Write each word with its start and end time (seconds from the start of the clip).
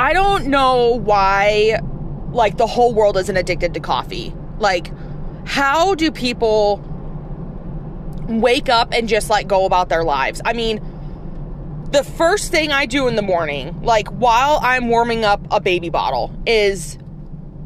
I 0.00 0.14
don't 0.14 0.46
know 0.46 0.98
why 0.98 1.78
like 2.32 2.56
the 2.56 2.66
whole 2.66 2.94
world 2.94 3.18
isn't 3.18 3.36
addicted 3.36 3.74
to 3.74 3.80
coffee. 3.80 4.34
Like 4.58 4.90
how 5.46 5.94
do 5.94 6.10
people 6.10 6.82
wake 8.26 8.70
up 8.70 8.94
and 8.94 9.10
just 9.10 9.28
like 9.28 9.46
go 9.46 9.66
about 9.66 9.90
their 9.90 10.02
lives? 10.02 10.40
I 10.42 10.54
mean, 10.54 10.80
the 11.90 12.02
first 12.02 12.50
thing 12.50 12.72
I 12.72 12.86
do 12.86 13.08
in 13.08 13.14
the 13.14 13.22
morning, 13.22 13.82
like 13.82 14.08
while 14.08 14.58
I'm 14.62 14.88
warming 14.88 15.26
up 15.26 15.46
a 15.50 15.60
baby 15.60 15.90
bottle, 15.90 16.34
is 16.46 16.96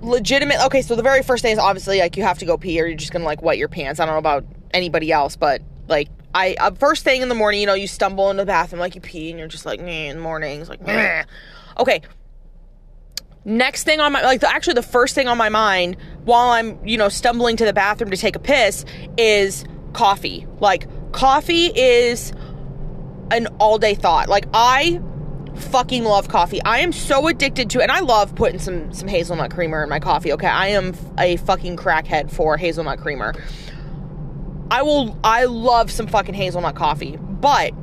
legitimate. 0.00 0.58
Okay, 0.66 0.82
so 0.82 0.96
the 0.96 1.04
very 1.04 1.22
first 1.22 1.42
thing 1.42 1.52
is 1.52 1.60
obviously 1.60 2.00
like 2.00 2.16
you 2.16 2.24
have 2.24 2.40
to 2.40 2.46
go 2.46 2.58
pee 2.58 2.80
or 2.80 2.86
you're 2.86 2.96
just 2.96 3.12
gonna 3.12 3.24
like 3.24 3.42
wet 3.42 3.58
your 3.58 3.68
pants. 3.68 4.00
I 4.00 4.06
don't 4.06 4.14
know 4.16 4.18
about 4.18 4.44
anybody 4.72 5.12
else, 5.12 5.36
but 5.36 5.62
like 5.86 6.08
I 6.34 6.56
uh, 6.58 6.72
first 6.72 7.04
thing 7.04 7.22
in 7.22 7.28
the 7.28 7.36
morning, 7.36 7.60
you 7.60 7.66
know, 7.68 7.74
you 7.74 7.86
stumble 7.86 8.28
into 8.30 8.42
the 8.42 8.46
bathroom 8.46 8.80
like 8.80 8.96
you 8.96 9.00
pee 9.00 9.30
and 9.30 9.38
you're 9.38 9.46
just 9.46 9.64
like, 9.64 9.78
in 9.78 10.16
the 10.16 10.22
mornings, 10.22 10.68
like, 10.68 10.82
Meh. 10.84 11.22
okay. 11.78 12.02
Next 13.44 13.84
thing 13.84 14.00
on 14.00 14.12
my 14.12 14.22
like 14.22 14.40
the, 14.40 14.48
actually 14.48 14.74
the 14.74 14.82
first 14.82 15.14
thing 15.14 15.28
on 15.28 15.36
my 15.36 15.50
mind 15.50 15.96
while 16.24 16.50
I'm 16.50 16.84
you 16.86 16.96
know 16.96 17.10
stumbling 17.10 17.56
to 17.58 17.64
the 17.64 17.74
bathroom 17.74 18.10
to 18.10 18.16
take 18.16 18.36
a 18.36 18.38
piss 18.38 18.84
is 19.18 19.64
coffee. 19.92 20.46
Like 20.60 20.86
coffee 21.12 21.66
is 21.66 22.32
an 23.30 23.48
all 23.58 23.78
day 23.78 23.94
thought. 23.94 24.28
Like 24.28 24.46
I 24.54 25.00
fucking 25.56 26.04
love 26.04 26.28
coffee. 26.28 26.62
I 26.62 26.78
am 26.78 26.92
so 26.92 27.28
addicted 27.28 27.68
to 27.70 27.82
and 27.82 27.92
I 27.92 28.00
love 28.00 28.34
putting 28.34 28.58
some 28.58 28.92
some 28.94 29.08
hazelnut 29.08 29.50
creamer 29.50 29.82
in 29.82 29.90
my 29.90 30.00
coffee. 30.00 30.32
Okay, 30.32 30.46
I 30.46 30.68
am 30.68 30.94
a 31.18 31.36
fucking 31.36 31.76
crackhead 31.76 32.30
for 32.30 32.56
hazelnut 32.56 32.98
creamer. 32.98 33.34
I 34.70 34.80
will 34.82 35.18
I 35.22 35.44
love 35.44 35.90
some 35.90 36.06
fucking 36.06 36.34
hazelnut 36.34 36.76
coffee. 36.76 37.18
But 37.18 37.74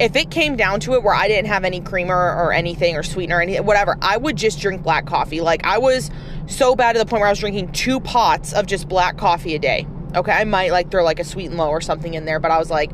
if 0.00 0.16
it 0.16 0.30
came 0.30 0.56
down 0.56 0.80
to 0.80 0.94
it 0.94 1.02
where 1.02 1.14
I 1.14 1.28
didn't 1.28 1.48
have 1.48 1.62
any 1.62 1.82
creamer 1.82 2.16
or 2.16 2.54
anything 2.54 2.96
or 2.96 3.02
sweetener 3.02 3.36
or 3.36 3.42
anything, 3.42 3.66
whatever, 3.66 3.98
I 4.00 4.16
would 4.16 4.34
just 4.34 4.58
drink 4.58 4.82
black 4.82 5.04
coffee. 5.04 5.42
Like 5.42 5.64
I 5.66 5.76
was 5.76 6.10
so 6.46 6.74
bad 6.74 6.94
to 6.94 6.98
the 6.98 7.04
point 7.04 7.20
where 7.20 7.28
I 7.28 7.32
was 7.32 7.38
drinking 7.38 7.72
two 7.72 8.00
pots 8.00 8.54
of 8.54 8.64
just 8.64 8.88
black 8.88 9.18
coffee 9.18 9.54
a 9.54 9.58
day. 9.58 9.86
Okay, 10.16 10.32
I 10.32 10.44
might 10.44 10.72
like 10.72 10.90
throw 10.90 11.04
like 11.04 11.20
a 11.20 11.24
sweet 11.24 11.46
and 11.46 11.58
low 11.58 11.68
or 11.68 11.82
something 11.82 12.14
in 12.14 12.24
there, 12.24 12.40
but 12.40 12.50
I 12.50 12.58
was 12.58 12.70
like, 12.70 12.92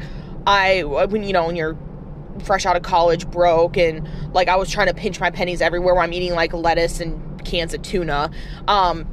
I 0.48 0.82
when 0.82 1.22
you 1.22 1.32
know 1.32 1.46
when 1.46 1.54
you're 1.54 1.78
fresh 2.42 2.66
out 2.66 2.74
of 2.74 2.82
college, 2.82 3.30
broke, 3.30 3.76
and 3.76 4.06
like 4.34 4.48
I 4.48 4.56
was 4.56 4.68
trying 4.68 4.88
to 4.88 4.94
pinch 4.94 5.20
my 5.20 5.30
pennies 5.30 5.60
everywhere 5.60 5.94
where 5.94 6.02
I'm 6.02 6.12
eating 6.12 6.34
like 6.34 6.52
lettuce 6.52 7.00
and 7.00 7.42
cans 7.44 7.72
of 7.72 7.82
tuna. 7.82 8.32
Um, 8.66 9.06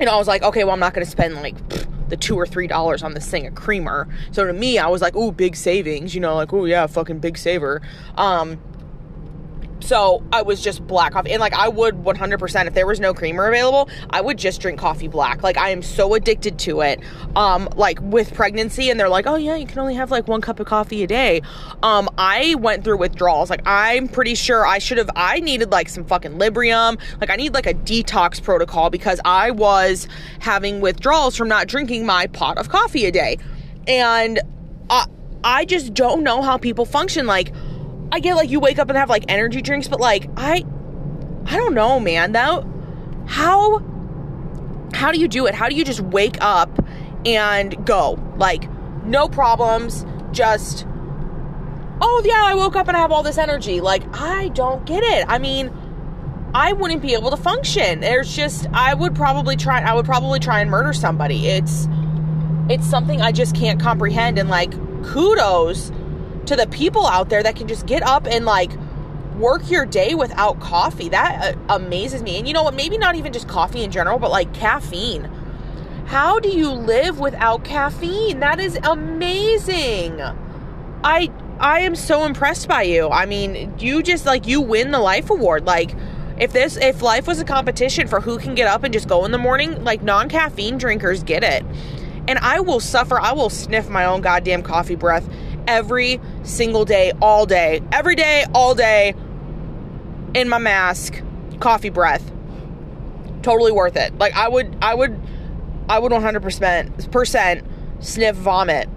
and 0.00 0.08
I 0.10 0.16
was 0.16 0.26
like, 0.26 0.42
okay, 0.42 0.64
well 0.64 0.72
I'm 0.72 0.80
not 0.80 0.94
to 0.94 1.06
spend 1.06 1.36
like. 1.36 1.56
Pfft, 1.68 1.93
the 2.08 2.16
two 2.16 2.36
or 2.36 2.46
three 2.46 2.66
dollars 2.66 3.02
on 3.02 3.14
this 3.14 3.28
thing 3.28 3.46
of 3.46 3.54
creamer. 3.54 4.08
So 4.30 4.44
to 4.44 4.52
me, 4.52 4.78
I 4.78 4.88
was 4.88 5.02
like, 5.02 5.16
"Ooh, 5.16 5.32
big 5.32 5.56
savings," 5.56 6.14
you 6.14 6.20
know, 6.20 6.34
like, 6.34 6.52
"Oh 6.52 6.64
yeah, 6.64 6.86
fucking 6.86 7.18
big 7.18 7.38
saver." 7.38 7.82
Um, 8.16 8.58
so 9.84 10.22
I 10.32 10.42
was 10.42 10.62
just 10.62 10.86
black 10.86 11.12
coffee. 11.12 11.32
And 11.32 11.40
like 11.40 11.52
I 11.52 11.68
would 11.68 11.96
100% 11.96 12.66
if 12.66 12.74
there 12.74 12.86
was 12.86 13.00
no 13.00 13.12
creamer 13.12 13.46
available, 13.46 13.88
I 14.10 14.20
would 14.20 14.38
just 14.38 14.60
drink 14.60 14.78
coffee 14.80 15.08
black. 15.08 15.42
Like 15.42 15.58
I 15.58 15.70
am 15.70 15.82
so 15.82 16.14
addicted 16.14 16.58
to 16.60 16.80
it. 16.80 17.00
Um 17.36 17.68
like 17.76 17.98
with 18.00 18.32
pregnancy 18.34 18.90
and 18.90 18.98
they're 18.98 19.08
like, 19.08 19.26
"Oh 19.26 19.36
yeah, 19.36 19.56
you 19.56 19.66
can 19.66 19.78
only 19.78 19.94
have 19.94 20.10
like 20.10 20.26
one 20.26 20.40
cup 20.40 20.58
of 20.60 20.66
coffee 20.66 21.02
a 21.02 21.06
day." 21.06 21.42
Um 21.82 22.08
I 22.16 22.54
went 22.56 22.84
through 22.84 22.96
withdrawals. 22.96 23.50
Like 23.50 23.62
I'm 23.66 24.08
pretty 24.08 24.34
sure 24.34 24.66
I 24.66 24.78
should 24.78 24.98
have 24.98 25.10
I 25.14 25.40
needed 25.40 25.70
like 25.70 25.88
some 25.88 26.04
fucking 26.04 26.38
Librium. 26.38 26.98
Like 27.20 27.30
I 27.30 27.36
need 27.36 27.52
like 27.54 27.66
a 27.66 27.74
detox 27.74 28.42
protocol 28.42 28.90
because 28.90 29.20
I 29.24 29.50
was 29.50 30.08
having 30.38 30.80
withdrawals 30.80 31.36
from 31.36 31.48
not 31.48 31.68
drinking 31.68 32.06
my 32.06 32.26
pot 32.28 32.58
of 32.58 32.68
coffee 32.68 33.04
a 33.04 33.12
day. 33.12 33.38
And 33.86 34.40
I 34.88 35.06
I 35.44 35.66
just 35.66 35.92
don't 35.92 36.22
know 36.22 36.40
how 36.40 36.56
people 36.56 36.86
function 36.86 37.26
like 37.26 37.52
I 38.14 38.20
get 38.20 38.36
like 38.36 38.48
you 38.48 38.60
wake 38.60 38.78
up 38.78 38.88
and 38.88 38.96
have 38.96 39.10
like 39.10 39.24
energy 39.26 39.60
drinks, 39.60 39.88
but 39.88 39.98
like 39.98 40.30
I 40.36 40.64
I 41.46 41.56
don't 41.56 41.74
know, 41.74 41.98
man. 41.98 42.30
That 42.30 42.64
how 43.26 43.80
how 44.94 45.10
do 45.10 45.18
you 45.18 45.26
do 45.26 45.46
it? 45.46 45.54
How 45.56 45.68
do 45.68 45.74
you 45.74 45.84
just 45.84 45.98
wake 45.98 46.36
up 46.40 46.70
and 47.26 47.84
go? 47.84 48.16
Like 48.36 48.70
no 49.02 49.26
problems, 49.26 50.06
just 50.30 50.86
oh 52.00 52.22
yeah, 52.24 52.40
I 52.44 52.54
woke 52.54 52.76
up 52.76 52.86
and 52.86 52.96
I 52.96 53.00
have 53.00 53.10
all 53.10 53.24
this 53.24 53.36
energy. 53.36 53.80
Like 53.80 54.04
I 54.16 54.46
don't 54.50 54.86
get 54.86 55.02
it. 55.02 55.24
I 55.28 55.38
mean, 55.38 55.72
I 56.54 56.72
wouldn't 56.72 57.02
be 57.02 57.14
able 57.14 57.32
to 57.32 57.36
function. 57.36 57.98
There's 57.98 58.32
just 58.32 58.68
I 58.72 58.94
would 58.94 59.16
probably 59.16 59.56
try 59.56 59.80
I 59.80 59.92
would 59.92 60.06
probably 60.06 60.38
try 60.38 60.60
and 60.60 60.70
murder 60.70 60.92
somebody. 60.92 61.48
It's 61.48 61.88
it's 62.70 62.86
something 62.86 63.20
I 63.20 63.32
just 63.32 63.56
can't 63.56 63.80
comprehend 63.80 64.38
and 64.38 64.48
like 64.48 64.70
kudos 65.04 65.90
to 66.46 66.56
the 66.56 66.66
people 66.66 67.06
out 67.06 67.28
there 67.28 67.42
that 67.42 67.56
can 67.56 67.68
just 67.68 67.86
get 67.86 68.02
up 68.02 68.26
and 68.26 68.44
like 68.44 68.70
work 69.36 69.70
your 69.70 69.84
day 69.84 70.14
without 70.14 70.60
coffee. 70.60 71.08
That 71.08 71.56
uh, 71.56 71.74
amazes 71.74 72.22
me. 72.22 72.38
And 72.38 72.46
you 72.46 72.54
know 72.54 72.62
what? 72.62 72.74
Maybe 72.74 72.98
not 72.98 73.16
even 73.16 73.32
just 73.32 73.48
coffee 73.48 73.82
in 73.82 73.90
general, 73.90 74.18
but 74.18 74.30
like 74.30 74.52
caffeine. 74.54 75.24
How 76.06 76.38
do 76.38 76.50
you 76.50 76.70
live 76.70 77.18
without 77.18 77.64
caffeine? 77.64 78.40
That 78.40 78.60
is 78.60 78.78
amazing. 78.82 80.20
I 81.02 81.30
I 81.58 81.80
am 81.80 81.96
so 81.96 82.24
impressed 82.24 82.68
by 82.68 82.82
you. 82.82 83.08
I 83.08 83.26
mean, 83.26 83.74
you 83.78 84.02
just 84.02 84.26
like 84.26 84.46
you 84.46 84.60
win 84.60 84.90
the 84.90 84.98
life 84.98 85.30
award. 85.30 85.64
Like 85.64 85.94
if 86.38 86.52
this 86.52 86.76
if 86.76 87.00
life 87.00 87.26
was 87.26 87.40
a 87.40 87.44
competition 87.44 88.06
for 88.06 88.20
who 88.20 88.38
can 88.38 88.54
get 88.54 88.68
up 88.68 88.84
and 88.84 88.92
just 88.92 89.08
go 89.08 89.24
in 89.24 89.32
the 89.32 89.38
morning, 89.38 89.82
like 89.84 90.02
non-caffeine 90.02 90.78
drinkers 90.78 91.22
get 91.22 91.42
it. 91.42 91.64
And 92.26 92.38
I 92.38 92.60
will 92.60 92.80
suffer. 92.80 93.20
I 93.20 93.32
will 93.32 93.50
sniff 93.50 93.88
my 93.88 94.04
own 94.04 94.20
goddamn 94.20 94.62
coffee 94.62 94.94
breath 94.94 95.28
every 95.66 96.20
single 96.42 96.84
day, 96.84 97.12
all 97.20 97.46
day, 97.46 97.80
every 97.92 98.16
day, 98.16 98.44
all 98.54 98.74
day 98.74 99.14
in 100.34 100.48
my 100.48 100.58
mask, 100.58 101.22
coffee 101.60 101.90
breath. 101.90 102.30
Totally 103.42 103.72
worth 103.72 103.96
it. 103.96 104.16
Like 104.18 104.34
I 104.34 104.48
would, 104.48 104.76
I 104.82 104.94
would, 104.94 105.20
I 105.88 105.98
would 105.98 106.12
100% 106.12 107.64
sniff 108.00 108.36
vomit 108.36 108.88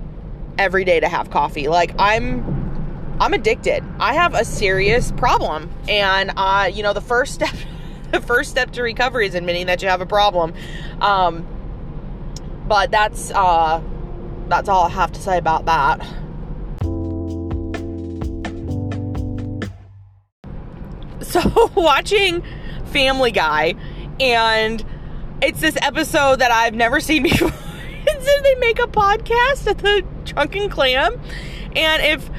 every 0.58 0.84
day 0.86 1.00
to 1.00 1.08
have 1.08 1.30
coffee. 1.30 1.68
Like 1.68 1.94
I'm, 2.00 2.58
I'm 3.20 3.34
addicted. 3.34 3.84
I 4.00 4.14
have 4.14 4.34
a 4.34 4.46
serious 4.46 5.12
problem, 5.12 5.72
and 5.90 6.32
uh, 6.36 6.70
you 6.72 6.84
know, 6.84 6.94
the 6.94 7.02
first 7.02 7.34
step, 7.34 7.56
the 8.12 8.22
first 8.22 8.52
step 8.52 8.72
to 8.72 8.84
recovery 8.84 9.28
is 9.28 9.36
admitting 9.36 9.68
that 9.68 9.82
you 9.82 9.90
have 9.90 10.02
a 10.02 10.06
problem. 10.06 10.54
Um, 11.02 11.48
but 12.68 12.92
that's 12.92 13.32
uh, 13.32 13.82
that's 14.48 14.70
all 14.70 14.86
I 14.86 14.90
have 14.90 15.12
to 15.14 15.22
say 15.22 15.38
about 15.38 15.66
that. 15.66 16.06
so 21.32 21.72
watching 21.76 22.44
Family 22.86 23.32
Guy, 23.32 23.76
and 24.20 24.84
it's 25.42 25.60
this 25.60 25.78
episode 25.82 26.40
that 26.40 26.52
I've 26.52 26.74
never 26.74 27.00
seen 27.00 27.24
before. 27.24 27.50
and 27.50 28.24
so 28.24 28.32
they 28.44 28.56
make 28.56 28.80
a 28.80 28.88
podcast 28.88 29.68
at 29.68 29.80
the 29.80 30.06
Drunken 30.24 30.70
Clam, 30.70 31.20
and 31.76 32.04
if 32.04 32.30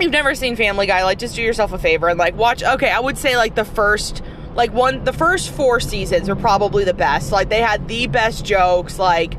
you've 0.00 0.12
never 0.12 0.34
seen 0.34 0.56
Family 0.56 0.86
Guy, 0.86 1.04
like 1.04 1.18
just 1.18 1.36
do 1.36 1.42
yourself 1.42 1.72
a 1.72 1.78
favor 1.78 2.08
and 2.08 2.18
like 2.18 2.34
watch. 2.36 2.62
Okay, 2.62 2.90
I 2.90 3.00
would 3.00 3.18
say 3.18 3.36
like 3.36 3.54
the 3.54 3.64
first. 3.64 4.22
Like 4.54 4.70
one, 4.74 5.04
the 5.04 5.14
first 5.14 5.50
four 5.50 5.80
seasons 5.80 6.28
are 6.28 6.36
probably 6.36 6.84
the 6.84 6.92
best. 6.92 7.32
Like 7.32 7.48
they 7.48 7.62
had 7.62 7.88
the 7.88 8.06
best 8.06 8.44
jokes. 8.44 8.98
Like 8.98 9.38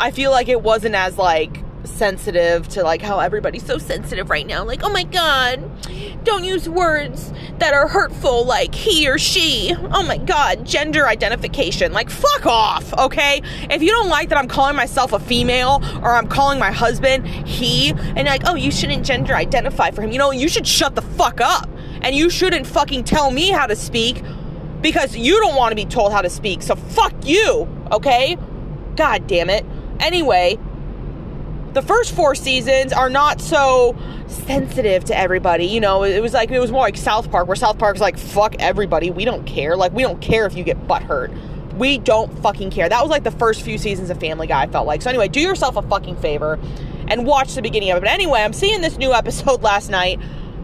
I 0.00 0.10
feel 0.10 0.32
like 0.32 0.48
it 0.48 0.60
wasn't 0.60 0.96
as 0.96 1.16
like 1.16 1.61
sensitive 1.84 2.68
to 2.68 2.82
like 2.82 3.02
how 3.02 3.18
everybody's 3.18 3.64
so 3.64 3.78
sensitive 3.78 4.30
right 4.30 4.46
now. 4.46 4.64
Like, 4.64 4.82
oh 4.82 4.90
my 4.90 5.04
god, 5.04 5.62
don't 6.24 6.44
use 6.44 6.68
words 6.68 7.32
that 7.58 7.74
are 7.74 7.88
hurtful 7.88 8.44
like 8.44 8.74
he 8.74 9.08
or 9.08 9.18
she. 9.18 9.74
Oh 9.92 10.02
my 10.02 10.18
god, 10.18 10.64
gender 10.66 11.06
identification. 11.06 11.92
Like, 11.92 12.10
fuck 12.10 12.46
off, 12.46 12.92
okay? 12.94 13.42
If 13.70 13.82
you 13.82 13.90
don't 13.90 14.08
like 14.08 14.28
that 14.30 14.38
I'm 14.38 14.48
calling 14.48 14.76
myself 14.76 15.12
a 15.12 15.20
female 15.20 15.80
or 16.02 16.14
I'm 16.14 16.28
calling 16.28 16.58
my 16.58 16.70
husband 16.70 17.26
he, 17.26 17.90
and 17.90 18.26
like, 18.26 18.42
oh, 18.46 18.54
you 18.54 18.70
shouldn't 18.70 19.04
gender 19.04 19.34
identify 19.34 19.90
for 19.90 20.02
him, 20.02 20.12
you 20.12 20.18
know, 20.18 20.30
you 20.30 20.48
should 20.48 20.66
shut 20.66 20.94
the 20.94 21.02
fuck 21.02 21.40
up. 21.40 21.68
And 22.02 22.16
you 22.16 22.30
shouldn't 22.30 22.66
fucking 22.66 23.04
tell 23.04 23.30
me 23.30 23.50
how 23.50 23.68
to 23.68 23.76
speak 23.76 24.22
because 24.80 25.16
you 25.16 25.40
don't 25.40 25.54
want 25.54 25.70
to 25.70 25.76
be 25.76 25.84
told 25.84 26.12
how 26.12 26.20
to 26.20 26.30
speak. 26.30 26.62
So 26.62 26.74
fuck 26.74 27.14
you, 27.24 27.68
okay? 27.92 28.36
God 28.96 29.28
damn 29.28 29.48
it. 29.48 29.64
Anyway, 30.00 30.58
the 31.72 31.82
first 31.82 32.14
four 32.14 32.34
seasons 32.34 32.92
are 32.92 33.08
not 33.08 33.40
so 33.40 33.96
sensitive 34.26 35.04
to 35.04 35.18
everybody. 35.18 35.66
You 35.66 35.80
know, 35.80 36.04
it 36.04 36.20
was 36.20 36.32
like 36.32 36.50
it 36.50 36.60
was 36.60 36.70
more 36.70 36.82
like 36.82 36.96
South 36.96 37.30
Park, 37.30 37.46
where 37.46 37.56
South 37.56 37.78
Park's 37.78 38.00
like, 38.00 38.18
fuck 38.18 38.54
everybody. 38.58 39.10
We 39.10 39.24
don't 39.24 39.44
care. 39.46 39.76
Like, 39.76 39.92
we 39.92 40.02
don't 40.02 40.20
care 40.20 40.46
if 40.46 40.56
you 40.56 40.64
get 40.64 40.86
butt 40.86 41.02
hurt. 41.02 41.30
We 41.76 41.98
don't 41.98 42.38
fucking 42.40 42.70
care. 42.70 42.88
That 42.88 43.00
was 43.00 43.10
like 43.10 43.24
the 43.24 43.30
first 43.30 43.62
few 43.62 43.78
seasons 43.78 44.10
of 44.10 44.20
Family 44.20 44.46
Guy, 44.46 44.62
I 44.62 44.66
felt 44.66 44.86
like. 44.86 45.00
So 45.02 45.08
anyway, 45.08 45.28
do 45.28 45.40
yourself 45.40 45.76
a 45.76 45.82
fucking 45.82 46.16
favor 46.16 46.58
and 47.08 47.26
watch 47.26 47.54
the 47.54 47.62
beginning 47.62 47.90
of 47.90 47.96
it. 47.96 48.00
But 48.00 48.10
anyway, 48.10 48.40
I'm 48.40 48.52
seeing 48.52 48.80
this 48.82 48.98
new 48.98 49.12
episode 49.14 49.62
last 49.62 49.88
night. 49.90 50.20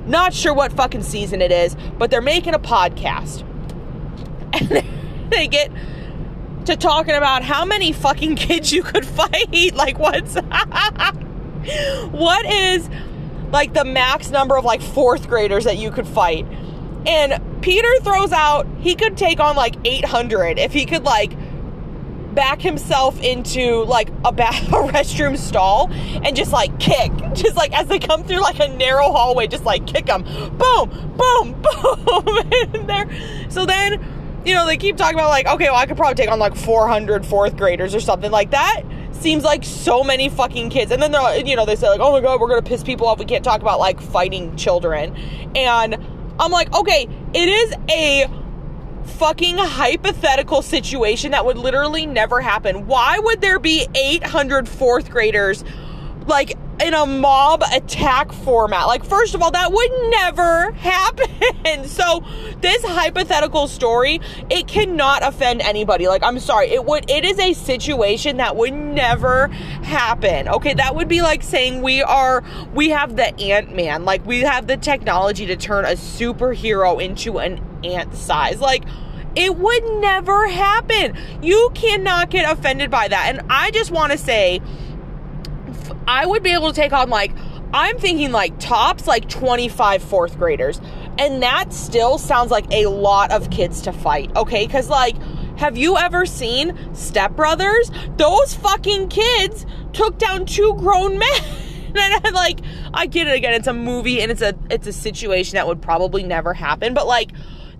Not 0.06 0.32
sure 0.34 0.54
what 0.54 0.72
fucking 0.72 1.02
season 1.02 1.43
it 1.43 1.52
is, 1.52 1.76
but 1.99 2.11
they're 2.11 2.20
making 2.22 2.54
a 2.54 2.58
podcast. 2.58 3.44
And 4.50 4.82
they 5.31 5.46
get 5.46 5.70
to 6.69 6.76
talking 6.76 7.15
about 7.15 7.43
how 7.43 7.65
many 7.65 7.93
fucking 7.93 8.37
kids 8.37 8.73
you 8.73 8.82
could 8.82 9.05
fight. 9.19 9.75
Like, 9.75 9.99
what's 9.99 10.35
what 12.11 12.47
is 12.47 12.88
like 13.50 13.73
the 13.75 13.85
max 13.85 14.31
number 14.31 14.56
of 14.56 14.65
like 14.65 14.82
fourth 14.82 15.29
graders 15.29 15.65
that 15.65 15.76
you 15.79 15.91
could 15.91 16.06
fight? 16.06 16.47
And 17.06 17.62
Peter 17.62 17.88
throws 18.03 18.32
out 18.32 18.67
he 18.81 18.94
could 18.94 19.17
take 19.17 19.41
on 19.41 19.56
like 19.56 19.76
800 19.85 20.59
if 20.59 20.73
he 20.73 20.85
could 20.85 21.05
like 21.05 21.32
back 22.35 22.61
himself 22.61 23.21
into 23.23 23.82
like 23.85 24.11
a, 24.25 24.31
ba- 24.31 24.49
a 24.49 24.93
restroom 24.93 25.37
stall 25.37 25.91
and 25.91 26.37
just 26.37 26.53
like 26.53 26.79
kick 26.79 27.11
just 27.35 27.56
like 27.56 27.73
as 27.73 27.87
they 27.88 27.99
come 27.99 28.23
through 28.23 28.41
like 28.41 28.61
a 28.61 28.69
narrow 28.69 29.11
hallway 29.11 29.47
just 29.47 29.64
like 29.64 29.87
kick 29.87 30.06
them 30.06 30.23
boom 30.23 30.91
boom 31.17 31.61
boom 31.62 32.38
and 32.75 32.88
there 32.88 33.09
so 33.49 33.64
then 33.67 34.00
you 34.49 34.55
know 34.55 34.67
they 34.67 34.79
keep 34.79 34.97
talking 34.97 35.19
about 35.19 35.29
like 35.29 35.47
okay 35.47 35.67
well 35.67 35.77
i 35.77 35.85
could 35.85 35.97
probably 35.97 36.15
take 36.15 36.31
on 36.31 36.39
like 36.39 36.56
400 36.56 37.27
fourth 37.27 37.56
graders 37.56 37.95
or 37.95 38.00
something. 38.00 38.31
Like 38.31 38.50
that 38.50 38.83
seems 39.12 39.45
like 39.45 39.62
so 39.62 40.03
many 40.03 40.29
fucking 40.29 40.71
kids. 40.71 40.91
And 40.91 41.03
then 41.03 41.12
they're 41.12 41.47
you 41.47 41.55
know 41.55 41.67
they 41.67 41.77
say 41.77 41.89
like 41.89 42.00
oh 42.00 42.12
my 42.12 42.21
god 42.21 42.41
we're 42.41 42.49
gonna 42.49 42.62
piss 42.62 42.83
people 42.83 43.06
off. 43.06 43.19
We 43.19 43.27
can't 43.27 43.45
talk 43.45 43.61
about 43.61 43.79
like 43.79 44.00
fighting 44.00 44.56
children. 44.56 45.15
And 45.55 45.97
i'm 46.41 46.53
like 46.53 46.73
okay 46.75 47.09
it 47.35 47.49
is 47.49 47.75
a 47.91 48.31
fucking 49.05 49.59
hypothetical 49.59 50.62
situation 50.62 51.33
that 51.33 51.45
would 51.45 51.59
literally 51.59 52.06
never 52.06 52.41
happen. 52.41 52.87
Why 52.87 53.19
would 53.19 53.41
there 53.41 53.59
be 53.59 53.87
800 53.95 54.69
fourth 54.69 55.11
graders 55.11 55.65
like 56.28 56.56
in 56.80 56.94
a 56.94 57.06
mob 57.06 57.62
attack 57.72 58.32
format? 58.32 58.86
Like, 58.86 59.04
first 59.04 59.34
of 59.34 59.42
all, 59.42 59.50
that 59.50 59.72
would 59.72 59.90
never 60.10 60.72
happen. 60.72 61.84
so, 61.86 62.25
this 62.60 62.84
hypothetical 62.84 63.66
story, 63.69 64.20
it 64.50 64.69
cannot 64.69 65.26
offend 65.26 65.60
anybody. 65.62 66.06
Like, 66.06 66.22
I'm 66.22 66.38
sorry, 66.38 66.69
it 66.69 66.84
would, 66.84 67.10
it 67.10 67.25
is 67.25 67.38
a 67.38 67.52
situation 67.52 68.36
that 68.36 68.56
would 68.56 68.75
never 68.75 69.48
happen. 69.82 70.48
Okay, 70.48 70.75
that 70.75 70.94
would 70.94 71.08
be 71.08 71.22
like 71.22 71.42
saying 71.42 71.82
we 71.82 72.02
are, 72.02 72.44
we 72.75 72.90
have 72.90 73.16
the 73.16 73.34
Ant 73.40 73.75
Man, 73.75 74.04
like, 74.04 74.25
we 74.26 74.40
have 74.40 74.66
the 74.66 74.76
technology 74.76 75.46
to 75.46 75.56
turn 75.56 75.84
a 75.84 75.92
superhero 75.92 77.02
into 77.02 77.38
an 77.38 77.60
ant 77.84 78.14
size. 78.14 78.60
Like, 78.60 78.84
it 79.36 79.56
would 79.56 79.84
never 80.00 80.48
happen. 80.48 81.16
You 81.42 81.70
cannot 81.75 82.30
get 82.30 82.50
offended 82.50 82.90
by 82.90 83.08
that. 83.08 83.26
And 83.28 83.46
I 83.50 83.70
just 83.70 83.90
want 83.90 84.12
to 84.12 84.19
say, 84.19 84.60
I 86.08 86.25
would 86.25 86.43
be 86.43 86.55
able 86.55 86.69
to 86.69 86.75
take 86.75 86.94
on 86.94 87.10
like, 87.10 87.32
I'm 87.75 87.99
thinking 87.99 88.32
like 88.32 88.58
tops 88.58 89.06
like 89.06 89.28
25 89.28 90.02
fourth 90.02 90.38
graders. 90.38 90.81
And 91.19 91.43
that 91.43 91.72
still 91.75 92.16
sounds 92.16 92.50
like 92.50 92.64
a 92.72 92.87
lot 92.87 93.31
of 93.31 93.50
kids 93.50 93.82
to 93.82 93.93
fight, 93.93 94.34
okay? 94.34 94.66
Because 94.66 94.88
like, 94.88 95.16
have 95.58 95.76
you 95.76 95.99
ever 95.99 96.25
seen 96.25 96.94
Step 96.94 97.37
Brothers? 97.37 97.90
Those 98.16 98.55
fucking 98.55 99.08
kids 99.08 99.66
took 99.93 100.16
down 100.16 100.46
two 100.46 100.75
grown 100.78 101.19
men. 101.19 101.43
and 101.88 102.26
I'm 102.26 102.32
like, 102.32 102.61
I 102.94 103.04
get 103.04 103.26
it 103.26 103.34
again. 103.34 103.52
It's 103.52 103.66
a 103.66 103.75
movie 103.75 104.22
and 104.22 104.31
it's 104.32 104.43
a 104.43 104.54
it's 104.70 104.87
a 104.87 104.93
situation 104.94 105.56
that 105.56 105.66
would 105.66 105.82
probably 105.82 106.22
never 106.22 106.54
happen. 106.54 106.94
But 106.94 107.06
like, 107.06 107.32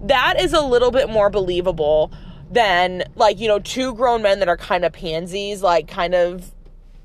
that 0.03 0.39
is 0.39 0.53
a 0.53 0.61
little 0.61 0.91
bit 0.91 1.09
more 1.09 1.31
believable 1.31 2.13
than 2.51 3.05
like, 3.15 3.39
you 3.39 3.49
know, 3.49 3.59
two 3.59 3.95
grown 3.95 4.21
men 4.21 4.41
that 4.41 4.49
are 4.49 4.57
kind 4.59 4.85
of 4.85 4.93
pansies, 4.93 5.63
like 5.63 5.89
kind 5.89 6.15
of 6.15 6.53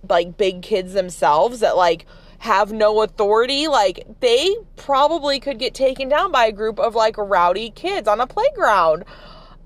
like 0.10 0.38
big 0.38 0.62
kids 0.62 0.94
themselves 0.94 1.60
that 1.62 1.78
like 1.78 2.06
have 2.40 2.74
no 2.74 3.02
authority. 3.02 3.68
Like 3.68 4.06
they 4.20 4.56
probably 4.76 5.40
could 5.40 5.60
get 5.60 5.74
taken 5.74 6.10
down 6.10 6.32
by 6.32 6.46
a 6.48 6.52
group 6.52 6.80
of 6.80 6.96
like 6.96 7.18
rowdy 7.18 7.70
kids 7.70 8.08
on 8.08 8.20
a 8.20 8.28
playground. 8.28 9.06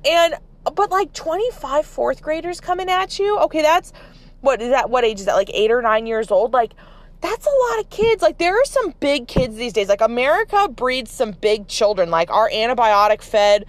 And 0.07 0.36
but 0.75 0.92
like 0.92 1.13
25 1.13 1.86
fourth 1.86 2.22
graders 2.22 2.60
coming 2.60 2.89
at 2.89 3.19
you. 3.19 3.39
Okay, 3.39 3.62
that's 3.62 3.94
what 4.42 4.62
is 4.62 4.69
that 4.69 4.89
what 4.89 5.04
age 5.04 5.19
is 5.19 5.25
that? 5.25 5.36
Like 5.36 5.50
8 5.54 5.72
or 5.72 5.81
9 5.81 6.06
years 6.06 6.30
old? 6.30 6.54
Like 6.54 6.74
that's 7.22 7.48
a 7.48 7.72
lot 7.72 7.80
of 7.80 7.89
kids. 7.89 8.22
Like 8.22 8.38
there 8.38 8.54
are 8.54 8.66
some 8.66 8.94
big 9.00 9.28
kids 9.28 9.56
these 9.56 9.74
days. 9.74 9.89
Like 9.89 10.01
America 10.01 10.68
breeds 10.69 11.12
some 11.12 11.31
big 11.31 11.68
children. 11.68 12.12
Like 12.12 12.30
our 12.30 12.50
antibiotic 12.50 13.22
fed 13.22 13.66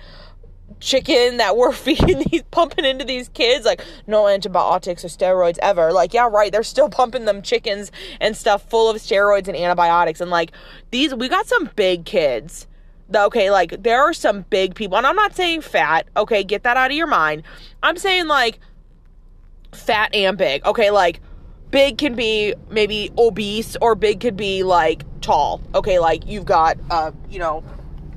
chicken 0.81 1.39
that 1.39 1.57
we're 1.57 1.73
feeding 1.89 2.25
these 2.31 2.43
pumping 2.51 2.85
into 2.85 3.05
these 3.05 3.29
kids 3.31 3.65
like 3.65 3.85
no 4.07 4.29
antibiotics 4.29 5.05
or 5.05 5.09
steroids 5.09 5.59
ever 5.63 5.93
like 5.93 6.15
yeah 6.15 6.29
right 6.31 6.53
they're 6.53 6.63
still 6.63 6.89
pumping 6.99 7.25
them 7.25 7.43
chickens 7.43 7.91
and 8.21 8.37
stuff 8.37 8.69
full 8.69 8.91
of 8.91 8.97
steroids 8.97 9.49
and 9.49 9.57
antibiotics 9.57 10.21
and 10.21 10.31
like 10.31 10.53
these 10.91 11.15
we 11.15 11.29
got 11.29 11.47
some 11.47 11.71
big 11.77 12.05
kids 12.05 12.67
okay 13.15 13.51
like 13.51 13.83
there 13.83 14.01
are 14.01 14.13
some 14.13 14.43
big 14.51 14.75
people 14.75 14.99
and 14.99 15.07
i'm 15.07 15.17
not 15.17 15.35
saying 15.35 15.61
fat 15.61 16.07
okay 16.17 16.45
get 16.45 16.63
that 16.63 16.77
out 16.77 16.91
of 16.91 16.97
your 16.97 17.07
mind 17.07 17.43
i'm 17.83 17.97
saying 17.97 18.27
like 18.27 18.59
fat 19.73 20.15
and 20.15 20.37
big 20.37 20.65
okay 20.67 20.91
like 20.91 21.21
big 21.71 21.99
can 21.99 22.15
be 22.15 22.55
maybe 22.71 23.11
obese 23.19 23.77
or 23.81 23.95
big 23.95 24.21
could 24.21 24.37
be 24.37 24.63
like 24.63 25.05
tall. 25.21 25.61
Okay, 25.75 25.99
like 25.99 26.27
you've 26.27 26.45
got 26.45 26.79
uh, 26.91 27.13
you 27.29 27.39
know, 27.39 27.63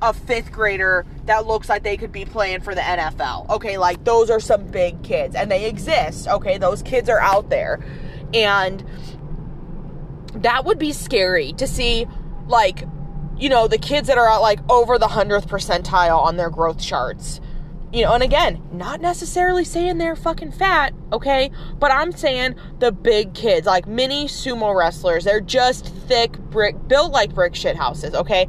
a 0.02 0.12
fifth 0.12 0.52
grader 0.52 1.06
that 1.24 1.46
looks 1.46 1.68
like 1.68 1.82
they 1.82 1.96
could 1.96 2.12
be 2.12 2.24
playing 2.24 2.60
for 2.60 2.74
the 2.74 2.80
NFL. 2.80 3.48
Okay, 3.48 3.78
like 3.78 4.04
those 4.04 4.28
are 4.28 4.40
some 4.40 4.66
big 4.66 5.02
kids 5.02 5.34
and 5.34 5.50
they 5.50 5.66
exist. 5.66 6.28
Okay, 6.28 6.58
those 6.58 6.82
kids 6.82 7.08
are 7.08 7.20
out 7.20 7.48
there. 7.48 7.82
And 8.34 8.84
that 10.34 10.64
would 10.64 10.78
be 10.78 10.92
scary 10.92 11.52
to 11.54 11.66
see 11.66 12.06
like 12.46 12.84
you 13.38 13.48
know, 13.48 13.66
the 13.66 13.78
kids 13.78 14.08
that 14.08 14.18
are 14.18 14.28
at 14.28 14.36
like 14.36 14.60
over 14.70 14.98
the 14.98 15.06
100th 15.06 15.46
percentile 15.46 16.20
on 16.20 16.36
their 16.36 16.50
growth 16.50 16.78
charts 16.78 17.40
you 17.92 18.02
know, 18.02 18.14
and 18.14 18.22
again, 18.22 18.62
not 18.72 19.00
necessarily 19.02 19.64
saying 19.64 19.98
they're 19.98 20.16
fucking 20.16 20.52
fat, 20.52 20.94
okay? 21.12 21.50
But 21.78 21.92
I'm 21.92 22.10
saying 22.10 22.54
the 22.78 22.90
big 22.90 23.34
kids, 23.34 23.66
like 23.66 23.86
mini 23.86 24.26
sumo 24.26 24.74
wrestlers, 24.74 25.24
they're 25.24 25.42
just 25.42 25.86
thick 25.86 26.38
brick, 26.38 26.88
built 26.88 27.12
like 27.12 27.34
brick 27.34 27.54
shit 27.54 27.76
houses, 27.76 28.14
okay? 28.14 28.48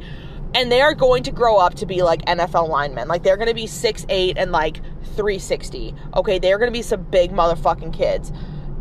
And 0.54 0.70
they 0.70 0.80
are 0.80 0.94
going 0.94 1.24
to 1.24 1.32
grow 1.32 1.56
up 1.56 1.74
to 1.74 1.86
be 1.86 2.02
like 2.02 2.24
NFL 2.26 2.68
linemen. 2.68 3.08
Like 3.08 3.22
they're 3.22 3.36
going 3.36 3.48
to 3.48 3.54
be 3.54 3.66
six 3.66 4.06
eight 4.08 4.38
and 4.38 4.52
like 4.52 4.76
360, 5.16 5.94
okay? 6.16 6.38
They're 6.38 6.58
going 6.58 6.68
to 6.70 6.76
be 6.76 6.82
some 6.82 7.02
big 7.02 7.32
motherfucking 7.32 7.92
kids. 7.92 8.32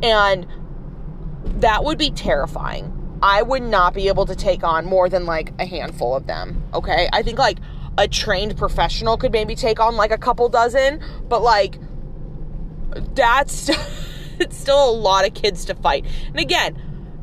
And 0.02 0.48
that 1.44 1.84
would 1.84 1.98
be 1.98 2.12
terrifying. 2.12 3.00
I 3.22 3.42
would 3.42 3.64
not 3.64 3.94
be 3.94 4.08
able 4.10 4.26
to 4.26 4.36
take 4.36 4.64
on 4.64 4.86
more 4.86 5.08
than 5.08 5.26
like 5.26 5.54
a 5.60 5.66
handful 5.66 6.16
of 6.16 6.28
them, 6.28 6.64
okay? 6.74 7.08
I 7.14 7.24
think 7.24 7.40
like 7.40 7.60
a 7.98 8.08
trained 8.08 8.58
professional 8.58 9.18
could 9.18 9.32
maybe 9.32 9.56
take 9.56 9.80
on 9.80 9.96
like 9.96 10.12
a 10.12 10.18
couple 10.18 10.50
dozen, 10.50 11.02
but 11.30 11.42
like 11.42 11.80
that's 13.16 13.70
it's 14.40 14.58
still 14.58 14.90
a 14.90 14.92
lot 14.92 15.26
of 15.26 15.34
kids 15.34 15.66
to 15.66 15.76
fight. 15.76 16.06
And 16.28 16.40
again, 16.40 16.82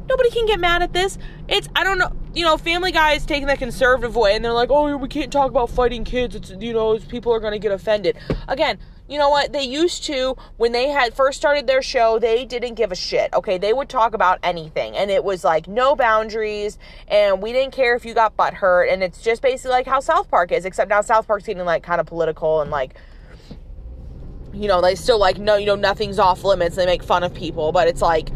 nobody 0.09 0.31
can 0.31 0.47
get 0.47 0.61
mad 0.61 0.83
at 0.83 0.93
this. 0.93 1.19
It's 1.51 1.69
I 1.75 1.83
don't 1.83 1.99
know, 1.99 2.13
you 2.33 2.45
know, 2.45 2.57
Family 2.57 2.93
Guy 2.93 3.15
is 3.15 3.27
taking 3.27 3.49
the 3.49 3.57
conservative 3.57 4.15
way, 4.15 4.37
and 4.37 4.45
they're 4.45 4.53
like, 4.53 4.71
oh, 4.71 4.97
we 4.97 5.09
can't 5.09 5.33
talk 5.33 5.51
about 5.51 5.69
fighting 5.69 6.05
kids. 6.05 6.37
It's 6.37 6.51
you 6.51 6.73
know, 6.73 6.99
people 6.99 7.35
are 7.35 7.41
going 7.41 7.53
to 7.53 7.59
get 7.59 7.73
offended. 7.73 8.17
Again, 8.47 8.79
you 9.11 9.19
know 9.19 9.29
what? 9.29 9.53
They 9.53 9.65
used 9.65 10.05
to, 10.05 10.37
when 10.57 10.71
they 10.71 10.89
had 10.89 11.15
first 11.15 11.37
started 11.37 11.67
their 11.67 11.83
show, 11.83 12.21
they 12.21 12.45
didn't 12.45 12.75
give 12.75 12.93
a 12.93 12.95
shit. 12.95 13.35
Okay. 13.35 13.59
They 13.59 13.73
would 13.73 13.89
talk 13.89 14.15
about 14.15 14.39
anything. 14.45 14.97
And 14.97 15.11
it 15.11 15.25
was 15.25 15.43
like 15.43 15.67
no 15.67 15.97
boundaries. 15.97 16.79
And 17.09 17.43
we 17.43 17.53
didn't 17.53 17.73
care 17.73 17.97
if 17.97 18.05
you 18.05 18.15
got 18.15 18.37
butt 18.37 18.55
hurt. 18.55 18.85
And 18.85 19.03
it's 19.03 19.21
just 19.21 19.43
basically 19.43 19.73
like 19.73 19.89
how 19.89 19.99
South 19.99 20.31
Park 20.31 20.53
is, 20.53 20.65
except 20.65 20.91
now 20.91 21.01
South 21.01 21.27
Park's 21.27 21.45
getting 21.45 21.65
like 21.65 21.83
kind 21.83 22.01
of 22.01 22.07
political 22.07 22.61
and 22.61 22.71
like, 22.71 22.95
you 24.53 24.69
know, 24.69 24.81
they 24.81 24.95
still 24.95 25.19
like, 25.19 25.39
no, 25.39 25.57
you 25.57 25.67
know, 25.67 25.75
nothing's 25.75 26.21
off 26.21 26.45
limits. 26.45 26.77
They 26.77 26.87
make 26.87 27.03
fun 27.03 27.25
of 27.25 27.35
people. 27.35 27.73
But 27.73 27.89
it's 27.89 28.01
like, 28.01 28.31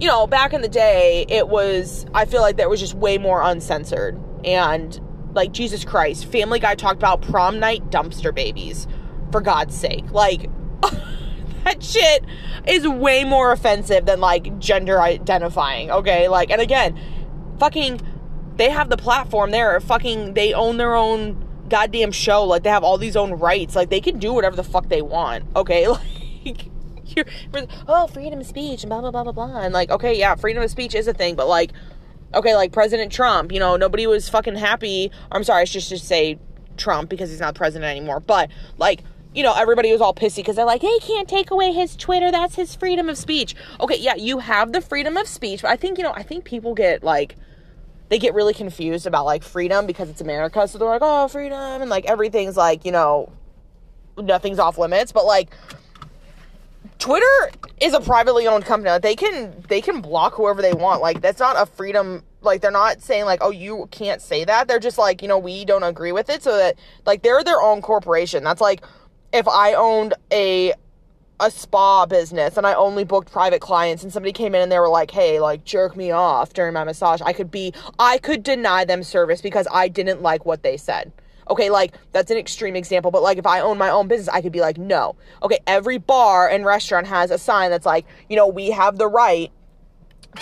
you 0.00 0.06
know, 0.06 0.26
back 0.26 0.52
in 0.52 0.60
the 0.60 0.68
day, 0.68 1.26
it 1.28 1.48
was, 1.48 2.06
I 2.14 2.24
feel 2.24 2.40
like 2.40 2.56
there 2.56 2.68
was 2.68 2.80
just 2.80 2.94
way 2.94 3.18
more 3.18 3.42
uncensored. 3.42 4.18
And 4.44 4.98
like, 5.34 5.52
Jesus 5.52 5.84
Christ, 5.84 6.26
Family 6.26 6.60
Guy 6.60 6.74
talked 6.74 6.96
about 6.96 7.22
prom 7.22 7.58
night 7.58 7.90
dumpster 7.90 8.34
babies 8.34 8.86
for 9.32 9.40
God's 9.40 9.76
sake. 9.76 10.10
Like, 10.12 10.48
that 11.64 11.82
shit 11.82 12.24
is 12.66 12.86
way 12.86 13.24
more 13.24 13.50
offensive 13.52 14.06
than 14.06 14.20
like 14.20 14.58
gender 14.58 15.00
identifying, 15.00 15.90
okay? 15.90 16.28
Like, 16.28 16.50
and 16.50 16.60
again, 16.60 16.98
fucking, 17.58 18.00
they 18.56 18.70
have 18.70 18.90
the 18.90 18.96
platform 18.96 19.50
there. 19.50 19.78
Fucking, 19.80 20.34
they 20.34 20.52
own 20.52 20.76
their 20.76 20.94
own 20.94 21.44
goddamn 21.68 22.12
show. 22.12 22.44
Like, 22.44 22.62
they 22.62 22.70
have 22.70 22.84
all 22.84 22.98
these 22.98 23.16
own 23.16 23.32
rights. 23.32 23.74
Like, 23.74 23.90
they 23.90 24.00
can 24.00 24.18
do 24.18 24.32
whatever 24.32 24.54
the 24.54 24.64
fuck 24.64 24.88
they 24.88 25.02
want, 25.02 25.44
okay? 25.56 25.88
Like, 26.44 26.70
you're, 27.16 27.26
oh, 27.86 28.06
freedom 28.06 28.40
of 28.40 28.46
speech 28.46 28.82
and 28.82 28.90
blah, 28.90 29.00
blah, 29.00 29.10
blah, 29.10 29.24
blah, 29.24 29.32
blah. 29.32 29.60
And 29.60 29.72
like, 29.72 29.90
okay, 29.90 30.18
yeah, 30.18 30.34
freedom 30.34 30.62
of 30.62 30.70
speech 30.70 30.94
is 30.94 31.08
a 31.08 31.14
thing, 31.14 31.34
but 31.34 31.48
like, 31.48 31.72
okay, 32.34 32.54
like 32.54 32.72
President 32.72 33.12
Trump, 33.12 33.52
you 33.52 33.60
know, 33.60 33.76
nobody 33.76 34.06
was 34.06 34.28
fucking 34.28 34.56
happy. 34.56 35.10
I'm 35.32 35.44
sorry, 35.44 35.62
I 35.62 35.64
should 35.64 35.82
just 35.82 36.06
say 36.06 36.38
Trump 36.76 37.10
because 37.10 37.30
he's 37.30 37.40
not 37.40 37.54
president 37.54 37.90
anymore, 37.90 38.20
but 38.20 38.50
like, 38.76 39.02
you 39.34 39.42
know, 39.42 39.54
everybody 39.54 39.92
was 39.92 40.00
all 40.00 40.14
pissy 40.14 40.36
because 40.36 40.56
they're 40.56 40.64
like, 40.64 40.80
they 40.80 40.98
can't 41.00 41.28
take 41.28 41.50
away 41.50 41.72
his 41.72 41.96
Twitter. 41.96 42.30
That's 42.30 42.54
his 42.54 42.74
freedom 42.74 43.08
of 43.08 43.18
speech. 43.18 43.54
Okay, 43.80 43.98
yeah, 43.98 44.14
you 44.14 44.38
have 44.38 44.72
the 44.72 44.80
freedom 44.80 45.16
of 45.16 45.28
speech, 45.28 45.62
but 45.62 45.70
I 45.70 45.76
think, 45.76 45.98
you 45.98 46.04
know, 46.04 46.12
I 46.14 46.22
think 46.22 46.44
people 46.44 46.74
get 46.74 47.04
like, 47.04 47.36
they 48.08 48.18
get 48.18 48.34
really 48.34 48.54
confused 48.54 49.06
about 49.06 49.26
like 49.26 49.42
freedom 49.42 49.86
because 49.86 50.08
it's 50.08 50.20
America. 50.20 50.66
So 50.66 50.78
they're 50.78 50.88
like, 50.88 51.02
oh, 51.04 51.28
freedom. 51.28 51.82
And 51.82 51.90
like 51.90 52.06
everything's 52.06 52.56
like, 52.56 52.84
you 52.86 52.92
know, 52.92 53.30
nothing's 54.16 54.58
off 54.58 54.78
limits. 54.78 55.12
But 55.12 55.26
like, 55.26 55.50
Twitter 56.98 57.50
is 57.80 57.94
a 57.94 58.00
privately 58.00 58.46
owned 58.46 58.64
company. 58.64 58.98
They 58.98 59.14
can 59.14 59.64
they 59.68 59.80
can 59.80 60.00
block 60.00 60.34
whoever 60.34 60.60
they 60.62 60.72
want. 60.72 61.00
Like 61.00 61.20
that's 61.20 61.38
not 61.38 61.56
a 61.56 61.66
freedom 61.66 62.24
like 62.42 62.60
they're 62.60 62.70
not 62.70 63.02
saying 63.02 63.24
like 63.24 63.40
oh 63.42 63.50
you 63.50 63.88
can't 63.90 64.22
say 64.22 64.44
that 64.44 64.68
they're 64.68 64.78
just 64.78 64.98
like 64.98 65.22
you 65.22 65.28
know 65.28 65.38
we 65.38 65.64
don't 65.64 65.82
agree 65.82 66.12
with 66.12 66.30
it 66.30 66.42
so 66.42 66.56
that 66.56 66.76
like 67.04 67.22
they're 67.22 67.42
their 67.42 67.60
own 67.60 67.82
corporation 67.82 68.44
that's 68.44 68.60
like 68.60 68.84
if 69.32 69.48
i 69.48 69.74
owned 69.74 70.14
a 70.32 70.72
a 71.40 71.50
spa 71.50 72.06
business 72.06 72.56
and 72.56 72.66
i 72.66 72.74
only 72.74 73.04
booked 73.04 73.30
private 73.30 73.60
clients 73.60 74.02
and 74.02 74.12
somebody 74.12 74.32
came 74.32 74.54
in 74.54 74.62
and 74.62 74.70
they 74.70 74.78
were 74.78 74.88
like 74.88 75.10
hey 75.10 75.40
like 75.40 75.64
jerk 75.64 75.96
me 75.96 76.10
off 76.10 76.52
during 76.52 76.72
my 76.72 76.84
massage 76.84 77.20
i 77.22 77.32
could 77.32 77.50
be 77.50 77.72
i 77.98 78.18
could 78.18 78.42
deny 78.42 78.84
them 78.84 79.02
service 79.02 79.40
because 79.40 79.66
i 79.72 79.88
didn't 79.88 80.22
like 80.22 80.44
what 80.46 80.62
they 80.62 80.76
said 80.76 81.12
okay 81.50 81.70
like 81.70 81.94
that's 82.12 82.30
an 82.30 82.36
extreme 82.36 82.76
example 82.76 83.10
but 83.10 83.22
like 83.22 83.38
if 83.38 83.46
i 83.46 83.60
own 83.60 83.78
my 83.78 83.88
own 83.90 84.08
business 84.08 84.28
i 84.28 84.40
could 84.40 84.52
be 84.52 84.60
like 84.60 84.78
no 84.78 85.16
okay 85.42 85.58
every 85.66 85.98
bar 85.98 86.48
and 86.48 86.64
restaurant 86.64 87.06
has 87.06 87.30
a 87.30 87.38
sign 87.38 87.70
that's 87.70 87.86
like 87.86 88.04
you 88.28 88.36
know 88.36 88.46
we 88.46 88.70
have 88.70 88.98
the 88.98 89.08
right 89.08 89.50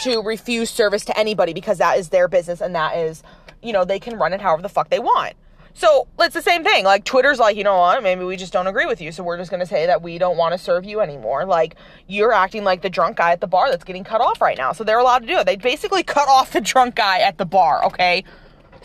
to 0.00 0.20
refuse 0.20 0.70
service 0.70 1.04
to 1.06 1.18
anybody 1.18 1.52
because 1.52 1.78
that 1.78 1.98
is 1.98 2.10
their 2.10 2.28
business 2.28 2.60
and 2.60 2.74
that 2.74 2.96
is, 2.96 3.22
you 3.62 3.72
know, 3.72 3.84
they 3.84 3.98
can 3.98 4.18
run 4.18 4.32
it 4.32 4.40
however 4.40 4.62
the 4.62 4.68
fuck 4.68 4.90
they 4.90 4.98
want. 4.98 5.34
So 5.74 6.08
it's 6.18 6.34
the 6.34 6.42
same 6.42 6.64
thing. 6.64 6.84
Like 6.84 7.04
Twitter's 7.04 7.38
like, 7.38 7.56
you 7.56 7.64
know 7.64 7.76
what, 7.76 8.02
maybe 8.02 8.24
we 8.24 8.36
just 8.36 8.52
don't 8.52 8.66
agree 8.66 8.86
with 8.86 9.00
you. 9.02 9.12
So 9.12 9.22
we're 9.22 9.36
just 9.36 9.50
gonna 9.50 9.66
say 9.66 9.86
that 9.86 10.00
we 10.00 10.16
don't 10.16 10.38
want 10.38 10.52
to 10.52 10.58
serve 10.58 10.86
you 10.86 11.00
anymore. 11.00 11.44
Like 11.44 11.76
you're 12.06 12.32
acting 12.32 12.64
like 12.64 12.80
the 12.80 12.88
drunk 12.88 13.18
guy 13.18 13.32
at 13.32 13.42
the 13.42 13.46
bar 13.46 13.70
that's 13.70 13.84
getting 13.84 14.04
cut 14.04 14.22
off 14.22 14.40
right 14.40 14.56
now. 14.56 14.72
So 14.72 14.84
they're 14.84 14.98
allowed 14.98 15.20
to 15.20 15.26
do 15.26 15.36
it. 15.36 15.44
They 15.44 15.56
basically 15.56 16.02
cut 16.02 16.28
off 16.28 16.52
the 16.52 16.62
drunk 16.62 16.94
guy 16.94 17.18
at 17.18 17.36
the 17.36 17.44
bar, 17.44 17.84
okay? 17.84 18.24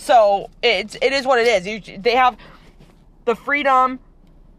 So 0.01 0.49
it's 0.63 0.95
it 0.99 1.13
is 1.13 1.27
what 1.27 1.37
it 1.37 1.45
is. 1.45 1.67
You, 1.67 1.97
they 1.99 2.15
have 2.15 2.35
the 3.25 3.35
freedom 3.35 3.99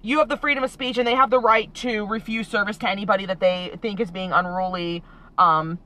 you 0.04 0.18
have 0.18 0.28
the 0.28 0.36
freedom 0.36 0.62
of 0.62 0.70
speech 0.70 0.98
and 0.98 1.06
they 1.06 1.14
have 1.14 1.30
the 1.30 1.38
right 1.38 1.72
to 1.74 2.06
refuse 2.06 2.46
service 2.48 2.76
to 2.78 2.88
anybody 2.88 3.26
that 3.26 3.40
they 3.40 3.76
think 3.80 4.00
is 4.00 4.10
being 4.10 4.32
unruly 4.32 5.02
um 5.38 5.78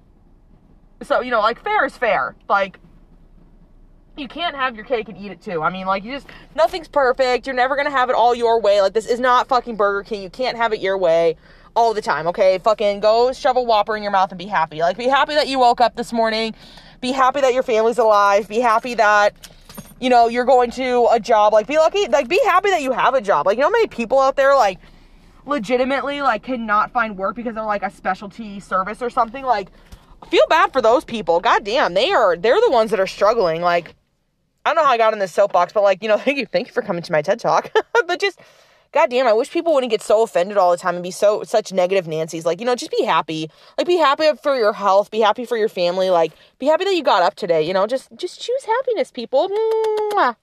so 1.03 1.21
you 1.21 1.31
know 1.31 1.41
like 1.41 1.63
fair 1.63 1.85
is 1.85 1.97
fair 1.97 2.35
like 2.49 2.79
you 4.17 4.29
can't 4.29 4.57
have 4.57 4.75
your 4.75 4.85
cake 4.85 5.09
and 5.09 5.19
eat 5.19 5.31
it 5.31 5.43
too. 5.43 5.63
I 5.63 5.71
mean, 5.71 5.87
like, 5.87 6.03
you 6.03 6.13
just, 6.13 6.27
nothing's 6.55 6.89
perfect. 6.89 7.47
You're 7.47 7.55
never 7.55 7.77
gonna 7.77 7.91
have 7.91 8.09
it 8.09 8.17
all 8.17 8.35
your 8.35 8.61
way. 8.61 8.81
Like, 8.81 8.95
this 8.95 9.07
is 9.07 9.21
not 9.21 9.47
fucking 9.47 9.77
Burger 9.77 10.03
King. 10.09 10.23
You 10.23 10.31
can't 10.31 10.57
have 10.57 10.73
it 10.73 10.81
your 10.81 10.97
way 10.97 11.37
all 11.75 11.93
the 11.93 12.01
time, 12.01 12.27
okay? 12.29 12.59
Fucking 12.59 13.01
go 13.01 13.33
shove 13.33 13.59
a 13.59 13.63
Whopper 13.63 13.95
in 13.95 14.03
your 14.03 14.13
mouth 14.13 14.31
and 14.31 14.39
be 14.39 14.47
happy. 14.47 14.79
Like, 14.81 14.97
be 14.97 15.09
happy 15.09 15.35
that 15.35 15.49
you 15.49 15.59
woke 15.59 15.83
up 15.83 15.97
this 15.97 16.13
morning. 16.13 16.55
Be 17.01 17.13
happy 17.13 17.41
that 17.41 17.55
your 17.55 17.63
family's 17.63 17.99
alive. 17.99 18.49
Be 18.49 18.61
happy 18.61 18.95
that, 18.95 19.35
you 20.01 20.11
know, 20.11 20.29
you're 20.29 20.45
going 20.45 20.71
to 20.73 21.09
a 21.11 21.21
job. 21.21 21.53
Like, 21.53 21.67
be 21.67 21.77
lucky. 21.77 22.07
Like, 22.07 22.29
be 22.29 22.41
happy 22.45 22.71
that 22.71 22.83
you 22.83 22.93
have 22.93 23.15
a 23.15 23.21
job. 23.21 23.47
Like, 23.47 23.59
you 23.59 23.63
know 23.63 23.71
many 23.71 23.87
people 23.87 24.19
out 24.21 24.37
there, 24.37 24.55
like, 24.55 24.79
legitimately, 25.45 26.23
like, 26.23 26.43
cannot 26.43 26.93
find 26.93 27.17
work 27.17 27.37
because 27.37 27.55
they're, 27.55 27.65
like, 27.65 27.83
a 27.83 27.91
specialty 27.91 28.61
service 28.61 29.03
or 29.03 29.11
something? 29.11 29.45
Like, 29.45 29.69
feel 30.31 30.47
bad 30.49 30.73
for 30.73 30.83
those 30.83 31.05
people. 31.05 31.41
God 31.41 31.65
damn, 31.65 31.95
they 31.95 32.11
are 32.11 32.37
they're 32.37 32.61
the 32.61 32.71
ones 32.71 32.91
that 32.91 33.01
are 33.01 33.07
struggling. 33.07 33.61
Like, 33.61 33.95
I 34.65 34.71
don't 34.71 34.77
know 34.77 34.85
how 34.85 34.93
I 34.93 34.99
got 34.99 35.13
in 35.13 35.19
this 35.19 35.33
soapbox, 35.33 35.73
but 35.73 35.83
like, 35.83 36.03
you 36.03 36.09
know, 36.09 36.19
thank 36.19 36.39
you, 36.39 36.47
thank 36.47 36.67
you 36.67 36.73
for 36.73 36.83
coming 36.83 37.03
to 37.03 37.13
my 37.13 37.23
TED 37.23 37.41
talk. 37.41 37.71
but 38.07 38.21
just 38.21 38.41
God 38.97 39.11
damn, 39.11 39.27
I 39.27 39.35
wish 39.35 39.51
people 39.51 39.75
wouldn't 39.75 39.91
get 39.91 40.01
so 40.01 40.23
offended 40.23 40.57
all 40.57 40.71
the 40.71 40.79
time 40.79 40.95
and 40.95 41.03
be 41.03 41.11
so 41.11 41.43
such 41.43 41.71
negative 41.71 42.09
Nancy's. 42.09 42.47
Like, 42.47 42.61
you 42.61 42.65
know, 42.65 42.75
just 42.75 42.91
be 42.91 43.05
happy. 43.05 43.51
Like 43.77 43.87
be 43.87 43.99
happy 43.99 44.31
for 44.43 44.57
your 44.57 44.73
health, 44.73 45.11
be 45.11 45.21
happy 45.21 45.45
for 45.45 45.59
your 45.59 45.69
family, 45.69 46.09
like 46.09 46.33
be 46.59 46.65
happy 46.65 46.85
that 46.85 46.95
you 46.95 47.03
got 47.03 47.23
up 47.23 47.35
today, 47.35 47.61
you 47.61 47.75
know, 47.75 47.87
just 47.87 48.09
just 48.17 48.41
choose 48.41 48.65
happiness, 48.65 49.11
people. 49.11 49.51
Mwah. 49.51 50.37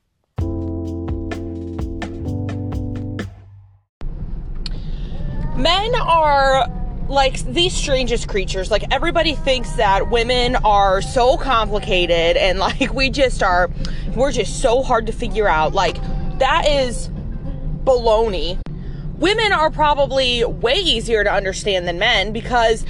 Men 5.58 5.96
are 5.96 6.68
like 7.10 7.40
these 7.46 7.74
strangest 7.74 8.28
creatures. 8.28 8.70
Like 8.70 8.84
everybody 8.94 9.34
thinks 9.34 9.72
that 9.78 10.12
women 10.12 10.58
are 10.58 11.02
so 11.02 11.38
complicated 11.38 12.38
and 12.38 12.60
like 12.68 12.94
we 12.94 13.10
just 13.10 13.42
are 13.42 13.72
we're 14.16 14.32
just 14.32 14.62
so 14.62 14.84
hard 14.84 15.08
to 15.08 15.12
figure 15.12 15.48
out. 15.48 15.74
Like 15.74 15.98
that 16.38 16.68
is 16.68 17.10
baloney. 17.84 18.60
Women 19.18 19.54
are 19.54 19.70
probably 19.70 20.44
way 20.44 20.76
easier 20.76 21.24
to 21.24 21.32
understand 21.32 21.88
than 21.88 22.00
men 22.00 22.34
because 22.34 22.86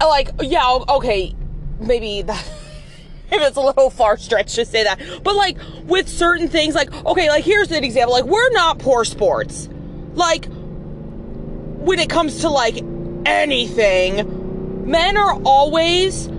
like 0.00 0.30
yeah, 0.40 0.78
okay, 0.88 1.34
maybe 1.80 2.22
that 2.22 2.40
if 3.30 3.40
it's 3.40 3.56
a 3.56 3.60
little 3.60 3.90
far 3.90 4.16
stretch 4.16 4.54
to 4.54 4.64
say 4.64 4.84
that. 4.84 5.00
But 5.22 5.36
like 5.36 5.56
with 5.84 6.08
certain 6.08 6.48
things 6.48 6.74
like 6.74 6.92
okay, 7.06 7.28
like 7.28 7.44
here's 7.44 7.70
an 7.70 7.84
example. 7.84 8.12
Like 8.12 8.24
we're 8.24 8.50
not 8.50 8.78
poor 8.78 9.04
sports. 9.04 9.68
Like 10.14 10.46
when 10.46 11.98
it 11.98 12.08
comes 12.08 12.40
to 12.40 12.50
like 12.50 12.82
anything, 13.26 14.86
men 14.88 15.16
are 15.16 15.40
always 15.44 16.30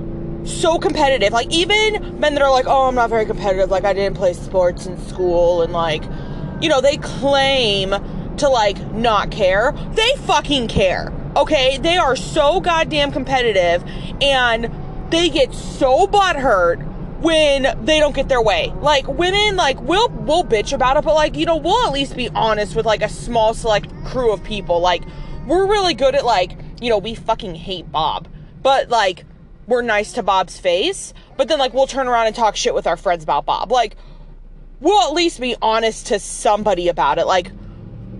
so 0.45 0.77
competitive. 0.77 1.33
Like 1.33 1.51
even 1.51 2.19
men 2.19 2.33
that 2.35 2.41
are 2.41 2.51
like, 2.51 2.65
"Oh, 2.67 2.87
I'm 2.87 2.95
not 2.95 3.09
very 3.09 3.25
competitive. 3.25 3.69
Like 3.71 3.85
I 3.85 3.93
didn't 3.93 4.15
play 4.15 4.33
sports 4.33 4.85
in 4.85 4.97
school 5.07 5.61
and 5.61 5.73
like, 5.73 6.03
you 6.61 6.69
know, 6.69 6.81
they 6.81 6.97
claim 6.97 7.91
to 8.37 8.49
like 8.49 8.79
not 8.91 9.31
care. 9.31 9.73
They 9.93 10.11
fucking 10.25 10.67
care. 10.67 11.13
Okay? 11.35 11.77
They 11.77 11.97
are 11.97 12.15
so 12.15 12.59
goddamn 12.59 13.11
competitive 13.11 13.83
and 14.21 14.71
they 15.09 15.29
get 15.29 15.53
so 15.53 16.07
butthurt 16.07 16.83
when 17.21 17.85
they 17.85 17.99
don't 17.99 18.15
get 18.15 18.27
their 18.29 18.41
way. 18.41 18.73
Like 18.81 19.07
women, 19.07 19.55
like 19.55 19.79
we'll 19.81 20.09
we'll 20.09 20.43
bitch 20.43 20.73
about 20.73 20.97
it, 20.97 21.03
but 21.03 21.15
like 21.15 21.35
you 21.35 21.45
know 21.45 21.57
we'll 21.57 21.87
at 21.87 21.93
least 21.93 22.15
be 22.15 22.29
honest 22.29 22.75
with 22.75 22.85
like 22.85 23.01
a 23.01 23.09
small 23.09 23.53
select 23.53 23.87
crew 24.05 24.31
of 24.31 24.43
people. 24.43 24.79
Like 24.79 25.03
we're 25.47 25.65
really 25.65 25.93
good 25.93 26.15
at 26.15 26.25
like 26.25 26.57
you 26.81 26.89
know, 26.89 26.97
we 26.97 27.15
fucking 27.15 27.55
hate 27.55 27.91
Bob. 27.91 28.27
But 28.61 28.89
like, 28.89 29.25
we're 29.67 29.81
nice 29.81 30.13
to 30.13 30.23
Bob's 30.23 30.59
face. 30.59 31.13
But 31.37 31.47
then 31.47 31.59
like 31.59 31.73
we'll 31.73 31.87
turn 31.87 32.07
around 32.07 32.27
and 32.27 32.35
talk 32.35 32.55
shit 32.55 32.73
with 32.73 32.87
our 32.87 32.97
friends 32.97 33.23
about 33.23 33.45
Bob. 33.45 33.71
Like, 33.71 33.95
we'll 34.79 35.07
at 35.07 35.13
least 35.13 35.39
be 35.39 35.55
honest 35.61 36.07
to 36.07 36.19
somebody 36.19 36.87
about 36.87 37.17
it. 37.17 37.25
Like, 37.25 37.51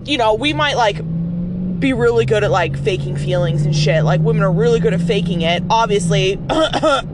you 0.04 0.18
know, 0.18 0.34
we 0.34 0.52
might 0.52 0.76
like 0.76 0.98
be 1.78 1.92
really 1.92 2.24
good 2.24 2.42
at 2.42 2.50
like 2.50 2.78
faking 2.78 3.16
feelings 3.16 3.64
and 3.64 3.74
shit. 3.74 4.04
Like 4.04 4.20
women 4.20 4.42
are 4.42 4.52
really 4.52 4.80
good 4.80 4.94
at 4.94 5.00
faking 5.00 5.42
it. 5.42 5.62
Obviously, 5.70 6.36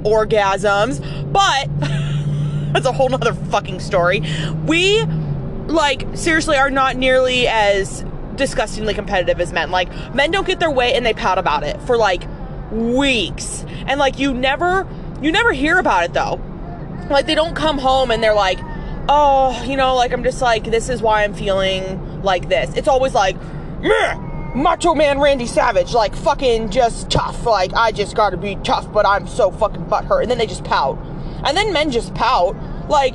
orgasms, 0.05 1.01
but 1.33 1.69
that's 2.73 2.87
a 2.87 2.93
whole 2.93 3.09
nother 3.09 3.35
fucking 3.35 3.81
story. 3.81 4.23
We 4.65 5.03
like 5.67 6.07
seriously 6.17 6.57
are 6.57 6.71
not 6.71 6.97
nearly 6.97 7.47
as 7.49 8.05
disgustingly 8.37 8.95
competitive 8.95 9.41
as 9.41 9.53
men. 9.53 9.71
Like 9.71 9.89
men 10.15 10.31
don't 10.31 10.47
get 10.47 10.61
their 10.61 10.71
way 10.71 10.95
and 10.95 11.05
they 11.05 11.13
pout 11.13 11.39
about 11.39 11.65
it 11.65 11.81
for 11.83 11.97
like 11.97 12.23
weeks. 12.71 13.65
And 13.87 13.99
like 13.99 14.19
you 14.19 14.33
never 14.33 14.87
you 15.21 15.33
never 15.33 15.53
hear 15.53 15.79
about 15.79 16.05
it 16.05 16.13
though. 16.13 16.41
Like 17.11 17.27
they 17.27 17.35
don't 17.35 17.55
come 17.55 17.79
home 17.79 18.11
and 18.11 18.23
they're 18.23 18.35
like, 18.35 18.59
"Oh, 19.09 19.63
you 19.65 19.77
know, 19.77 19.95
like 19.95 20.13
I'm 20.13 20.23
just 20.23 20.41
like 20.41 20.65
this 20.65 20.89
is 20.89 21.03
why 21.03 21.25
I'm 21.25 21.35
feeling 21.35 22.23
like 22.23 22.49
this." 22.49 22.75
It's 22.77 22.89
always 22.89 23.15
like! 23.15 23.37
Macho 24.55 24.95
Man 24.95 25.19
Randy 25.19 25.47
Savage, 25.47 25.95
like 25.95 26.15
fucking 26.15 26.71
just 26.71 27.11
tough. 27.11 27.47
Like 27.47 27.73
I 27.73 27.91
just 27.91 28.15
gotta 28.15 28.37
be 28.37 28.57
tough, 28.57 28.93
but 28.93 29.07
I'm 29.07 29.27
so 29.27 29.51
fucking 29.51 29.87
butthurt. 29.87 30.23
And 30.23 30.31
then 30.31 30.39
they 30.39 30.47
just 30.47 30.65
pout. 30.65 30.99
And 31.45 31.57
then 31.57 31.73
men 31.73 31.91
just 31.91 32.15
pout. 32.15 32.55
Like, 32.89 33.15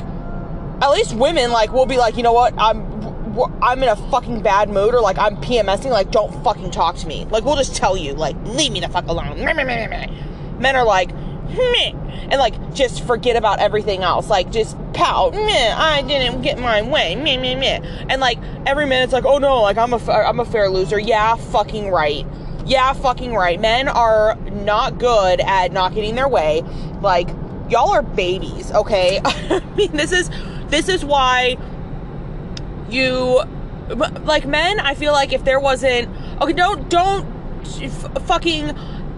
at 0.82 0.90
least 0.90 1.14
women, 1.14 1.52
like, 1.52 1.72
will 1.72 1.86
be 1.86 1.98
like, 1.98 2.18
you 2.18 2.24
know 2.24 2.34
what, 2.34 2.54
I'm 2.58 2.98
I'm 3.62 3.84
in 3.84 3.90
a 3.90 3.96
fucking 4.10 4.42
bad 4.42 4.70
mood 4.70 4.96
or 4.96 5.02
like 5.02 5.20
I'm 5.20 5.38
PMSing, 5.38 5.92
like 5.92 6.10
don't 6.12 6.34
fucking 6.44 6.72
talk 6.72 6.96
to 6.98 7.08
me. 7.08 7.26
Like 7.26 7.44
we'll 7.44 7.56
just 7.56 7.76
tell 7.76 7.96
you, 7.96 8.14
like 8.14 8.36
leave 8.46 8.72
me 8.72 8.80
the 8.80 8.90
fuck 8.90 9.08
alone. 9.08 9.40
Men 10.60 10.76
are 10.76 10.86
like, 10.86 11.12
meh, 11.48 11.92
and 12.30 12.36
like 12.36 12.74
just 12.74 13.06
forget 13.06 13.36
about 13.36 13.60
everything 13.60 14.04
else. 14.04 14.30
Like 14.30 14.52
just 14.52 14.78
pout, 14.94 15.34
meh, 15.34 15.74
I 15.76 16.02
didn't 16.02 16.42
get 16.42 16.60
my 16.60 16.82
way, 16.82 17.16
meh, 17.16 17.38
meh, 17.38 17.56
meh. 17.56 18.06
And 18.10 18.22
like 18.22 18.40
every 18.66 18.86
minute's 18.86 19.14
like, 19.14 19.26
oh 19.26 19.38
no, 19.38 19.62
like 19.62 19.78
I'm 19.78 19.94
a 19.94 20.12
I'm 20.12 20.40
a 20.40 20.46
fair 20.46 20.70
loser. 20.70 21.00
Yeah, 21.00 21.36
fucking 21.36 21.90
right. 21.90 22.26
Yeah, 22.66 22.92
fucking 22.94 23.34
right. 23.34 23.60
Men 23.60 23.88
are 23.88 24.36
not 24.52 24.98
good 24.98 25.40
at 25.40 25.72
not 25.72 25.94
getting 25.94 26.16
their 26.16 26.28
way. 26.28 26.64
Like 27.02 27.30
y'all 27.70 27.92
are 27.92 28.04
babies, 28.04 28.72
okay? 28.72 29.22
I 29.26 29.62
mean, 29.76 29.92
this 29.92 30.12
is 30.12 30.30
this 30.70 30.90
is 30.90 31.04
why 31.04 31.58
you 32.90 33.42
like 34.24 34.46
men 34.46 34.80
i 34.80 34.94
feel 34.94 35.14
like 35.14 35.32
if 35.32 35.44
there 35.46 35.60
wasn't 35.60 36.10
okay 36.42 36.54
don't 36.54 36.90
don't 36.90 37.26
f- 37.82 38.24
fucking 38.26 38.76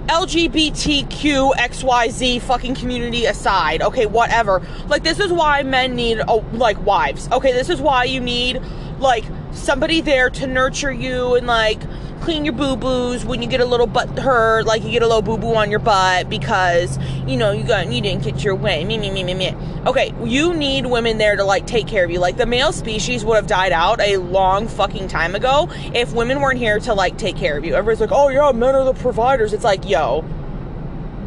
LGBTQ 0.09 1.53
XYZ 1.53 2.41
fucking 2.41 2.73
community 2.73 3.25
aside, 3.25 3.83
okay, 3.83 4.07
whatever. 4.07 4.59
Like 4.87 5.03
this 5.03 5.19
is 5.19 5.31
why 5.31 5.61
men 5.61 5.95
need 5.95 6.19
oh, 6.27 6.43
like 6.51 6.83
wives. 6.83 7.29
Okay, 7.31 7.53
this 7.53 7.69
is 7.69 7.79
why 7.79 8.05
you 8.05 8.19
need 8.19 8.59
like 8.97 9.23
somebody 9.51 10.01
there 10.01 10.31
to 10.31 10.47
nurture 10.47 10.91
you 10.91 11.35
and 11.35 11.45
like 11.45 11.79
clean 12.21 12.45
your 12.45 12.53
boo 12.53 12.75
boos 12.75 13.25
when 13.25 13.41
you 13.41 13.47
get 13.47 13.61
a 13.61 13.65
little 13.65 13.87
butt 13.87 14.17
hurt, 14.19 14.65
like 14.65 14.83
you 14.83 14.91
get 14.91 15.01
a 15.01 15.07
little 15.07 15.21
boo 15.21 15.37
boo 15.37 15.55
on 15.55 15.69
your 15.69 15.79
butt 15.79 16.29
because 16.29 16.97
you 17.25 17.37
know 17.37 17.51
you 17.51 17.63
got 17.63 17.91
you 17.91 18.01
didn't 18.01 18.23
get 18.23 18.43
your 18.43 18.55
way. 18.55 18.83
Me 18.83 18.97
me 18.97 19.09
me 19.11 19.23
me 19.23 19.33
me. 19.33 19.55
Okay, 19.85 20.13
you 20.23 20.53
need 20.53 20.85
women 20.85 21.17
there 21.17 21.35
to 21.35 21.43
like 21.43 21.65
take 21.65 21.87
care 21.87 22.03
of 22.03 22.11
you. 22.11 22.19
Like 22.19 22.37
the 22.37 22.45
male 22.45 22.71
species 22.71 23.23
would 23.25 23.35
have 23.35 23.47
died 23.47 23.71
out 23.71 23.99
a 24.01 24.17
long 24.17 24.67
fucking 24.67 25.07
time 25.07 25.35
ago 25.35 25.69
if 25.93 26.13
women 26.13 26.41
weren't 26.41 26.59
here 26.59 26.79
to 26.79 26.93
like 26.93 27.17
take 27.17 27.35
care 27.35 27.57
of 27.57 27.65
you. 27.65 27.75
Everybody's 27.75 28.01
like, 28.01 28.11
oh 28.11 28.29
yeah, 28.29 28.51
men 28.51 28.75
are 28.75 28.83
the 28.83 28.93
providers. 28.93 29.53
It's 29.53 29.63
like, 29.63 29.87
yo, 29.87 30.23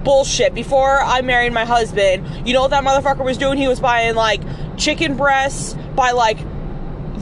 bullshit. 0.05 0.55
Before 0.55 1.01
I 1.01 1.23
married 1.23 1.53
my 1.53 1.65
husband, 1.65 2.47
you 2.47 2.55
know 2.55 2.63
what 2.63 2.71
that 2.71 2.85
motherfucker 2.85 3.25
was 3.25 3.39
doing? 3.39 3.59
He 3.59 3.69
was 3.69 3.81
buying 3.81 4.15
like 4.15 4.43
chicken 4.77 5.17
breasts 5.17 5.75
by 5.95 6.13
like 6.13 6.39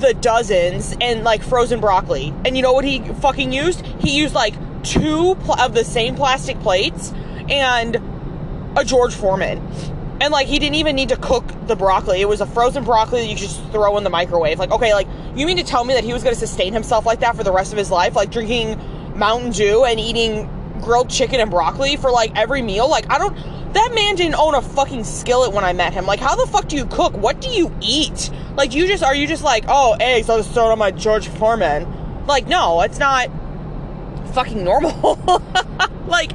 the 0.00 0.14
dozens 0.14 0.96
and 1.00 1.24
like 1.24 1.42
frozen 1.42 1.80
broccoli. 1.80 2.32
And 2.44 2.56
you 2.56 2.62
know 2.62 2.72
what 2.72 2.84
he 2.84 3.00
fucking 3.00 3.52
used? 3.52 3.84
He 4.00 4.16
used 4.16 4.34
like 4.34 4.54
two 4.82 5.34
pl- 5.36 5.60
of 5.60 5.74
the 5.74 5.84
same 5.84 6.16
plastic 6.16 6.58
plates 6.60 7.12
and 7.48 7.96
a 8.76 8.84
George 8.84 9.14
Foreman. 9.14 9.58
And 10.20 10.32
like 10.32 10.46
he 10.46 10.58
didn't 10.58 10.76
even 10.76 10.96
need 10.96 11.08
to 11.10 11.16
cook 11.16 11.44
the 11.66 11.76
broccoli. 11.76 12.20
It 12.20 12.28
was 12.28 12.40
a 12.40 12.46
frozen 12.46 12.84
broccoli 12.84 13.20
that 13.22 13.26
you 13.26 13.36
just 13.36 13.62
throw 13.70 13.96
in 13.96 14.04
the 14.04 14.10
microwave. 14.10 14.58
Like, 14.58 14.70
okay, 14.70 14.92
like 14.92 15.08
you 15.34 15.46
mean 15.46 15.56
to 15.56 15.64
tell 15.64 15.84
me 15.84 15.94
that 15.94 16.04
he 16.04 16.12
was 16.12 16.22
gonna 16.22 16.36
sustain 16.36 16.72
himself 16.72 17.06
like 17.06 17.20
that 17.20 17.36
for 17.36 17.44
the 17.44 17.52
rest 17.52 17.72
of 17.72 17.78
his 17.78 17.90
life? 17.90 18.14
Like 18.14 18.30
drinking 18.30 18.78
Mountain 19.16 19.52
Dew 19.52 19.84
and 19.84 19.98
eating 19.98 20.48
grilled 20.80 21.10
chicken 21.10 21.40
and 21.40 21.50
broccoli 21.50 21.96
for 21.96 22.10
like 22.10 22.36
every 22.36 22.62
meal? 22.62 22.88
Like 22.88 23.10
I 23.10 23.18
don't 23.18 23.34
that 23.72 23.92
man 23.94 24.16
didn't 24.16 24.34
own 24.34 24.54
a 24.54 24.62
fucking 24.62 25.04
skillet 25.04 25.52
when 25.52 25.64
I 25.64 25.72
met 25.72 25.92
him. 25.92 26.06
Like 26.06 26.20
how 26.20 26.36
the 26.36 26.50
fuck 26.50 26.68
do 26.68 26.76
you 26.76 26.86
cook? 26.86 27.16
What 27.16 27.40
do 27.40 27.48
you 27.48 27.74
eat? 27.80 28.30
Like 28.56 28.74
you 28.74 28.86
just 28.86 29.02
are 29.02 29.14
you 29.14 29.26
just 29.26 29.44
like, 29.44 29.64
oh 29.68 29.96
eggs, 30.00 30.28
I'll 30.28 30.38
just 30.38 30.52
throw 30.52 30.68
it 30.68 30.72
on 30.72 30.78
my 30.78 30.90
George 30.90 31.28
Foreman. 31.28 32.26
Like, 32.26 32.46
no, 32.46 32.80
it's 32.82 32.98
not 32.98 33.30
fucking 34.34 34.62
normal. 34.62 35.18
like 36.06 36.32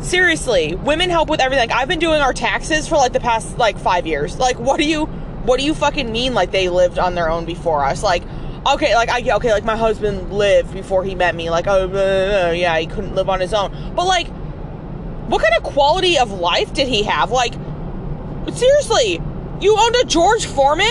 seriously, 0.00 0.74
women 0.74 1.10
help 1.10 1.28
with 1.28 1.40
everything. 1.40 1.72
I've 1.72 1.88
been 1.88 1.98
doing 1.98 2.20
our 2.20 2.32
taxes 2.32 2.86
for 2.86 2.96
like 2.96 3.12
the 3.12 3.20
past 3.20 3.58
like 3.58 3.78
five 3.78 4.06
years. 4.06 4.38
Like, 4.38 4.58
what 4.58 4.78
do 4.78 4.84
you, 4.84 5.06
what 5.06 5.58
do 5.58 5.64
you 5.64 5.74
fucking 5.74 6.10
mean? 6.10 6.34
Like 6.34 6.50
they 6.50 6.68
lived 6.68 6.98
on 6.98 7.14
their 7.14 7.30
own 7.30 7.44
before 7.44 7.84
us? 7.84 8.02
Like, 8.02 8.22
okay, 8.66 8.94
like 8.94 9.08
I 9.08 9.36
okay, 9.36 9.52
like 9.52 9.64
my 9.64 9.76
husband 9.76 10.32
lived 10.32 10.72
before 10.72 11.04
he 11.04 11.14
met 11.14 11.34
me. 11.34 11.50
Like, 11.50 11.66
oh 11.66 11.88
blah, 11.88 12.50
yeah, 12.50 12.78
he 12.78 12.86
couldn't 12.86 13.14
live 13.14 13.28
on 13.28 13.40
his 13.40 13.52
own. 13.52 13.70
But 13.94 14.06
like, 14.06 14.28
what 15.28 15.42
kind 15.42 15.54
of 15.56 15.62
quality 15.62 16.18
of 16.18 16.30
life 16.32 16.72
did 16.72 16.88
he 16.88 17.02
have? 17.04 17.30
Like, 17.30 17.54
seriously, 18.52 19.20
you 19.60 19.76
owned 19.78 19.96
a 19.96 20.04
George 20.04 20.46
Foreman? 20.46 20.86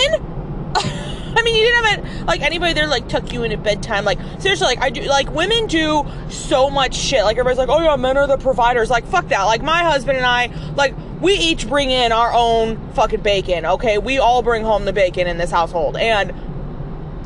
I 1.35 1.41
mean, 1.41 1.55
you 1.55 1.61
didn't 1.61 1.85
have 1.85 1.99
it, 1.99 2.25
like 2.27 2.41
anybody 2.41 2.73
there 2.73 2.87
like 2.87 3.09
tuck 3.09 3.33
you 3.33 3.43
in 3.43 3.51
at 3.51 3.63
bedtime. 3.63 4.05
Like 4.05 4.19
seriously, 4.39 4.67
like 4.67 4.81
I 4.81 4.89
do, 4.89 5.01
like 5.01 5.31
women 5.31 5.67
do 5.67 6.05
so 6.29 6.69
much 6.69 6.95
shit. 6.95 7.23
Like 7.23 7.37
everybody's 7.37 7.57
like, 7.57 7.69
oh 7.69 7.81
yeah, 7.81 7.95
men 7.95 8.17
are 8.17 8.27
the 8.27 8.37
providers. 8.37 8.89
Like 8.89 9.05
fuck 9.07 9.29
that. 9.29 9.43
Like 9.43 9.63
my 9.63 9.83
husband 9.83 10.17
and 10.17 10.25
I, 10.25 10.51
like 10.75 10.95
we 11.21 11.33
each 11.33 11.67
bring 11.67 11.89
in 11.89 12.11
our 12.11 12.31
own 12.33 12.93
fucking 12.93 13.21
bacon. 13.21 13.65
Okay, 13.65 13.97
we 13.97 14.19
all 14.19 14.43
bring 14.43 14.63
home 14.63 14.85
the 14.85 14.93
bacon 14.93 15.25
in 15.25 15.37
this 15.37 15.49
household, 15.49 15.97
and 15.97 16.33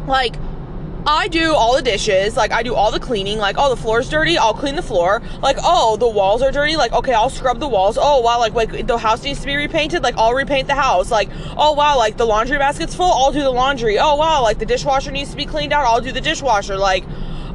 like 0.08 0.36
I 1.06 1.30
do 1.30 1.54
all 1.54 1.74
the 1.74 1.82
dishes, 1.82 2.36
like 2.36 2.52
I 2.52 2.64
do 2.64 2.76
all 2.76 2.92
the 2.92 3.00
cleaning, 3.00 3.38
like 3.38 3.56
oh 3.58 3.70
the 3.70 3.82
floor's 3.82 4.10
dirty, 4.10 4.38
I'll 4.38 4.54
clean 4.54 4.76
the 4.76 4.82
floor. 4.82 5.22
Like 5.42 5.56
oh 5.64 5.96
the 5.96 6.08
walls 6.08 6.42
are 6.42 6.52
dirty, 6.52 6.76
like 6.76 6.92
okay 6.92 7.14
I'll 7.14 7.30
scrub 7.30 7.62
the 7.62 7.68
walls. 7.68 7.98
Oh 8.00 8.20
wow 8.20 8.40
like 8.40 8.54
like 8.54 8.88
the 8.88 8.98
house 8.98 9.24
needs 9.24 9.40
to 9.40 9.46
be 9.46 9.56
repainted, 9.56 10.04
like 10.04 10.18
I'll 10.18 10.34
repaint 10.34 10.68
the 10.68 10.76
house. 10.76 11.10
Like 11.10 11.30
oh 11.56 11.72
wow 11.74 11.98
like 11.98 12.18
the 12.18 12.26
laundry 12.26 12.58
basket's 12.58 12.94
full, 12.94 13.10
I'll 13.10 13.32
do 13.32 13.42
the 13.42 13.52
laundry. 13.52 13.98
Oh 13.98 14.16
wow 14.18 14.42
like 14.44 14.60
the 14.60 14.66
dishwasher 14.66 15.12
needs 15.12 15.32
to 15.32 15.38
be 15.38 15.46
cleaned 15.46 15.72
out, 15.72 15.86
I'll 15.86 16.02
do 16.02 16.12
the 16.12 16.20
dishwasher. 16.20 16.76
Like 16.76 17.06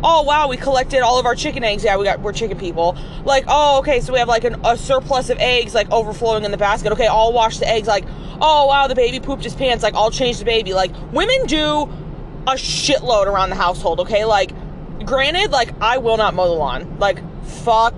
oh 0.02 0.22
wow 0.22 0.48
we 0.48 0.56
collected 0.56 1.00
all 1.00 1.18
of 1.18 1.26
our 1.26 1.34
chicken 1.34 1.62
eggs. 1.62 1.84
Yeah 1.84 1.98
we 1.98 2.04
got 2.04 2.20
we're 2.20 2.32
chicken 2.32 2.58
people. 2.58 2.96
Like 3.26 3.44
oh 3.48 3.80
okay 3.80 4.00
so 4.00 4.14
we 4.14 4.18
have 4.18 4.28
like 4.28 4.44
an, 4.44 4.64
a 4.64 4.78
surplus 4.78 5.28
of 5.28 5.36
eggs 5.38 5.74
like 5.74 5.90
overflowing 5.90 6.44
in 6.44 6.52
the 6.52 6.56
basket. 6.56 6.92
Okay 6.92 7.06
I'll 7.06 7.34
wash 7.34 7.58
the 7.58 7.68
eggs. 7.68 7.86
Like 7.86 8.06
oh 8.40 8.66
wow 8.68 8.86
the 8.86 8.94
baby 8.94 9.20
pooped 9.20 9.44
his 9.44 9.54
pants. 9.54 9.82
Like 9.82 9.94
I'll 9.94 10.10
change 10.10 10.38
the 10.38 10.46
baby. 10.46 10.72
Like 10.72 10.90
women 11.12 11.44
do 11.44 11.90
a 12.46 12.54
shitload 12.54 13.26
around 13.26 13.50
the 13.50 13.56
household, 13.56 14.00
okay? 14.00 14.24
Like, 14.24 14.52
granted, 15.04 15.50
like, 15.50 15.72
I 15.80 15.98
will 15.98 16.16
not 16.16 16.34
mow 16.34 16.48
the 16.48 16.54
lawn. 16.54 16.98
Like, 16.98 17.20
fuck 17.44 17.94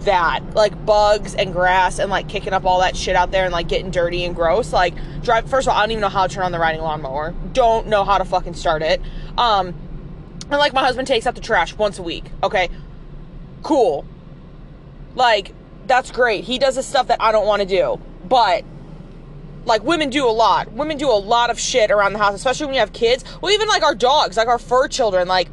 that. 0.00 0.54
Like, 0.54 0.84
bugs 0.84 1.34
and 1.34 1.52
grass 1.52 1.98
and, 1.98 2.10
like, 2.10 2.28
kicking 2.28 2.52
up 2.52 2.64
all 2.64 2.80
that 2.80 2.96
shit 2.96 3.16
out 3.16 3.30
there 3.30 3.44
and, 3.44 3.52
like, 3.52 3.68
getting 3.68 3.90
dirty 3.90 4.24
and 4.24 4.34
gross. 4.34 4.72
Like, 4.72 4.94
drive, 5.22 5.48
first 5.48 5.66
of 5.66 5.72
all, 5.72 5.78
I 5.78 5.82
don't 5.82 5.92
even 5.92 6.00
know 6.00 6.08
how 6.08 6.26
to 6.26 6.34
turn 6.34 6.44
on 6.44 6.52
the 6.52 6.58
riding 6.58 6.80
lawnmower. 6.80 7.34
Don't 7.52 7.86
know 7.88 8.04
how 8.04 8.18
to 8.18 8.24
fucking 8.24 8.54
start 8.54 8.82
it. 8.82 9.00
Um, 9.38 9.74
and, 10.48 10.58
like, 10.58 10.72
my 10.72 10.82
husband 10.82 11.08
takes 11.08 11.26
out 11.26 11.34
the 11.34 11.40
trash 11.40 11.76
once 11.76 11.98
a 11.98 12.02
week, 12.02 12.24
okay? 12.42 12.68
Cool. 13.62 14.04
Like, 15.14 15.52
that's 15.86 16.10
great. 16.10 16.44
He 16.44 16.58
does 16.58 16.76
the 16.76 16.82
stuff 16.82 17.08
that 17.08 17.20
I 17.20 17.32
don't 17.32 17.46
want 17.46 17.62
to 17.62 17.68
do. 17.68 18.00
But, 18.28 18.64
like 19.66 19.82
women 19.82 20.10
do 20.10 20.26
a 20.26 20.30
lot. 20.30 20.72
Women 20.72 20.96
do 20.96 21.10
a 21.10 21.12
lot 21.12 21.50
of 21.50 21.60
shit 21.60 21.90
around 21.90 22.14
the 22.14 22.18
house, 22.18 22.34
especially 22.34 22.66
when 22.66 22.74
you 22.74 22.80
have 22.80 22.92
kids. 22.92 23.24
Well, 23.40 23.52
even 23.52 23.68
like 23.68 23.82
our 23.82 23.94
dogs, 23.94 24.36
like 24.36 24.48
our 24.48 24.58
fur 24.58 24.88
children, 24.88 25.28
like 25.28 25.48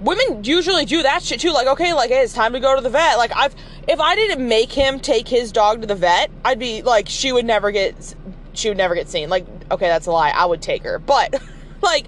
women 0.00 0.42
usually 0.42 0.84
do 0.84 1.02
that 1.02 1.22
shit 1.22 1.40
too. 1.40 1.52
Like, 1.52 1.66
okay, 1.68 1.92
like 1.94 2.10
hey, 2.10 2.22
it's 2.22 2.32
time 2.32 2.54
to 2.54 2.60
go 2.60 2.74
to 2.74 2.80
the 2.80 2.90
vet. 2.90 3.18
Like 3.18 3.32
I've 3.36 3.54
if 3.86 4.00
I 4.00 4.14
didn't 4.14 4.46
make 4.46 4.72
him 4.72 4.98
take 4.98 5.28
his 5.28 5.52
dog 5.52 5.82
to 5.82 5.86
the 5.86 5.94
vet, 5.94 6.30
I'd 6.44 6.58
be 6.58 6.82
like 6.82 7.08
she 7.08 7.30
would 7.30 7.44
never 7.44 7.70
get 7.70 8.14
she 8.54 8.68
would 8.68 8.78
never 8.78 8.94
get 8.94 9.08
seen. 9.08 9.28
Like, 9.28 9.46
okay, 9.70 9.86
that's 9.86 10.06
a 10.06 10.10
lie. 10.10 10.30
I 10.30 10.46
would 10.46 10.62
take 10.62 10.82
her. 10.84 10.98
But 10.98 11.40
like 11.82 12.06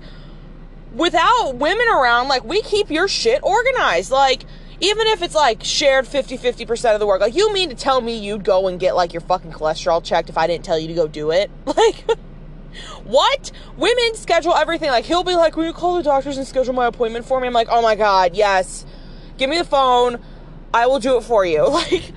without 0.95 1.53
women 1.57 1.87
around, 1.89 2.29
like 2.29 2.45
we 2.45 2.63
keep 2.63 2.91
your 2.91 3.09
shit 3.09 3.43
organized. 3.43 4.11
Like 4.11 4.45
even 4.81 5.07
if 5.09 5.23
it's 5.23 5.35
like 5.35 5.63
shared 5.63 6.07
50 6.07 6.39
50% 6.39 6.95
of 6.95 7.01
the 7.01 7.07
work 7.07 7.21
like 7.21 7.35
you 7.35 7.53
mean 7.53 7.69
to 7.69 7.75
tell 7.75 8.01
me 8.01 8.19
you'd 8.19 8.45
go 8.45 8.69
and 8.69 8.81
get 8.81 8.97
like 8.97 9.13
your 9.13 9.21
fucking 9.21 9.53
cholesterol 9.53 10.03
checked 10.03 10.29
if 10.29 10.39
i 10.39 10.47
didn't 10.47 10.65
tell 10.65 10.79
you 10.79 10.89
to 10.89 10.95
go 10.95 11.07
do 11.07 11.31
it? 11.31 11.51
Like 11.67 12.05
what? 13.05 13.51
Women 13.77 14.15
schedule 14.15 14.55
everything. 14.55 14.91
Like 14.91 15.05
he'll 15.05 15.25
be 15.25 15.35
like 15.35 15.57
will 15.57 15.65
you 15.65 15.73
call 15.73 15.97
the 15.97 16.03
doctors 16.03 16.37
and 16.39 16.47
schedule 16.47 16.73
my 16.73 16.87
appointment 16.87 17.27
for 17.27 17.41
me? 17.41 17.47
I'm 17.47 17.53
like 17.53 17.69
oh 17.71 17.83
my 17.83 17.95
god 17.95 18.35
yes. 18.35 18.87
Give 19.39 19.51
me 19.51 19.59
the 19.59 19.65
phone. 19.65 20.23
I 20.73 20.87
will 20.87 21.01
do 21.01 21.17
it 21.17 21.23
for 21.23 21.45
you. 21.45 21.67
Like 21.91 22.13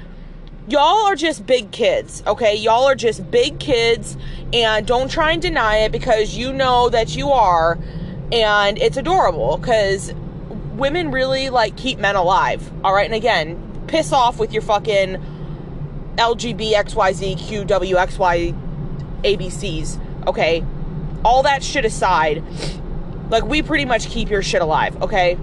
y'all 0.65 1.06
are 1.08 1.15
just 1.15 1.45
big 1.45 1.71
kids 1.71 2.23
okay? 2.26 2.56
Y'all 2.56 2.86
are 2.86 2.95
just 2.95 3.30
big 3.30 3.60
kids 3.60 4.15
and 4.54 4.88
don't 4.88 5.12
try 5.12 5.32
and 5.32 5.41
deny 5.41 5.80
it 5.80 5.91
because 5.91 6.38
you 6.38 6.54
know 6.54 6.88
that 6.89 7.17
you 7.17 7.32
are 7.32 7.78
and 8.32 8.78
it's 8.78 8.95
adorable 8.95 9.58
because 9.58 10.13
women 10.78 11.12
really 11.12 11.50
like 11.50 11.76
keep 11.78 12.00
men 12.00 12.16
alive. 12.16 12.72
All 12.84 12.94
right, 12.94 13.06
and 13.06 13.14
again, 13.14 13.86
piss 13.88 14.12
off 14.12 14.40
with 14.40 14.52
your 14.54 14.62
fucking 14.62 15.18
LGBXYZQWXY 16.18 18.60
ABCs. 19.24 20.28
Okay, 20.28 20.64
all 21.24 21.44
that 21.44 21.64
shit 21.64 21.86
aside, 21.86 22.44
like 23.30 23.46
we 23.46 23.62
pretty 23.62 23.86
much 23.86 24.08
keep 24.08 24.30
your 24.30 24.42
shit 24.42 24.62
alive. 24.62 25.02
Okay. 25.02 25.38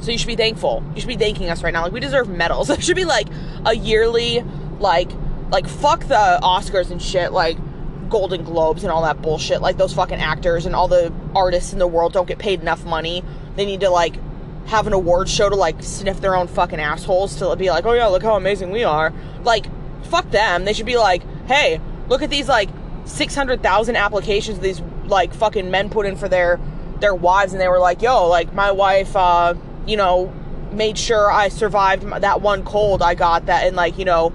So 0.00 0.10
you 0.10 0.18
should 0.18 0.28
be 0.28 0.36
thankful. 0.36 0.82
You 0.94 1.00
should 1.00 1.08
be 1.08 1.16
thanking 1.16 1.50
us 1.50 1.62
right 1.62 1.74
now. 1.74 1.82
Like 1.82 1.92
we 1.92 2.00
deserve 2.00 2.28
medals. 2.28 2.70
It 2.80 2.82
should 2.82 2.96
be 2.96 3.04
like 3.04 3.28
a 3.66 3.76
yearly, 3.76 4.42
like, 4.78 5.10
like 5.50 5.68
fuck 5.68 6.06
the 6.06 6.38
Oscars 6.42 6.90
and 6.90 7.02
shit. 7.02 7.32
Like 7.32 7.58
Golden 8.10 8.44
Globes 8.44 8.82
and 8.82 8.92
all 8.92 9.02
that 9.02 9.22
bullshit. 9.22 9.62
Like 9.62 9.76
those 9.76 9.94
fucking 9.94 10.20
actors 10.20 10.66
and 10.66 10.74
all 10.74 10.88
the 10.88 11.12
artists 11.34 11.72
in 11.72 11.78
the 11.78 11.86
world 11.86 12.12
don't 12.12 12.28
get 12.28 12.38
paid 12.38 12.60
enough 12.60 12.84
money 12.84 13.24
they 13.56 13.66
need 13.66 13.80
to 13.80 13.90
like 13.90 14.14
have 14.66 14.86
an 14.86 14.92
award 14.92 15.28
show 15.28 15.48
to 15.48 15.56
like 15.56 15.82
sniff 15.82 16.20
their 16.20 16.36
own 16.36 16.46
fucking 16.46 16.80
assholes 16.80 17.36
to 17.36 17.56
be 17.56 17.70
like, 17.70 17.84
oh 17.84 17.92
yeah, 17.92 18.06
look 18.06 18.22
how 18.22 18.36
amazing 18.36 18.70
we 18.70 18.84
are. 18.84 19.12
Like, 19.42 19.66
fuck 20.04 20.30
them. 20.30 20.64
They 20.64 20.72
should 20.72 20.86
be 20.86 20.96
like, 20.96 21.22
hey, 21.46 21.80
look 22.08 22.22
at 22.22 22.30
these 22.30 22.48
like 22.48 22.70
600,000 23.04 23.96
applications 23.96 24.60
these 24.60 24.80
like 25.06 25.34
fucking 25.34 25.70
men 25.70 25.90
put 25.90 26.06
in 26.06 26.16
for 26.16 26.28
their 26.28 26.60
their 27.00 27.14
wives 27.14 27.52
and 27.52 27.60
they 27.60 27.68
were 27.68 27.78
like, 27.78 28.02
yo, 28.02 28.28
like 28.28 28.52
my 28.54 28.70
wife 28.70 29.16
uh, 29.16 29.54
you 29.86 29.96
know, 29.96 30.32
made 30.70 30.96
sure 30.96 31.30
I 31.30 31.48
survived 31.48 32.02
that 32.04 32.40
one 32.40 32.64
cold 32.64 33.02
I 33.02 33.14
got 33.14 33.46
that 33.46 33.66
in 33.66 33.74
like, 33.74 33.98
you 33.98 34.04
know, 34.04 34.32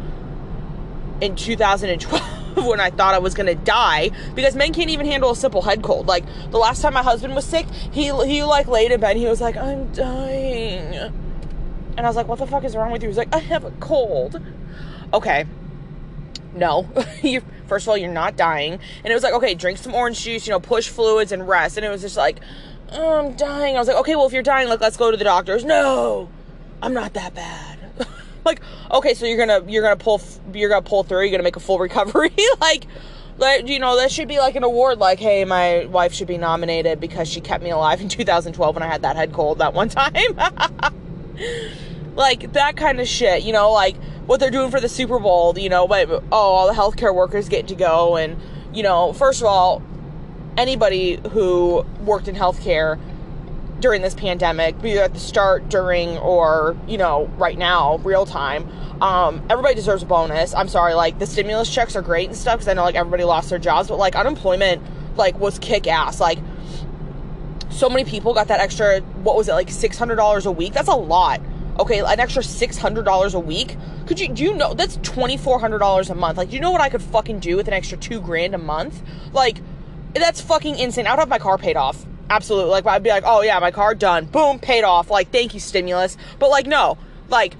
in 1.21 1.35
2012 1.35 2.34
when 2.55 2.79
I 2.79 2.89
thought 2.89 3.13
I 3.13 3.19
was 3.19 3.33
gonna 3.33 3.55
die 3.55 4.11
because 4.33 4.55
men 4.55 4.73
can't 4.73 4.89
even 4.89 5.05
handle 5.05 5.31
a 5.31 5.35
simple 5.35 5.61
head 5.61 5.81
cold. 5.81 6.07
Like 6.07 6.23
the 6.51 6.57
last 6.57 6.81
time 6.81 6.93
my 6.93 7.03
husband 7.03 7.35
was 7.35 7.45
sick, 7.45 7.67
he 7.91 8.03
he 8.25 8.43
like 8.43 8.67
laid 8.67 8.91
in 8.91 8.99
bed. 8.99 9.17
he 9.17 9.25
was 9.25 9.41
like, 9.41 9.57
"I'm 9.57 9.91
dying," 9.93 10.93
and 10.95 11.99
I 11.99 12.07
was 12.07 12.15
like, 12.15 12.27
"What 12.27 12.39
the 12.39 12.47
fuck 12.47 12.63
is 12.63 12.75
wrong 12.75 12.91
with 12.91 13.03
you?" 13.03 13.09
He's 13.09 13.17
like, 13.17 13.33
"I 13.33 13.39
have 13.39 13.63
a 13.63 13.71
cold." 13.71 14.39
Okay, 15.13 15.45
no. 16.55 16.87
you 17.21 17.41
first 17.67 17.85
of 17.85 17.89
all, 17.89 17.97
you're 17.97 18.11
not 18.11 18.37
dying, 18.37 18.73
and 18.73 19.11
it 19.11 19.13
was 19.13 19.23
like, 19.23 19.33
okay, 19.33 19.53
drink 19.53 19.77
some 19.77 19.93
orange 19.93 20.21
juice, 20.21 20.47
you 20.47 20.51
know, 20.51 20.59
push 20.59 20.87
fluids 20.87 21.31
and 21.31 21.47
rest. 21.47 21.77
And 21.77 21.85
it 21.85 21.89
was 21.89 22.01
just 22.01 22.17
like, 22.17 22.39
oh, 22.91 23.19
I'm 23.19 23.35
dying. 23.35 23.75
I 23.75 23.79
was 23.79 23.87
like, 23.87 23.97
okay, 23.97 24.15
well, 24.15 24.27
if 24.27 24.33
you're 24.33 24.43
dying, 24.43 24.69
like, 24.69 24.81
let's 24.81 24.97
go 24.97 25.11
to 25.11 25.17
the 25.17 25.23
doctors. 25.23 25.63
No, 25.63 26.29
I'm 26.81 26.93
not 26.93 27.13
that 27.13 27.33
bad 27.33 27.74
like 28.45 28.61
okay 28.91 29.13
so 29.13 29.25
you're 29.25 29.37
gonna 29.37 29.63
you're 29.69 29.83
gonna 29.83 29.95
pull 29.95 30.21
you're 30.53 30.69
gonna 30.69 30.81
pull 30.81 31.03
through 31.03 31.21
you're 31.21 31.31
gonna 31.31 31.43
make 31.43 31.55
a 31.55 31.59
full 31.59 31.79
recovery 31.87 32.33
like 32.61 32.85
like 33.37 33.67
you 33.67 33.79
know 33.79 33.97
that 33.97 34.11
should 34.11 34.27
be 34.27 34.37
like 34.37 34.55
an 34.55 34.63
award 34.63 34.99
like 34.99 35.19
hey 35.19 35.43
my 35.43 35.85
wife 35.85 36.13
should 36.13 36.27
be 36.27 36.37
nominated 36.37 36.99
because 36.99 37.27
she 37.27 37.41
kept 37.41 37.63
me 37.63 37.69
alive 37.71 37.99
in 38.01 38.09
2012 38.09 38.75
when 38.75 38.83
i 38.83 38.87
had 38.87 39.01
that 39.01 39.15
head 39.15 39.33
cold 39.33 39.59
that 39.59 39.73
one 39.73 39.89
time. 39.95 40.13
Like 42.15 42.53
that 42.53 42.77
kind 42.77 43.01
of 43.01 43.07
shit 43.07 43.43
you 43.43 43.51
know 43.51 43.71
like 43.71 43.97
what 44.25 44.39
they're 44.39 44.51
doing 44.51 44.71
for 44.71 44.79
the 44.79 44.87
super 44.87 45.19
bowl 45.19 45.57
you 45.59 45.67
know 45.67 45.85
but 45.85 46.09
oh 46.09 46.23
all 46.31 46.67
the 46.67 46.73
healthcare 46.73 47.13
workers 47.13 47.49
get 47.49 47.67
to 47.67 47.75
go 47.75 48.15
and 48.15 48.37
you 48.73 48.83
know 48.83 49.11
first 49.11 49.41
of 49.41 49.47
all 49.47 49.83
anybody 50.55 51.19
who 51.31 51.85
worked 52.05 52.29
in 52.29 52.35
healthcare 52.35 52.97
during 53.79 54.01
this 54.01 54.13
pandemic, 54.13 54.81
be 54.81 54.97
at 54.97 55.13
the 55.13 55.19
start, 55.19 55.69
during, 55.69 56.17
or, 56.17 56.77
you 56.87 56.97
know, 56.97 57.25
right 57.37 57.57
now, 57.57 57.97
real 57.97 58.25
time. 58.25 58.69
Um, 59.01 59.45
everybody 59.49 59.75
deserves 59.75 60.03
a 60.03 60.05
bonus. 60.05 60.53
I'm 60.53 60.69
sorry, 60.69 60.93
like, 60.93 61.19
the 61.19 61.27
stimulus 61.27 61.73
checks 61.73 61.95
are 61.95 62.01
great 62.01 62.27
and 62.27 62.37
stuff 62.37 62.55
because 62.55 62.67
I 62.69 62.73
know, 62.73 62.83
like, 62.83 62.95
everybody 62.95 63.23
lost 63.23 63.49
their 63.49 63.59
jobs, 63.59 63.89
but, 63.89 63.97
like, 63.97 64.15
unemployment, 64.15 64.81
like, 65.17 65.37
was 65.39 65.59
kick 65.59 65.87
ass. 65.87 66.19
Like, 66.19 66.39
so 67.69 67.89
many 67.89 68.05
people 68.05 68.33
got 68.33 68.47
that 68.47 68.61
extra, 68.61 69.01
what 69.01 69.35
was 69.35 69.49
it, 69.49 69.53
like, 69.53 69.67
$600 69.67 70.45
a 70.45 70.51
week? 70.51 70.73
That's 70.73 70.87
a 70.87 70.95
lot. 70.95 71.41
Okay, 71.77 71.99
an 71.99 72.19
extra 72.21 72.41
$600 72.41 73.33
a 73.33 73.39
week. 73.39 73.75
Could 74.05 74.21
you, 74.21 74.29
do 74.29 74.43
you 74.43 74.53
know, 74.53 74.73
that's 74.73 74.97
$2,400 74.99 76.09
a 76.09 76.15
month. 76.15 76.37
Like, 76.37 76.49
do 76.49 76.55
you 76.55 76.61
know 76.61 76.71
what 76.71 76.79
I 76.79 76.87
could 76.87 77.01
fucking 77.01 77.39
do 77.39 77.57
with 77.57 77.67
an 77.67 77.73
extra 77.73 77.97
two 77.97 78.21
grand 78.21 78.55
a 78.55 78.57
month? 78.57 79.03
Like, 79.33 79.59
that's 80.13 80.39
fucking 80.39 80.79
insane. 80.79 81.05
I 81.07 81.11
would 81.11 81.19
have 81.19 81.27
my 81.27 81.39
car 81.39 81.57
paid 81.57 81.75
off 81.75 82.05
absolutely. 82.29 82.71
Like 82.71 82.85
I'd 82.85 83.03
be 83.03 83.09
like, 83.09 83.23
oh 83.25 83.41
yeah, 83.41 83.59
my 83.59 83.71
car 83.71 83.95
done, 83.95 84.25
boom, 84.25 84.59
paid 84.59 84.83
off. 84.83 85.09
Like 85.09 85.31
thank 85.31 85.53
you 85.53 85.59
stimulus. 85.59 86.17
But 86.39 86.49
like 86.49 86.67
no, 86.67 86.97
like 87.29 87.55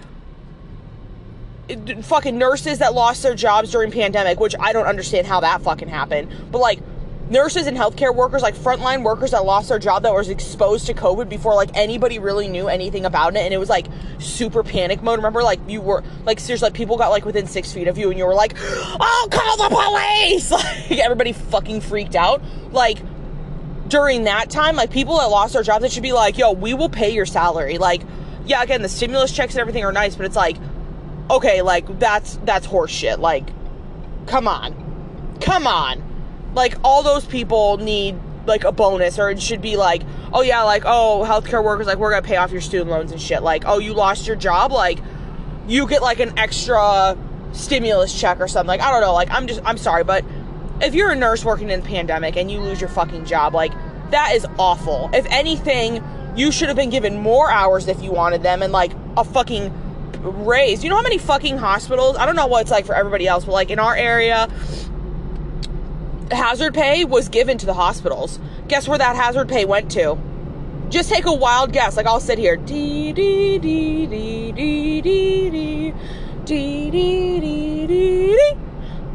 fucking 2.04 2.38
nurses 2.38 2.80
that 2.80 2.94
lost 2.94 3.24
their 3.24 3.36
jobs 3.36 3.72
during 3.72 3.92
pandemic, 3.92 4.40
which 4.40 4.56
I 4.60 4.74
don't 4.74 4.86
understand 4.86 5.28
how 5.28 5.40
that 5.40 5.62
fucking 5.62 5.88
happened. 5.88 6.32
But 6.52 6.60
like 6.60 6.80
nurses 7.30 7.66
and 7.68 7.76
healthcare 7.76 8.14
workers, 8.14 8.42
like 8.42 8.56
frontline 8.56 9.04
workers 9.04 9.32
that 9.32 9.46
lost 9.46 9.70
their 9.70 9.80
job 9.80 10.04
that 10.04 10.14
was 10.14 10.30
exposed 10.30 10.86
to 10.88 10.94
COVID 10.94 11.28
before 11.28 11.56
like 11.56 11.70
anybody 11.74 12.20
really 12.20 12.48
knew 12.48 12.68
anything 12.68 13.06
about 13.06 13.36
it, 13.36 13.40
and 13.40 13.54
it 13.54 13.58
was 13.58 13.70
like 13.70 13.88
super 14.20 14.64
panic 14.64 15.02
mode. 15.02 15.18
Remember, 15.18 15.44
like 15.44 15.60
you 15.68 15.82
were 15.82 16.04
like 16.26 16.40
seriously, 16.40 16.68
like 16.68 16.74
people 16.74 16.98
got 16.98 17.10
like 17.10 17.26
within 17.26 17.48
six 17.48 17.72
feet 17.72 17.88
of 17.88 17.98
you, 17.98 18.10
and 18.10 18.20
you 18.20 18.26
were 18.26 18.36
like, 18.36 18.54
"Oh, 18.58 19.28
call 19.32 19.58
the 19.58 19.76
police!" 19.76 20.52
Like 20.86 21.00
everybody 21.00 21.34
fucking 21.34 21.82
freaked 21.82 22.16
out. 22.16 22.42
Like 22.72 23.00
during 23.88 24.24
that 24.24 24.50
time, 24.50 24.76
like 24.76 24.92
people 24.92 25.18
that 25.18 25.26
lost 25.26 25.54
their 25.54 25.64
jobs, 25.64 25.86
it 25.86 25.92
should 25.92 26.04
be 26.04 26.14
like, 26.14 26.38
yo, 26.38 26.52
we 26.52 26.74
will 26.74 26.90
pay 26.90 27.12
your 27.12 27.26
salary. 27.26 27.78
Like, 27.78 28.02
yeah, 28.46 28.62
again, 28.62 28.82
the 28.82 28.90
stimulus 28.90 29.32
checks 29.32 29.54
and 29.54 29.62
everything 29.62 29.84
are 29.84 29.92
nice, 29.92 30.16
but 30.16 30.26
it's 30.26 30.36
like, 30.36 30.58
okay, 31.30 31.62
like 31.62 32.00
that's 32.00 32.38
that's 32.44 32.68
horseshit. 32.68 33.20
Like, 33.20 33.48
come 34.28 34.48
on, 34.48 35.38
come 35.42 35.68
on. 35.68 36.04
Like 36.54 36.76
all 36.84 37.04
those 37.04 37.26
people 37.26 37.78
need 37.78 38.16
like 38.46 38.64
a 38.64 38.72
bonus, 38.72 39.20
or 39.20 39.30
it 39.30 39.42
should 39.42 39.62
be 39.62 39.78
like, 39.78 40.04
oh 40.34 40.42
yeah, 40.42 40.64
like 40.64 40.84
oh 40.86 41.24
healthcare 41.28 41.64
workers, 41.64 41.88
like 41.88 41.98
we're 41.98 42.12
gonna 42.12 42.22
pay 42.26 42.38
off 42.38 42.52
your 42.52 42.62
student 42.62 42.90
loans 42.90 43.12
and 43.12 43.22
shit. 43.22 43.44
Like, 43.44 43.64
oh 43.66 43.80
you 43.80 43.94
lost 43.94 44.28
your 44.28 44.36
job, 44.36 44.72
like 44.72 45.00
you 45.68 45.88
get 45.88 46.02
like 46.02 46.20
an 46.20 46.38
extra 46.38 47.18
stimulus 47.52 48.18
check 48.20 48.40
or 48.40 48.48
something. 48.48 48.68
Like 48.68 48.82
I 48.82 48.92
don't 48.92 49.02
know. 49.02 49.14
Like 49.14 49.30
I'm 49.32 49.48
just 49.48 49.62
I'm 49.66 49.78
sorry, 49.78 50.04
but 50.04 50.24
if 50.82 50.94
you're 50.94 51.12
a 51.12 51.16
nurse 51.16 51.46
working 51.46 51.70
in 51.70 51.82
the 51.82 51.88
pandemic 51.88 52.36
and 52.36 52.52
you 52.52 52.60
lose 52.60 52.82
your 52.82 52.90
fucking 52.90 53.26
job, 53.26 53.54
like 53.54 53.74
that 54.12 54.34
is 54.36 54.46
awful. 54.58 55.10
If 55.14 55.26
anything, 55.30 56.04
you 56.36 56.52
should 56.52 56.68
have 56.68 56.78
been 56.78 56.90
given 56.90 57.22
more 57.22 57.50
hours 57.50 57.88
if 57.88 58.02
you 58.02 58.12
wanted 58.12 58.44
them 58.44 58.62
and 58.62 58.72
like 58.74 58.92
a 59.18 59.24
fucking 59.24 59.74
raise. 60.22 60.84
You 60.84 60.90
know 60.90 60.98
how 60.98 61.02
many 61.02 61.18
fucking 61.18 61.58
hospitals? 61.58 62.18
I 62.18 62.26
don't 62.26 62.36
know 62.36 62.48
what 62.48 62.62
it's 62.62 62.72
like 62.72 62.86
for 62.86 62.96
everybody 62.96 63.28
else, 63.28 63.46
but 63.46 63.54
like 63.54 63.70
in 63.70 63.80
our 63.80 63.96
area, 63.96 64.50
hazard 66.32 66.74
pay 66.74 67.06
was 67.06 67.30
given 67.30 67.58
to 67.60 67.66
the 67.66 67.74
hospitals. 67.74 68.40
Guess 68.68 68.88
where 68.88 68.98
that 68.98 69.16
hazard 69.16 69.48
pay 69.48 69.66
went 69.66 69.92
to? 69.92 70.18
Just 70.90 71.10
take 71.10 71.26
a 71.26 71.34
wild 71.34 71.72
guess. 71.72 71.98
Like 71.98 72.06
I'll 72.06 72.20
sit 72.20 72.38
here. 72.38 72.58
Dee 72.58 73.14
dee 73.14 73.58
dee 73.60 74.06
dee 74.08 74.52
dee 74.52 75.02
dee 75.02 75.02
dee 75.02 75.94
dee 76.46 76.92
dee 76.92 77.40
dee 77.40 77.88
dee 77.88 78.65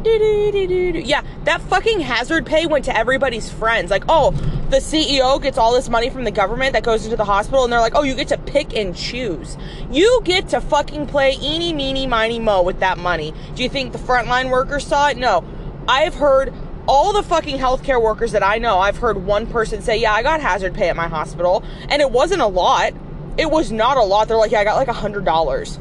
yeah, 0.05 1.23
that 1.45 1.61
fucking 1.63 2.01
hazard 2.01 2.47
pay 2.47 2.67
went 2.67 2.85
to 2.87 2.97
everybody's 2.97 3.51
friends. 3.51 3.91
Like, 3.91 4.05
oh, 4.09 4.31
the 4.71 4.79
CEO 4.79 5.41
gets 5.43 5.59
all 5.59 5.75
this 5.75 5.89
money 5.89 6.11
from 6.11 6.25
the 6.25 6.31
government 6.31 6.73
that 6.73 6.85
goes 6.85 7.05
into 7.05 7.17
the 7.17 7.25
hospital, 7.25 7.65
and 7.65 7.73
they're 7.73 7.81
like, 7.81 7.95
oh, 7.95 8.03
you 8.03 8.15
get 8.15 8.29
to 8.29 8.39
pick 8.39 8.75
and 8.77 8.97
choose. 8.97 9.57
You 9.91 10.21
get 10.25 10.49
to 10.51 10.61
fucking 10.61 11.07
play 11.07 11.37
eeny, 11.41 11.73
meeny, 11.73 12.07
miny, 12.07 12.39
mo 12.39 12.63
with 12.63 12.81
that 12.81 12.99
money. 12.99 13.35
Do 13.55 13.63
you 13.63 13.69
think 13.69 13.93
the 13.93 13.99
frontline 13.99 14.51
workers 14.51 14.87
saw 14.87 15.09
it? 15.09 15.17
No. 15.17 15.45
I've 15.89 16.15
heard 16.15 16.55
all 16.87 17.13
the 17.13 17.23
fucking 17.23 17.59
healthcare 17.59 18.03
workers 18.03 18.33
that 18.33 18.43
I 18.43 18.59
know, 18.59 18.79
I've 18.79 18.97
heard 18.97 19.25
one 19.25 19.47
person 19.47 19.83
say, 19.83 19.99
yeah, 19.99 20.13
I 20.13 20.23
got 20.23 20.41
hazard 20.41 20.75
pay 20.75 20.89
at 20.89 20.97
my 20.97 21.09
hospital, 21.09 21.63
and 21.89 22.01
it 22.01 22.11
wasn't 22.11 22.41
a 22.41 22.47
lot. 22.47 22.95
It 23.39 23.51
was 23.51 23.71
not 23.71 23.97
a 23.97 24.03
lot. 24.03 24.29
They're 24.29 24.37
like, 24.37 24.51
yeah, 24.51 24.61
I 24.61 24.65
got 24.65 24.77
like 24.77 24.89
a 24.89 24.93
hundred 24.93 25.25
dollars. 25.25 25.79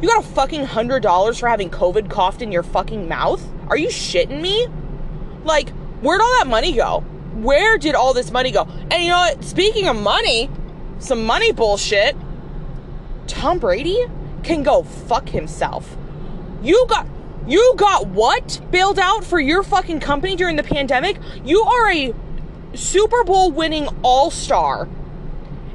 You 0.00 0.08
got 0.08 0.24
a 0.24 0.26
fucking 0.28 0.64
hundred 0.64 1.02
dollars 1.02 1.38
for 1.38 1.48
having 1.48 1.70
COVID 1.70 2.10
coughed 2.10 2.42
in 2.42 2.52
your 2.52 2.62
fucking 2.62 3.08
mouth? 3.08 3.46
Are 3.70 3.76
you 3.76 3.88
shitting 3.88 4.40
me? 4.40 4.66
Like, 5.44 5.70
where'd 6.00 6.20
all 6.20 6.38
that 6.38 6.48
money 6.48 6.72
go? 6.72 7.04
Where 7.34 7.78
did 7.78 7.94
all 7.94 8.12
this 8.12 8.32
money 8.32 8.50
go? 8.50 8.64
And 8.90 9.04
you 9.04 9.10
know 9.10 9.18
what? 9.18 9.44
Speaking 9.44 9.86
of 9.86 9.96
money, 9.96 10.50
some 10.98 11.24
money 11.24 11.52
bullshit, 11.52 12.16
Tom 13.28 13.60
Brady 13.60 14.04
can 14.42 14.64
go 14.64 14.82
fuck 14.82 15.28
himself. 15.28 15.96
You 16.62 16.84
got 16.88 17.06
you 17.46 17.74
got 17.76 18.08
what 18.08 18.60
bailed 18.70 18.98
out 18.98 19.24
for 19.24 19.40
your 19.40 19.62
fucking 19.62 20.00
company 20.00 20.34
during 20.34 20.56
the 20.56 20.62
pandemic? 20.64 21.18
You 21.44 21.62
are 21.62 21.90
a 21.90 22.14
Super 22.74 23.24
Bowl 23.24 23.50
winning 23.50 23.88
all-star. 24.02 24.88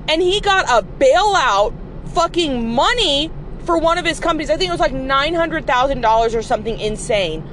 And 0.07 0.21
he 0.21 0.39
got 0.41 0.65
a 0.69 0.85
bailout 0.85 1.73
fucking 2.09 2.69
money 2.69 3.31
for 3.63 3.79
one 3.79 3.97
of 3.97 4.05
his 4.05 4.19
companies. 4.19 4.49
I 4.49 4.57
think 4.57 4.69
it 4.69 4.71
was 4.71 4.79
like 4.79 4.93
$900,000 4.93 6.35
or 6.35 6.41
something 6.43 6.79
insane 6.79 7.43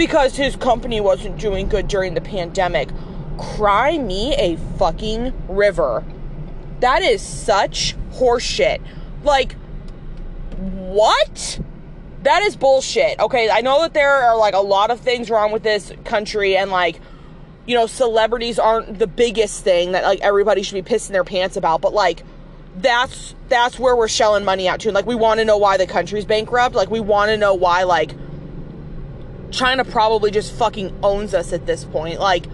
because 0.00 0.34
his 0.34 0.56
company 0.56 0.98
wasn't 0.98 1.36
doing 1.36 1.68
good 1.68 1.86
during 1.86 2.14
the 2.14 2.22
pandemic. 2.22 2.88
Cry 3.36 3.98
me 3.98 4.34
a 4.36 4.56
fucking 4.78 5.30
river. 5.46 6.02
That 6.80 7.02
is 7.02 7.20
such 7.20 7.94
horseshit. 8.12 8.80
Like, 9.24 9.56
what? 10.56 11.60
That 12.22 12.40
is 12.40 12.56
bullshit. 12.56 13.20
Okay, 13.20 13.50
I 13.50 13.60
know 13.60 13.82
that 13.82 13.92
there 13.92 14.10
are 14.10 14.38
like 14.38 14.54
a 14.54 14.60
lot 14.60 14.90
of 14.90 15.00
things 15.00 15.28
wrong 15.28 15.52
with 15.52 15.64
this 15.64 15.92
country 16.06 16.56
and 16.56 16.70
like, 16.70 16.98
you 17.66 17.74
know, 17.74 17.86
celebrities 17.86 18.58
aren't 18.58 18.98
the 18.98 19.06
biggest 19.06 19.62
thing 19.64 19.92
that 19.92 20.04
like 20.04 20.20
everybody 20.20 20.62
should 20.62 20.82
be 20.82 20.94
pissing 20.94 21.10
their 21.10 21.24
pants 21.24 21.58
about, 21.58 21.82
but 21.82 21.92
like, 21.92 22.22
that's 22.74 23.34
that's 23.50 23.78
where 23.78 23.94
we're 23.94 24.08
shelling 24.08 24.46
money 24.46 24.66
out 24.66 24.80
to. 24.80 24.88
And, 24.88 24.94
Like 24.94 25.04
we 25.04 25.14
want 25.14 25.40
to 25.40 25.44
know 25.44 25.58
why 25.58 25.76
the 25.76 25.86
country's 25.86 26.24
bankrupt. 26.24 26.74
Like 26.74 26.90
we 26.90 27.00
want 27.00 27.28
to 27.28 27.36
know 27.36 27.52
why 27.52 27.82
like 27.82 28.14
China 29.50 29.84
probably 29.84 30.30
just 30.30 30.52
fucking 30.52 30.98
owns 31.02 31.34
us 31.34 31.52
at 31.52 31.66
this 31.66 31.84
point. 31.84 32.20
Like 32.20 32.46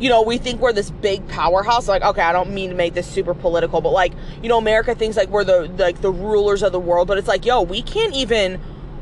you 0.00 0.08
know, 0.08 0.22
we 0.22 0.38
think 0.38 0.60
we're 0.60 0.72
this 0.72 0.90
big 0.90 1.26
powerhouse. 1.28 1.88
Like, 1.88 2.02
okay, 2.02 2.22
I 2.22 2.32
don't 2.32 2.52
mean 2.52 2.70
to 2.70 2.76
make 2.76 2.94
this 2.94 3.06
super 3.06 3.34
political, 3.34 3.80
but 3.80 3.90
like, 3.90 4.12
you 4.42 4.48
know, 4.48 4.58
America 4.58 4.94
thinks 4.94 5.16
like 5.16 5.28
we're 5.28 5.44
the 5.44 5.68
like 5.78 6.00
the 6.00 6.12
rulers 6.12 6.62
of 6.62 6.72
the 6.72 6.80
world, 6.80 7.08
but 7.08 7.18
it's 7.18 7.28
like, 7.28 7.46
yo, 7.46 7.62
we 7.62 7.82
can't 7.82 8.14
even 8.14 8.60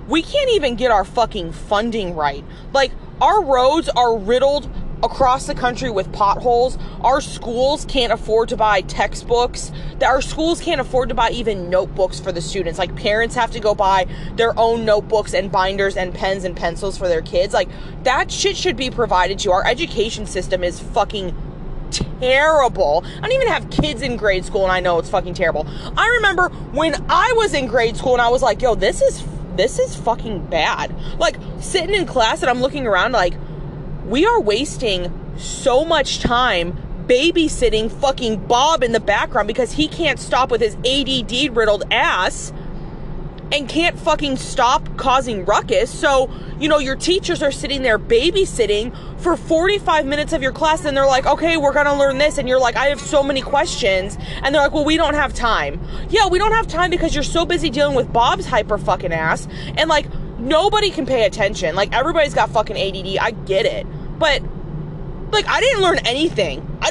we 0.08 0.22
can't 0.22 0.50
even 0.50 0.76
get 0.76 0.90
our 0.90 1.04
fucking 1.04 1.52
funding 1.52 2.14
right. 2.14 2.44
Like 2.72 2.92
our 3.20 3.42
roads 3.42 3.88
are 3.88 4.16
riddled 4.16 4.70
across 5.02 5.46
the 5.46 5.54
country 5.54 5.90
with 5.90 6.12
potholes. 6.12 6.78
Our 7.00 7.20
schools 7.20 7.84
can't 7.84 8.12
afford 8.12 8.48
to 8.50 8.56
buy 8.56 8.82
textbooks. 8.82 9.72
Our 10.04 10.22
schools 10.22 10.60
can't 10.60 10.80
afford 10.80 11.08
to 11.08 11.14
buy 11.14 11.30
even 11.30 11.70
notebooks 11.70 12.20
for 12.20 12.32
the 12.32 12.40
students. 12.40 12.78
Like 12.78 12.94
parents 12.96 13.34
have 13.34 13.50
to 13.52 13.60
go 13.60 13.74
buy 13.74 14.06
their 14.36 14.58
own 14.58 14.84
notebooks 14.84 15.34
and 15.34 15.50
binders 15.50 15.96
and 15.96 16.14
pens 16.14 16.44
and 16.44 16.56
pencils 16.56 16.96
for 16.96 17.08
their 17.08 17.22
kids. 17.22 17.52
Like 17.52 17.68
that 18.04 18.30
shit 18.30 18.56
should 18.56 18.76
be 18.76 18.90
provided 18.90 19.38
to. 19.40 19.52
Our 19.52 19.66
education 19.66 20.26
system 20.26 20.62
is 20.62 20.78
fucking 20.80 21.34
terrible. 22.20 23.04
I 23.18 23.20
don't 23.20 23.32
even 23.32 23.48
have 23.48 23.70
kids 23.70 24.02
in 24.02 24.16
grade 24.16 24.44
school 24.44 24.62
and 24.62 24.72
I 24.72 24.80
know 24.80 24.98
it's 24.98 25.10
fucking 25.10 25.34
terrible. 25.34 25.66
I 25.96 26.08
remember 26.08 26.48
when 26.72 26.94
I 27.08 27.32
was 27.36 27.54
in 27.54 27.66
grade 27.66 27.96
school 27.96 28.12
and 28.12 28.22
I 28.22 28.28
was 28.28 28.42
like, 28.42 28.62
yo, 28.62 28.74
this 28.74 29.02
is 29.02 29.24
this 29.56 29.78
is 29.78 29.94
fucking 29.94 30.46
bad. 30.46 30.94
Like 31.18 31.36
sitting 31.60 31.94
in 31.94 32.06
class 32.06 32.40
and 32.40 32.48
I'm 32.48 32.60
looking 32.60 32.86
around 32.86 33.12
like 33.12 33.34
we 34.06 34.26
are 34.26 34.40
wasting 34.40 35.12
so 35.36 35.84
much 35.84 36.20
time 36.20 36.76
babysitting 37.06 37.90
fucking 37.90 38.46
Bob 38.46 38.82
in 38.82 38.92
the 38.92 39.00
background 39.00 39.48
because 39.48 39.72
he 39.72 39.88
can't 39.88 40.18
stop 40.18 40.50
with 40.50 40.60
his 40.60 40.76
ADD 40.86 41.54
riddled 41.56 41.84
ass 41.90 42.52
and 43.52 43.68
can't 43.68 43.98
fucking 43.98 44.36
stop 44.36 44.96
causing 44.96 45.44
ruckus. 45.44 45.90
So, 45.90 46.30
you 46.58 46.68
know, 46.68 46.78
your 46.78 46.96
teachers 46.96 47.42
are 47.42 47.52
sitting 47.52 47.82
there 47.82 47.98
babysitting 47.98 48.96
for 49.20 49.36
45 49.36 50.06
minutes 50.06 50.32
of 50.32 50.42
your 50.42 50.52
class 50.52 50.86
and 50.86 50.96
they're 50.96 51.06
like, 51.06 51.26
okay, 51.26 51.58
we're 51.58 51.74
gonna 51.74 51.96
learn 51.96 52.16
this. 52.16 52.38
And 52.38 52.48
you're 52.48 52.58
like, 52.58 52.76
I 52.76 52.86
have 52.86 53.00
so 53.00 53.22
many 53.22 53.42
questions. 53.42 54.16
And 54.42 54.54
they're 54.54 54.62
like, 54.62 54.72
well, 54.72 54.86
we 54.86 54.96
don't 54.96 55.14
have 55.14 55.34
time. 55.34 55.80
Yeah, 56.08 56.28
we 56.28 56.38
don't 56.38 56.52
have 56.52 56.66
time 56.66 56.90
because 56.90 57.14
you're 57.14 57.22
so 57.22 57.44
busy 57.44 57.68
dealing 57.68 57.94
with 57.94 58.10
Bob's 58.10 58.46
hyper 58.46 58.78
fucking 58.78 59.12
ass. 59.12 59.46
And 59.76 59.90
like, 59.90 60.06
nobody 60.42 60.90
can 60.90 61.06
pay 61.06 61.24
attention. 61.24 61.74
Like 61.74 61.94
everybody's 61.94 62.34
got 62.34 62.50
fucking 62.50 62.76
ADD. 62.76 63.18
I 63.18 63.30
get 63.30 63.64
it. 63.66 63.86
But 64.18 64.42
like 65.30 65.46
I 65.48 65.60
didn't 65.60 65.82
learn 65.82 65.98
anything. 66.00 66.66
I 66.82 66.90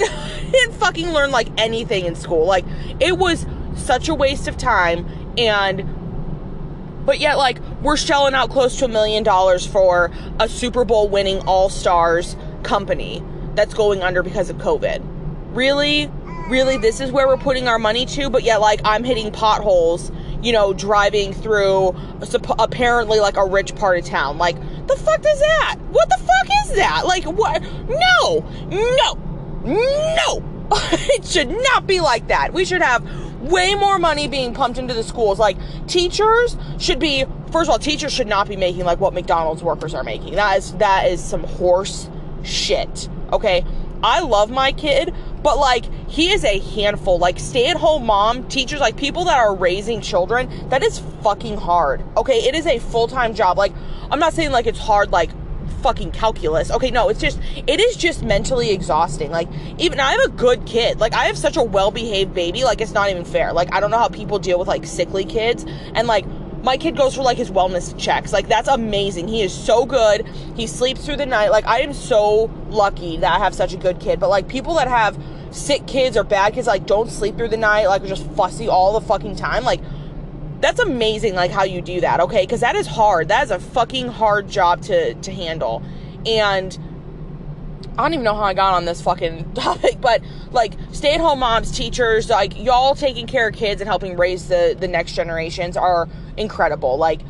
didn't 0.52 0.74
fucking 0.76 1.10
learn 1.12 1.32
like 1.32 1.48
anything 1.58 2.06
in 2.06 2.16
school. 2.16 2.46
Like 2.46 2.66
it 3.00 3.18
was 3.18 3.46
such 3.76 4.10
a 4.10 4.16
waste 4.16 4.48
of 4.48 4.58
time 4.58 5.34
and 5.38 5.88
but 7.06 7.20
yet 7.20 7.38
like 7.38 7.60
we're 7.82 7.98
shelling 7.98 8.34
out 8.34 8.50
close 8.50 8.78
to 8.78 8.86
a 8.86 8.88
million 8.88 9.24
dollars 9.24 9.66
for 9.66 10.12
a 10.40 10.48
Super 10.48 10.86
Bowl 10.86 11.10
winning 11.10 11.40
All-Stars 11.48 12.36
company 12.64 13.24
that's 13.56 13.74
going 13.74 14.04
under 14.04 14.24
because 14.24 14.50
of 14.50 14.58
COVID. 14.58 15.02
Really? 15.56 16.10
really 16.52 16.78
this 16.78 17.00
is 17.00 17.12
where 17.12 17.28
we're 17.28 17.38
putting 17.38 17.68
our 17.68 17.80
money 17.80 18.06
to, 18.06 18.30
but 18.30 18.44
yet 18.44 18.62
like 18.62 18.82
I'm 18.84 19.04
hitting 19.04 19.32
potholes, 19.32 20.12
you 20.41 20.51
know, 20.51 20.73
driving 20.73 21.34
through 21.34 21.95
apparently 22.60 23.19
like 23.19 23.38
a 23.38 23.45
rich 23.45 23.75
part 23.75 23.99
of 23.99 24.06
town. 24.06 24.38
Like 24.38 24.56
the 24.88 24.95
fuck 24.95 25.19
is 25.19 25.39
that? 25.39 25.77
What 25.91 26.10
the 26.10 26.17
fuck 26.17 26.58
is 26.65 26.75
that? 26.75 27.06
Like 27.06 27.25
what? 27.25 27.62
No, 27.62 28.45
no, 28.69 29.13
no. 29.65 30.67
it 30.93 31.25
should 31.25 31.49
not 31.49 31.86
be 31.86 31.99
like 31.99 32.27
that. 32.27 32.54
We 32.54 32.65
should 32.65 32.82
have 32.82 33.04
way 33.41 33.75
more 33.75 33.99
money 33.99 34.27
being 34.27 34.54
pumped 34.54 34.77
into 34.77 34.93
the 34.93 35.04
schools. 35.04 35.39
Like 35.39 35.58
teachers 35.88 36.58
should 36.80 36.99
be 36.99 37.25
first 37.51 37.69
of 37.69 37.71
all, 37.71 37.80
teachers 37.80 38.13
should 38.13 38.27
not 38.27 38.47
be 38.47 38.56
making 38.56 38.86
like 38.86 38.99
what 38.99 39.13
McDonald's 39.13 39.63
workers 39.63 39.93
are 39.93 40.04
making. 40.04 40.36
That 40.36 40.58
is 40.58 40.73
that 40.75 41.08
is 41.08 41.23
some 41.23 41.43
horse 41.43 42.10
shit. 42.43 43.10
Okay? 43.32 43.65
I 44.04 44.21
love 44.21 44.49
my 44.49 44.71
kid, 44.71 45.13
but 45.43 45.58
like 45.58 45.86
he 46.12 46.30
is 46.32 46.43
a 46.43 46.60
handful. 46.60 47.17
Like 47.17 47.39
stay-at-home 47.39 48.06
mom, 48.06 48.47
teachers, 48.50 48.82
like 48.82 48.97
people 48.97 49.24
that 49.26 49.38
are 49.38 49.56
raising 49.56 50.02
children, 50.02 50.69
that 50.69 50.84
is 50.84 51.00
fucking 51.24 51.56
hard. 51.56 52.04
Okay? 52.17 52.39
It 52.39 52.54
is 52.54 52.67
a 52.67 52.80
full-time 52.80 53.34
job. 53.34 53.58
Like 53.58 53.71
I'm 54.12 54.19
not 54.19 54.34
saying 54.34 54.52
like 54.52 54.67
it's 54.67 54.78
hard 54.78 55.12
like 55.12 55.30
fucking 55.82 56.12
calculus. 56.12 56.69
Okay, 56.69 56.91
no, 56.91 57.08
it's 57.08 57.19
just 57.21 57.39
it 57.56 57.80
is 57.80 57.95
just 57.95 58.24
mentally 58.24 58.71
exhausting. 58.71 59.32
Like 59.32 59.47
even 59.78 60.02
I 60.02 60.12
have 60.12 60.26
a 60.26 60.30
good 60.30 60.65
kid. 60.65 61.00
Like 61.00 61.13
I 61.13 61.26
have 61.26 61.38
such 61.38 61.56
a 61.56 61.63
well-behaved 61.63 62.34
baby. 62.34 62.65
Like 62.65 62.82
it's 62.82 62.93
not 62.93 63.10
even 63.10 63.24
fair. 63.24 63.54
Like 63.54 63.74
I 63.74 63.80
don't 63.80 63.89
know 63.89 63.97
how 63.97 64.10
people 64.10 64.38
deal 64.38 64.60
with 64.60 64.67
like 64.67 64.86
sickly 64.86 65.24
kids 65.24 65.65
and 65.95 66.08
like 66.10 66.26
my 66.62 66.78
kid 66.78 66.95
goes 66.97 67.15
for 67.15 67.24
like 67.24 67.38
his 67.38 67.50
wellness 67.50 67.97
checks. 67.97 68.34
Like 68.34 68.50
that's 68.50 68.67
amazing. 68.67 69.30
He 69.30 69.43
is 69.43 69.54
so 69.54 69.86
good. 69.86 70.28
He 70.58 70.67
sleeps 70.67 71.06
through 71.06 71.17
the 71.17 71.26
night. 71.26 71.52
Like 71.52 71.65
I 71.65 71.80
am 71.80 71.93
so 71.93 72.52
lucky 72.67 73.15
that 73.15 73.34
I 73.34 73.39
have 73.39 73.56
such 73.56 73.74
a 73.74 73.78
good 73.78 74.02
kid. 74.02 74.19
But 74.19 74.30
like 74.30 74.50
people 74.50 74.74
that 74.76 74.89
have 74.89 75.17
sick 75.52 75.86
kids 75.86 76.18
or 76.18 76.24
bad 76.24 76.54
kids 76.54 76.68
like 76.68 76.86
don't 76.86 77.10
sleep 77.10 77.38
through 77.38 77.50
the 77.50 77.58
night, 77.58 77.88
like 77.88 78.04
just 78.06 78.26
fussy 78.32 78.68
all 78.68 79.00
the 79.00 79.06
fucking 79.06 79.36
time. 79.36 79.64
Like 79.64 79.82
that's 80.62 80.80
amazing 80.80 81.34
like 81.34 81.50
how 81.50 81.64
you 81.64 81.82
do 81.82 82.02
that 82.02 82.20
okay 82.20 82.44
because 82.44 82.60
that 82.60 82.76
is 82.76 82.86
hard 82.86 83.30
that 83.30 83.44
is 83.44 83.50
a 83.50 83.58
fucking 83.58 84.08
hard 84.08 84.48
job 84.48 84.80
to 84.80 85.16
to 85.16 85.32
handle 85.32 85.82
and 86.26 86.78
I 87.98 88.04
don't 88.04 88.14
even 88.14 88.24
know 88.24 88.36
how 88.36 88.44
I 88.44 88.54
got 88.54 88.74
on 88.74 88.86
this 88.86 89.02
fucking 89.02 89.54
topic, 89.54 90.00
but 90.00 90.22
like 90.52 90.74
stay 90.92 91.14
at 91.14 91.20
home 91.20 91.40
moms, 91.40 91.72
teachers, 91.72 92.30
like 92.30 92.58
y'all 92.58 92.96
taking 92.96 93.28
care 93.28 93.50
of 93.50 93.56
kids 93.56 93.82
and 93.82 93.88
helping 93.88 94.18
raise 94.18 94.48
the 94.48 94.76
the 94.80 94.88
next 94.88 95.14
generations 95.14 95.76
are 95.76 96.08
incredible. 96.38 96.98
Like 96.98 97.22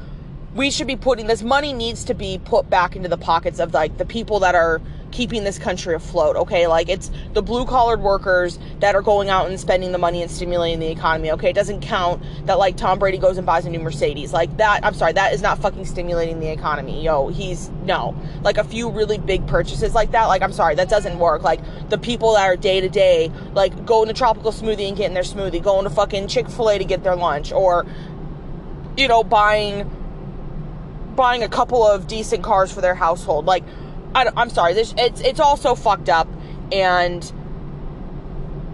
we 0.53 0.69
should 0.69 0.87
be 0.87 0.95
putting 0.95 1.27
this 1.27 1.41
money 1.41 1.73
needs 1.73 2.03
to 2.05 2.13
be 2.13 2.39
put 2.45 2.69
back 2.69 2.95
into 2.95 3.09
the 3.09 3.17
pockets 3.17 3.59
of 3.59 3.73
like 3.73 3.97
the 3.97 4.05
people 4.05 4.39
that 4.41 4.53
are 4.53 4.81
keeping 5.11 5.43
this 5.43 5.59
country 5.59 5.93
afloat, 5.93 6.35
okay? 6.35 6.67
Like 6.67 6.89
it's 6.89 7.11
the 7.33 7.41
blue 7.41 7.65
collared 7.65 8.01
workers 8.01 8.57
that 8.79 8.95
are 8.95 9.01
going 9.01 9.29
out 9.29 9.47
and 9.47 9.59
spending 9.59 9.91
the 9.91 9.97
money 9.97 10.21
and 10.21 10.31
stimulating 10.31 10.79
the 10.79 10.89
economy, 10.89 11.31
okay? 11.31 11.49
It 11.49 11.55
doesn't 11.55 11.81
count 11.81 12.23
that 12.45 12.57
like 12.57 12.77
Tom 12.77 12.99
Brady 12.99 13.17
goes 13.17 13.37
and 13.37 13.45
buys 13.45 13.65
a 13.65 13.69
new 13.69 13.79
Mercedes. 13.79 14.33
Like 14.33 14.57
that, 14.57 14.85
I'm 14.85 14.93
sorry, 14.93 15.13
that 15.13 15.33
is 15.33 15.41
not 15.41 15.59
fucking 15.59 15.85
stimulating 15.85 16.39
the 16.39 16.49
economy. 16.49 17.03
Yo, 17.03 17.27
he's 17.27 17.69
no. 17.83 18.15
Like 18.41 18.57
a 18.57 18.63
few 18.63 18.89
really 18.89 19.17
big 19.17 19.45
purchases 19.47 19.93
like 19.93 20.11
that, 20.11 20.25
like 20.25 20.41
I'm 20.41 20.53
sorry, 20.53 20.75
that 20.75 20.89
doesn't 20.89 21.19
work. 21.19 21.43
Like 21.43 21.59
the 21.89 21.97
people 21.97 22.33
that 22.33 22.45
are 22.45 22.55
day 22.55 22.81
to 22.81 22.89
day, 22.89 23.31
like 23.53 23.85
going 23.85 24.07
to 24.07 24.13
tropical 24.13 24.51
smoothie 24.51 24.87
and 24.87 24.97
getting 24.97 25.13
their 25.13 25.23
smoothie, 25.23 25.61
going 25.61 25.83
to 25.83 25.89
fucking 25.89 26.27
Chick-fil-A 26.27 26.77
to 26.77 26.85
get 26.85 27.03
their 27.03 27.15
lunch, 27.15 27.51
or 27.51 27.85
you 28.97 29.07
know, 29.07 29.23
buying 29.23 29.89
buying 31.15 31.43
a 31.43 31.49
couple 31.49 31.85
of 31.85 32.07
decent 32.07 32.43
cars 32.43 32.71
for 32.71 32.81
their 32.81 32.95
household. 32.95 33.45
Like 33.45 33.63
I, 34.13 34.31
am 34.35 34.49
sorry. 34.49 34.73
This 34.73 34.93
it's 34.97 35.21
it's 35.21 35.39
all 35.39 35.57
so 35.57 35.75
fucked 35.75 36.09
up, 36.09 36.27
and 36.71 37.31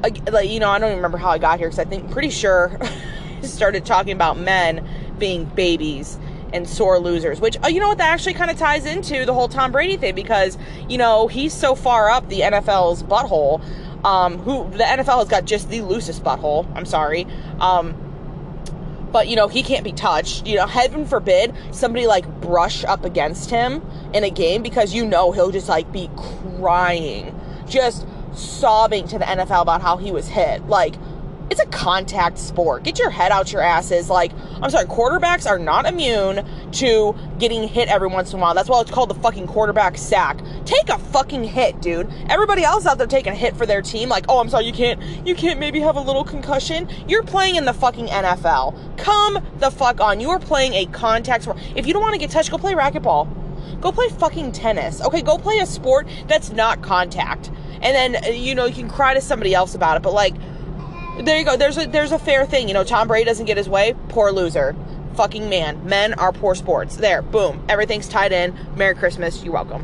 like 0.04 0.50
you 0.50 0.60
know, 0.60 0.70
I 0.70 0.80
don't 0.80 0.90
even 0.90 0.98
remember 0.98 1.18
how 1.18 1.30
I 1.30 1.38
got 1.38 1.60
here 1.60 1.68
because 1.68 1.80
I 1.80 1.86
think 1.86 2.12
pretty 2.12 2.30
sure 2.30 2.78
started 3.44 3.86
talking 3.86 4.14
about 4.14 4.38
men 4.38 4.88
being 5.18 5.46
babies 5.46 6.18
and 6.54 6.68
sore 6.68 7.00
losers. 7.00 7.40
Which 7.40 7.58
uh, 7.64 7.68
you 7.68 7.80
know 7.80 7.90
what 7.90 7.98
that 8.00 8.14
actually 8.14 8.34
kind 8.34 8.52
of 8.52 8.58
ties 8.58 8.86
into 8.86 9.26
the 9.26 9.34
whole 9.34 9.48
Tom 9.48 9.72
Brady 9.72 9.98
thing 9.98 10.16
because 10.16 10.58
you 10.90 10.98
know 10.98 11.28
he's 11.28 11.54
so 11.54 11.76
far 11.76 12.10
up 12.10 12.30
the 12.30 12.42
NFL's 12.42 13.04
butthole. 13.04 13.64
Um, 14.06 14.38
who 14.38 14.70
the 14.78 14.84
NFL 14.84 15.18
has 15.18 15.28
got 15.28 15.46
just 15.46 15.70
the 15.70 15.82
loosest 15.82 16.24
butthole. 16.24 16.72
I'm 16.76 16.86
sorry. 16.86 17.26
Um, 17.60 18.07
but 19.18 19.28
you 19.28 19.36
know 19.36 19.48
he 19.48 19.64
can't 19.64 19.84
be 19.84 19.92
touched. 19.92 20.46
You 20.46 20.58
know 20.58 20.68
heaven 20.68 21.04
forbid 21.04 21.52
somebody 21.72 22.06
like 22.06 22.28
brush 22.40 22.84
up 22.84 23.04
against 23.04 23.50
him 23.50 23.82
in 24.14 24.24
a 24.24 24.30
game 24.30 24.62
because 24.62 24.94
you 24.94 25.08
know 25.08 25.32
he'll 25.32 25.50
just 25.50 25.68
like 25.68 25.92
be 25.92 26.08
crying 26.60 27.34
just 27.68 28.06
sobbing 28.36 29.08
to 29.08 29.18
the 29.18 29.26
NFL 29.26 29.64
about 29.64 29.82
how 29.82 29.98
he 29.98 30.12
was 30.12 30.28
hit. 30.28 30.68
Like 30.68 30.94
it's 31.50 31.62
a 31.62 31.66
contact 31.68 32.38
sport. 32.38 32.84
Get 32.84 33.00
your 33.00 33.10
head 33.10 33.32
out 33.32 33.52
your 33.52 33.62
asses. 33.62 34.10
Like, 34.10 34.32
I'm 34.62 34.70
sorry, 34.70 34.86
quarterbacks 34.86 35.50
are 35.50 35.60
not 35.60 35.86
immune 35.86 36.46
to 36.74 37.16
getting 37.40 37.68
hit 37.68 37.88
every 37.88 38.08
once 38.08 38.34
in 38.34 38.40
a 38.40 38.42
while. 38.42 38.54
That's 38.54 38.70
why 38.70 38.82
it's 38.82 38.92
called 38.92 39.10
the 39.10 39.16
fucking 39.16 39.48
quarterback 39.48 39.98
sack. 39.98 40.40
Take 40.66 40.90
a 40.90 40.98
fucking 40.98 41.44
hit, 41.44 41.82
dude. 41.82 42.12
Everybody 42.30 42.64
else 42.64 42.86
out 42.86 42.98
there 42.98 43.08
taking 43.08 43.34
a 43.34 43.36
hit 43.36 43.56
for 43.56 43.66
their 43.66 43.82
team, 43.82 44.10
like, 44.10 44.26
oh, 44.28 44.40
I'm 44.40 44.50
sorry, 44.50 44.66
you 44.66 44.74
can't, 44.74 45.02
you 45.26 45.36
can't 45.36 45.60
maybe 45.60 45.80
have 45.80 45.96
a 45.96 46.02
little 46.02 46.24
concussion. 46.24 46.90
You're 47.08 47.24
playing 47.24 47.56
in 47.56 47.66
the 47.66 47.74
fucking 47.74 48.08
NFL. 48.08 48.98
Come 48.98 49.40
the 49.60 49.72
fuck 49.72 50.02
on. 50.02 50.20
You 50.20 50.32
are 50.32 50.40
playing 50.40 50.74
a 50.74 50.86
contact 50.88 51.44
sport. 51.44 51.58
If 51.76 51.88
you 51.88 51.94
don't 51.94 52.02
want 52.02 52.14
to 52.14 52.20
get 52.20 52.30
touched, 52.30 52.52
go 52.52 52.58
play 52.58 52.74
racquetball. 52.74 53.82
Go 53.82 53.92
play 53.92 54.10
fucking 54.10 54.52
tennis. 54.54 55.02
Okay, 55.02 55.22
go 55.22 55.38
play 55.38 55.60
a 55.60 55.66
sport 55.66 56.08
that's 56.28 56.52
not 56.52 56.82
contact. 56.82 57.52
And 57.82 57.96
then, 57.96 58.24
uh, 58.24 58.30
you 58.30 58.56
know, 58.56 58.66
you 58.66 58.74
can 58.74 58.90
cry 58.90 59.14
to 59.14 59.22
somebody 59.22 59.54
else 59.54 59.76
about 59.76 59.98
it, 59.98 60.04
but 60.04 60.14
like, 60.14 60.34
there 61.24 61.38
you 61.38 61.46
go. 61.46 61.58
There's 61.58 61.78
a 61.78 61.86
there's 61.88 62.12
a 62.12 62.20
fair 62.20 62.46
thing. 62.46 62.68
You 62.68 62.74
know, 62.74 62.84
Tom 62.84 63.08
Brady 63.08 63.26
doesn't 63.26 63.46
get 63.46 63.58
his 63.58 63.70
way. 63.70 63.96
Poor 64.10 64.32
loser. 64.32 64.76
Fucking 65.16 65.50
man. 65.50 65.84
Men 65.86 66.14
are 66.14 66.32
poor 66.32 66.56
sports. 66.56 66.98
There. 66.98 67.22
Boom. 67.22 67.66
Everything's 67.70 68.08
tied 68.08 68.32
in. 68.32 68.56
Merry 68.76 68.96
Christmas. 68.96 69.44
You're 69.44 69.54
welcome. 69.54 69.82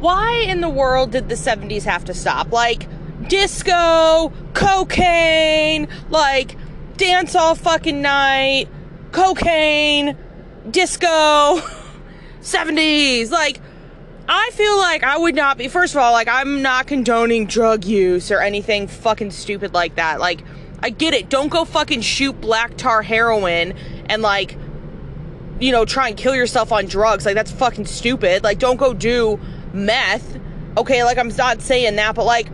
Why 0.00 0.44
in 0.46 0.60
the 0.60 0.68
world 0.68 1.10
did 1.10 1.28
the 1.28 1.34
70s 1.34 1.82
have 1.82 2.04
to 2.04 2.14
stop? 2.14 2.52
Like 2.52 2.86
disco, 3.28 4.32
cocaine, 4.54 5.88
like 6.10 6.56
dance 6.96 7.34
all 7.34 7.54
fucking 7.54 8.00
night, 8.00 8.68
cocaine, 9.12 10.16
disco, 10.70 11.60
70s. 12.40 13.30
Like 13.30 13.60
I 14.28 14.50
feel 14.52 14.76
like 14.78 15.04
I 15.04 15.16
would 15.18 15.34
not 15.34 15.56
be, 15.56 15.68
first 15.68 15.94
of 15.94 16.00
all, 16.00 16.12
like, 16.12 16.28
I'm 16.28 16.62
not 16.62 16.86
condoning 16.86 17.46
drug 17.46 17.84
use 17.84 18.30
or 18.30 18.40
anything 18.40 18.88
fucking 18.88 19.30
stupid 19.30 19.72
like 19.72 19.96
that. 19.96 20.18
Like, 20.18 20.42
I 20.80 20.90
get 20.90 21.14
it. 21.14 21.28
Don't 21.28 21.48
go 21.48 21.64
fucking 21.64 22.00
shoot 22.00 22.40
black 22.40 22.76
tar 22.76 23.02
heroin 23.02 23.74
and, 24.08 24.22
like, 24.22 24.56
you 25.60 25.72
know, 25.72 25.84
try 25.84 26.08
and 26.08 26.16
kill 26.16 26.34
yourself 26.34 26.72
on 26.72 26.86
drugs. 26.86 27.24
Like, 27.24 27.34
that's 27.34 27.52
fucking 27.52 27.86
stupid. 27.86 28.42
Like, 28.42 28.58
don't 28.58 28.76
go 28.76 28.92
do 28.94 29.38
meth. 29.72 30.38
Okay, 30.76 31.04
like, 31.04 31.18
I'm 31.18 31.28
not 31.28 31.62
saying 31.62 31.96
that, 31.96 32.14
but, 32.14 32.24
like, 32.24 32.48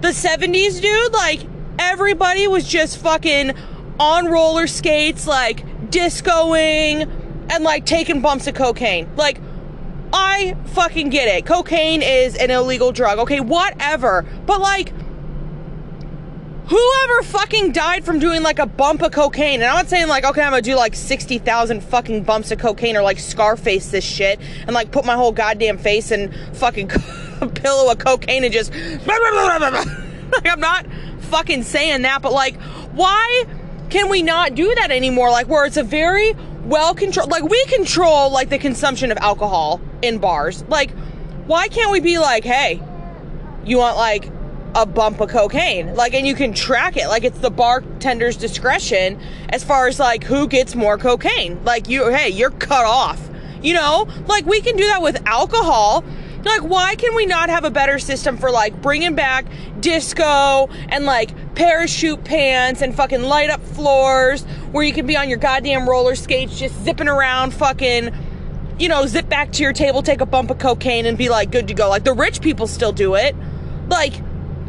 the 0.00 0.08
70s, 0.08 0.80
dude, 0.80 1.12
like, 1.12 1.40
everybody 1.78 2.48
was 2.48 2.66
just 2.66 2.98
fucking 2.98 3.52
on 3.98 4.26
roller 4.26 4.66
skates, 4.66 5.26
like, 5.26 5.64
discoing 5.90 7.10
and, 7.50 7.64
like, 7.64 7.84
taking 7.84 8.22
bumps 8.22 8.46
of 8.46 8.54
cocaine. 8.54 9.08
Like, 9.16 9.40
I 10.12 10.56
fucking 10.66 11.10
get 11.10 11.28
it. 11.28 11.46
Cocaine 11.46 12.02
is 12.02 12.36
an 12.36 12.50
illegal 12.50 12.92
drug. 12.92 13.18
Okay, 13.20 13.40
whatever. 13.40 14.26
But 14.46 14.60
like, 14.60 14.92
whoever 16.68 17.22
fucking 17.24 17.72
died 17.72 18.04
from 18.04 18.18
doing 18.18 18.42
like 18.42 18.58
a 18.58 18.66
bump 18.66 19.02
of 19.02 19.12
cocaine, 19.12 19.60
and 19.60 19.64
I'm 19.64 19.76
not 19.76 19.88
saying 19.88 20.08
like, 20.08 20.24
okay, 20.24 20.42
I'm 20.42 20.50
gonna 20.50 20.62
do 20.62 20.76
like 20.76 20.94
60,000 20.94 21.82
fucking 21.82 22.24
bumps 22.24 22.50
of 22.50 22.58
cocaine 22.58 22.96
or 22.96 23.02
like 23.02 23.18
Scarface 23.18 23.90
this 23.90 24.04
shit 24.04 24.40
and 24.66 24.72
like 24.72 24.90
put 24.90 25.04
my 25.04 25.14
whole 25.14 25.32
goddamn 25.32 25.78
face 25.78 26.10
in 26.10 26.32
fucking 26.54 26.88
pillow 27.54 27.90
of 27.90 27.98
cocaine 27.98 28.44
and 28.44 28.52
just. 28.52 28.72
like, 30.32 30.46
I'm 30.46 30.60
not 30.60 30.86
fucking 31.22 31.62
saying 31.62 32.02
that, 32.02 32.22
but 32.22 32.32
like, 32.32 32.60
why 32.92 33.44
can 33.90 34.08
we 34.08 34.22
not 34.22 34.54
do 34.54 34.72
that 34.76 34.90
anymore? 34.90 35.30
Like, 35.30 35.48
where 35.48 35.64
it's 35.66 35.76
a 35.76 35.82
very 35.82 36.34
well 36.64 36.94
controlled, 36.94 37.30
like, 37.30 37.42
we 37.42 37.64
control 37.66 38.30
like 38.30 38.48
the 38.48 38.58
consumption 38.58 39.10
of 39.10 39.18
alcohol 39.18 39.80
in 40.02 40.18
bars. 40.18 40.64
Like, 40.64 40.90
why 41.46 41.68
can't 41.68 41.90
we 41.90 42.00
be 42.00 42.18
like, 42.18 42.44
hey, 42.44 42.82
you 43.64 43.78
want 43.78 43.96
like 43.96 44.30
a 44.74 44.86
bump 44.86 45.20
of 45.20 45.28
cocaine? 45.28 45.94
Like, 45.94 46.14
and 46.14 46.26
you 46.26 46.34
can 46.34 46.54
track 46.54 46.96
it. 46.96 47.08
Like, 47.08 47.24
it's 47.24 47.38
the 47.38 47.50
bartender's 47.50 48.36
discretion 48.36 49.20
as 49.48 49.64
far 49.64 49.88
as 49.88 49.98
like 49.98 50.24
who 50.24 50.46
gets 50.46 50.74
more 50.74 50.98
cocaine. 50.98 51.62
Like, 51.64 51.88
you, 51.88 52.08
hey, 52.10 52.28
you're 52.28 52.50
cut 52.50 52.84
off. 52.84 53.28
You 53.62 53.74
know, 53.74 54.08
like 54.26 54.46
we 54.46 54.62
can 54.62 54.76
do 54.76 54.86
that 54.86 55.02
with 55.02 55.22
alcohol. 55.26 56.02
Like, 56.44 56.62
why 56.62 56.94
can 56.94 57.14
we 57.14 57.26
not 57.26 57.50
have 57.50 57.64
a 57.64 57.70
better 57.70 57.98
system 57.98 58.38
for 58.38 58.50
like 58.50 58.80
bringing 58.80 59.14
back 59.14 59.46
disco 59.80 60.68
and 60.88 61.04
like 61.04 61.54
parachute 61.54 62.24
pants 62.24 62.80
and 62.80 62.94
fucking 62.94 63.22
light 63.22 63.50
up 63.50 63.62
floors 63.62 64.44
where 64.72 64.84
you 64.84 64.92
can 64.92 65.06
be 65.06 65.16
on 65.16 65.28
your 65.28 65.38
goddamn 65.38 65.88
roller 65.88 66.14
skates 66.14 66.58
just 66.58 66.74
zipping 66.82 67.08
around 67.08 67.52
fucking 67.52 68.10
you 68.80 68.88
know, 68.88 69.06
zip 69.06 69.28
back 69.28 69.52
to 69.52 69.62
your 69.62 69.74
table, 69.74 70.02
take 70.02 70.22
a 70.22 70.26
bump 70.26 70.50
of 70.50 70.58
cocaine, 70.58 71.04
and 71.04 71.18
be 71.18 71.28
like, 71.28 71.50
good 71.50 71.68
to 71.68 71.74
go. 71.74 71.88
Like, 71.90 72.02
the 72.02 72.14
rich 72.14 72.40
people 72.40 72.66
still 72.66 72.92
do 72.92 73.14
it. 73.14 73.36
Like, 73.88 74.14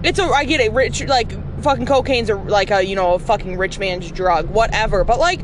it's 0.04 0.20
a, 0.20 0.24
I 0.24 0.44
get 0.44 0.60
it, 0.60 0.74
rich, 0.74 1.02
like, 1.06 1.32
fucking 1.64 1.86
cocaine's 1.86 2.30
a, 2.30 2.36
like 2.36 2.72
a, 2.72 2.86
you 2.86 2.96
know, 2.96 3.14
a 3.14 3.20
fucking 3.20 3.58
rich 3.58 3.80
man's 3.80 4.12
drug, 4.12 4.50
whatever. 4.50 5.06
But, 5.06 5.18
like, 5.18 5.40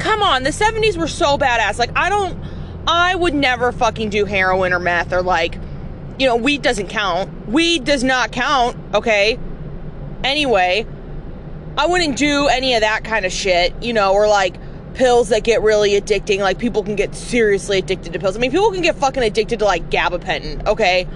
come 0.00 0.22
on, 0.22 0.42
the 0.42 0.50
70s 0.50 0.96
were 0.96 1.06
so 1.06 1.38
badass. 1.38 1.78
Like, 1.78 1.96
I 1.96 2.08
don't, 2.08 2.36
I 2.86 3.14
would 3.14 3.34
never 3.34 3.72
fucking 3.72 4.10
do 4.10 4.24
heroin 4.24 4.72
or 4.72 4.78
meth 4.78 5.12
or, 5.12 5.22
like, 5.22 5.56
you 6.18 6.26
know, 6.26 6.36
weed 6.36 6.62
doesn't 6.62 6.88
count. 6.88 7.48
Weed 7.48 7.84
does 7.84 8.04
not 8.04 8.32
count, 8.32 8.76
okay? 8.94 9.38
Anyway, 10.24 10.86
I 11.76 11.86
wouldn't 11.86 12.16
do 12.16 12.48
any 12.48 12.74
of 12.74 12.80
that 12.80 13.04
kind 13.04 13.24
of 13.24 13.32
shit, 13.32 13.74
you 13.82 13.92
know, 13.92 14.12
or 14.12 14.26
like, 14.28 14.56
pills 14.94 15.28
that 15.30 15.44
get 15.44 15.62
really 15.62 15.98
addicting. 15.98 16.40
Like 16.40 16.58
people 16.58 16.82
can 16.82 16.96
get 16.96 17.14
seriously 17.14 17.78
addicted 17.78 18.12
to 18.12 18.18
pills. 18.18 18.36
I 18.36 18.40
mean, 18.40 18.50
people 18.50 18.70
can 18.70 18.82
get 18.82 18.96
fucking 18.96 19.22
addicted 19.22 19.60
to 19.60 19.64
like 19.64 19.88
gabapentin, 19.90 20.66
okay? 20.66 21.06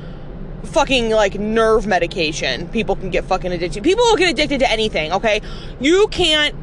Fucking 0.65 1.11
like 1.11 1.39
nerve 1.39 1.87
medication. 1.87 2.69
People 2.69 2.97
can 2.97 3.11
get 3.11 3.25
fucking 3.25 3.53
addicted. 3.53 3.83
People 3.83 4.05
will 4.05 4.17
get 4.17 4.31
addicted 4.31 4.61
to 4.61 4.71
anything, 4.71 5.13
okay? 5.13 5.41
You 5.81 6.07
can't 6.09 6.55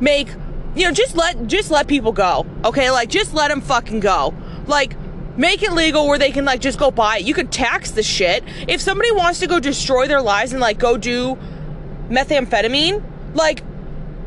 make 0.00 0.28
you 0.74 0.86
know, 0.86 0.92
just 0.92 1.16
let 1.16 1.46
just 1.46 1.70
let 1.70 1.86
people 1.86 2.12
go. 2.12 2.46
Okay? 2.64 2.90
Like 2.90 3.10
just 3.10 3.34
let 3.34 3.48
them 3.48 3.60
fucking 3.60 4.00
go. 4.00 4.34
Like 4.66 4.96
make 5.36 5.62
it 5.62 5.72
legal 5.72 6.06
where 6.06 6.18
they 6.18 6.30
can 6.30 6.44
like 6.44 6.60
just 6.60 6.78
go 6.78 6.90
buy 6.90 7.18
it. 7.18 7.24
You 7.24 7.34
could 7.34 7.50
tax 7.50 7.92
the 7.92 8.02
shit. 8.02 8.44
If 8.68 8.80
somebody 8.80 9.10
wants 9.12 9.40
to 9.40 9.46
go 9.46 9.60
destroy 9.60 10.06
their 10.06 10.22
lives 10.22 10.52
and 10.52 10.60
like 10.60 10.78
go 10.78 10.96
do 10.96 11.38
methamphetamine, 12.08 13.02
like 13.34 13.62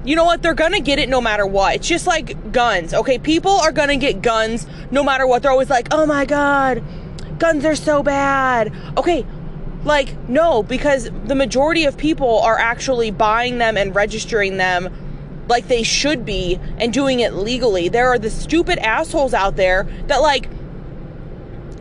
you 0.04 0.16
know 0.16 0.26
what? 0.26 0.42
They're 0.44 0.54
gonna 0.54 0.82
get 0.82 1.00
it 1.00 1.10
no 1.10 1.20
matter 1.20 1.46
what. 1.46 1.76
It's 1.76 1.88
just 1.88 2.06
like 2.06 2.52
guns, 2.52 2.94
okay? 2.94 3.18
People 3.18 3.52
are 3.52 3.72
gonna 3.72 3.98
get 3.98 4.22
guns 4.22 4.68
no 4.92 5.04
matter 5.04 5.26
what. 5.26 5.42
They're 5.42 5.52
always 5.52 5.70
like, 5.70 5.88
oh 5.92 6.06
my 6.06 6.26
god, 6.26 6.84
guns 7.40 7.66
are 7.66 7.76
so 7.76 8.04
bad. 8.04 8.72
Okay, 8.98 9.26
like, 9.86 10.18
no, 10.28 10.64
because 10.64 11.12
the 11.26 11.36
majority 11.36 11.86
of 11.86 11.96
people 11.96 12.40
are 12.40 12.58
actually 12.58 13.12
buying 13.12 13.60
them 13.60 13.78
and 13.78 13.96
registering 13.96 14.58
them 14.58 14.92
like 15.48 15.68
they 15.68 15.84
should 15.84 16.26
be 16.26 16.60
and 16.78 16.94
doing 16.94 17.20
it 17.20 17.34
legally. 17.34 17.88
There 17.90 18.10
are 18.10 18.20
the 18.20 18.30
stupid 18.30 18.80
assholes 18.80 19.34
out 19.34 19.56
there 19.56 19.88
that, 20.08 20.22
like, 20.22 20.50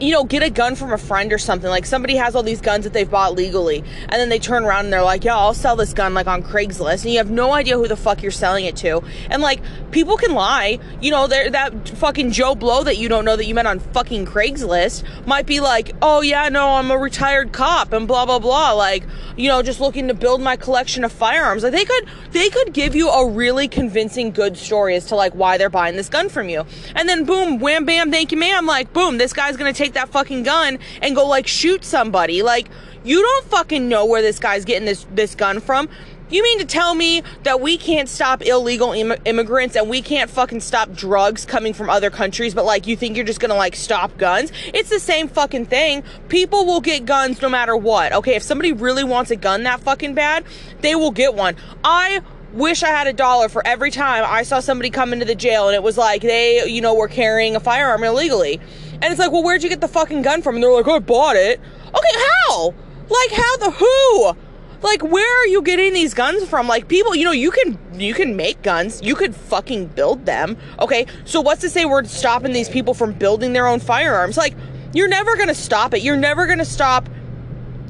you 0.05 0.12
know, 0.12 0.25
get 0.25 0.43
a 0.43 0.51
gun 0.51 0.75
from 0.75 0.93
a 0.93 0.99
friend 0.99 1.33
or 1.33 1.38
something. 1.38 1.71
Like 1.71 1.87
somebody 1.87 2.17
has 2.17 2.35
all 2.35 2.43
these 2.43 2.61
guns 2.61 2.85
that 2.85 2.93
they've 2.93 3.11
bought 3.11 3.35
legally, 3.35 3.79
and 3.79 4.12
then 4.12 4.29
they 4.29 4.38
turn 4.38 4.64
around 4.64 4.85
and 4.85 4.93
they're 4.93 5.03
like, 5.03 5.25
"Yeah, 5.25 5.37
I'll 5.37 5.55
sell 5.55 5.77
this 5.77 5.95
gun 5.95 6.12
like 6.12 6.27
on 6.27 6.43
Craigslist," 6.43 7.05
and 7.05 7.12
you 7.12 7.19
have 7.19 7.31
no 7.31 7.55
idea 7.55 7.79
who 7.79 7.88
the 7.88 7.97
fuck 7.97 8.23
you're 8.23 8.31
selling 8.31 8.67
it 8.67 8.77
to. 8.77 9.03
And 9.31 9.40
like, 9.40 9.61
people 9.90 10.17
can 10.17 10.35
lie. 10.35 10.79
You 11.01 11.11
know, 11.11 11.27
that 11.27 11.88
fucking 11.88 12.33
Joe 12.33 12.55
Blow 12.55 12.85
that 12.85 12.99
you 12.99 13.09
don't 13.09 13.25
know 13.25 13.37
that 13.37 13.47
you 13.47 13.55
met 13.55 13.67
on 13.67 13.79
fucking 13.79 14.27
Craigslist 14.27 15.05
might 15.27 15.47
be 15.47 15.61
like, 15.61 15.93
"Oh 16.03 16.21
yeah, 16.21 16.49
no, 16.51 16.75
I'm 16.75 16.90
a 16.90 16.99
retired 16.99 17.53
cop," 17.53 17.93
and 17.93 18.07
blah 18.07 18.27
blah 18.27 18.38
blah. 18.38 18.73
Like, 18.73 19.05
you 19.37 19.49
know, 19.49 19.62
just 19.62 19.81
looking 19.81 20.09
to 20.09 20.14
build 20.14 20.43
my 20.43 20.57
collection 20.57 21.05
of 21.05 21.12
firearms. 21.12 21.62
Like 21.62 21.73
they 21.73 21.85
could 21.85 22.09
they 22.33 22.51
could 22.51 22.75
give 22.75 22.95
you 22.95 23.09
a 23.09 23.27
really 23.27 23.69
convincing 23.69 24.33
good 24.33 24.59
story 24.59 24.97
as 24.97 25.07
to 25.07 25.14
like 25.14 25.33
why 25.33 25.57
they're 25.57 25.71
buying 25.71 25.97
this 25.97 26.11
gun 26.11 26.29
from 26.29 26.51
you, 26.51 26.67
and 26.95 27.09
then 27.09 27.25
boom, 27.25 27.59
wham 27.59 27.87
bam, 27.87 28.11
thank 28.11 28.33
you, 28.33 28.38
ma'am. 28.38 28.67
Like 28.67 28.93
boom, 28.93 29.17
this 29.17 29.33
guy's 29.33 29.57
gonna 29.57 29.73
take 29.73 29.93
that 29.94 30.09
fucking 30.11 30.42
gun 30.42 30.78
and 31.02 31.14
go 31.14 31.26
like 31.26 31.46
shoot 31.46 31.85
somebody. 31.85 32.42
Like, 32.42 32.68
you 33.04 33.20
don't 33.20 33.46
fucking 33.46 33.88
know 33.88 34.07
where 34.07 34.22
this 34.22 34.38
guy's 34.38 34.64
getting 34.64 34.87
this 34.87 35.07
this 35.14 35.35
gun 35.35 35.61
from. 35.61 35.88
You 36.30 36.42
mean 36.42 36.59
to 36.59 36.64
tell 36.64 36.94
me 36.94 37.22
that 37.42 37.61
we 37.61 37.76
can't 37.76 38.09
stop 38.09 38.42
illegal 38.42 38.92
Im- 38.92 39.14
immigrants 39.26 39.76
and 39.76 39.90
we 39.90 40.00
can't 40.00 40.30
fucking 40.30 40.61
stop 40.61 40.90
drugs 40.92 41.44
coming 41.44 41.74
from 41.74 41.90
other 41.90 42.11
countries, 42.11 42.54
but 42.54 42.64
like 42.64 42.87
you 42.87 42.96
think 42.96 43.14
you're 43.16 43.26
just 43.26 43.40
gonna 43.40 43.54
like 43.54 43.76
stop 43.76 44.16
guns? 44.16 44.50
It's 44.72 44.88
the 44.88 44.98
same 44.98 45.28
fucking 45.28 45.66
thing. 45.66 46.02
People 46.28 46.64
will 46.64 46.80
get 46.80 47.04
guns 47.04 47.42
no 47.42 47.50
matter 47.50 47.76
what. 47.76 48.12
Okay, 48.14 48.37
if 48.37 48.42
somebody 48.42 48.72
really 48.72 49.04
wants 49.04 49.30
a 49.30 49.37
gun 49.37 49.64
that 49.64 49.80
fucking 49.80 50.14
bad, 50.14 50.44
they 50.80 50.94
will 50.94 51.11
get 51.11 51.35
one. 51.35 51.57
I 51.85 52.22
wish 52.54 52.83
I 52.83 52.88
had 52.88 53.07
a 53.07 53.12
dollar 53.12 53.48
for 53.48 53.66
every 53.66 53.90
time 53.90 54.24
I 54.26 54.44
saw 54.44 54.61
somebody 54.61 54.88
come 54.88 55.12
into 55.12 55.24
the 55.26 55.35
jail 55.35 55.68
and 55.68 55.74
it 55.74 55.83
was 55.83 55.98
like 55.98 56.22
they, 56.22 56.64
you 56.66 56.80
know, 56.80 56.94
were 56.94 57.09
carrying 57.09 57.54
a 57.54 57.61
firearm 57.61 58.02
illegally. 58.02 58.61
And 59.05 59.12
it's 59.12 59.21
like, 59.21 59.33
well, 59.33 59.43
where'd 59.43 59.62
you 59.62 59.69
get 59.69 59.83
the 59.83 59.88
fucking 59.88 60.23
gun 60.23 60.40
from? 60.40 60.55
And 60.55 60.64
they're 60.64 60.73
like, 60.73 60.88
oh, 60.88 60.97
I 60.97 60.99
bought 60.99 61.37
it. 61.37 61.61
Okay, 61.88 62.19
how? 62.49 62.75
Like, 63.11 63.33
how 63.33 63.57
the 63.59 63.71
who? 63.71 64.33
Like, 64.81 65.03
where 65.03 65.43
are 65.43 65.47
you 65.47 65.61
getting 65.61 65.93
these 65.93 66.14
guns 66.14 66.49
from? 66.49 66.67
Like, 66.69 66.88
people, 66.88 67.14
you 67.14 67.27
know, 67.27 67.33
you 67.33 67.51
can 67.51 67.79
you 68.01 68.14
can 68.14 68.35
make 68.35 68.62
guns. 68.62 69.03
You 69.03 69.14
could 69.14 69.35
fucking 69.35 69.88
build 69.88 70.25
them. 70.25 70.57
Okay, 70.81 71.05
so 71.27 71.43
what's 71.43 71.61
to 71.61 71.69
say 71.69 71.85
we're 71.85 72.05
stopping 72.05 72.55
these 72.55 72.71
people 72.71 72.95
from 72.95 73.12
building 73.12 73.53
their 73.53 73.67
own 73.67 73.79
firearms? 73.79 74.38
Like, 74.38 74.55
you're 74.95 75.09
never 75.09 75.37
gonna 75.37 75.55
stop 75.55 75.93
it. 75.93 76.01
You're 76.01 76.17
never 76.17 76.47
gonna 76.47 76.64
stop 76.64 77.07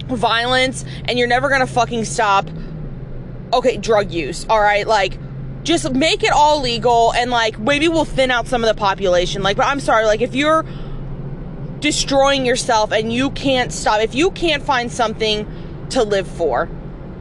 violence, 0.07 0.85
and 1.05 1.17
you're 1.17 1.29
never 1.29 1.49
gonna 1.49 1.69
fucking 1.69 2.07
stop. 2.07 2.51
Okay, 3.53 3.77
drug 3.77 4.11
use. 4.11 4.47
All 4.49 4.61
right, 4.61 4.85
like 4.85 5.17
just 5.63 5.91
make 5.93 6.23
it 6.23 6.31
all 6.31 6.61
legal 6.61 7.13
and 7.15 7.31
like 7.31 7.59
maybe 7.59 7.89
we'll 7.89 8.05
thin 8.05 8.31
out 8.31 8.47
some 8.47 8.63
of 8.63 8.69
the 8.69 8.79
population 8.79 9.43
like 9.43 9.57
but 9.57 9.65
i'm 9.65 9.81
sorry 9.81 10.05
like 10.05 10.21
if 10.21 10.35
you're 10.35 10.63
destroying 11.85 12.47
yourself 12.47 12.93
and 12.93 13.13
you 13.13 13.31
can't 13.33 13.71
stop. 13.71 14.01
If 14.01 14.15
you 14.15 14.31
can't 14.31 14.63
find 14.63 14.91
something 14.91 15.47
to 15.91 16.03
live 16.03 16.27
for, 16.27 16.67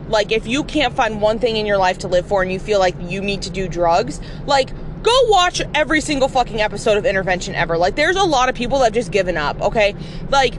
like 0.08 0.32
if 0.32 0.48
you 0.48 0.64
can't 0.64 0.96
find 0.96 1.22
one 1.22 1.38
thing 1.38 1.58
in 1.58 1.66
your 1.66 1.78
life 1.78 1.98
to 2.00 2.08
live 2.08 2.26
for 2.26 2.42
and 2.42 2.50
you 2.50 2.60
feel 2.60 2.80
like 2.80 2.96
you 3.02 3.20
need 3.20 3.42
to 3.42 3.50
do 3.50 3.68
drugs, 3.68 4.22
like 4.46 4.70
go 5.04 5.12
watch 5.28 5.62
every 5.74 6.00
single 6.00 6.30
fucking 6.30 6.62
episode 6.62 6.98
of 6.98 7.06
Intervention 7.06 7.56
ever. 7.56 7.78
Like 7.78 7.98
there's 7.98 8.16
a 8.16 8.24
lot 8.24 8.48
of 8.48 8.56
people 8.56 8.80
that 8.80 8.86
have 8.86 8.94
just 8.94 9.12
given 9.12 9.36
up, 9.36 9.62
okay? 9.62 9.96
Like 10.30 10.54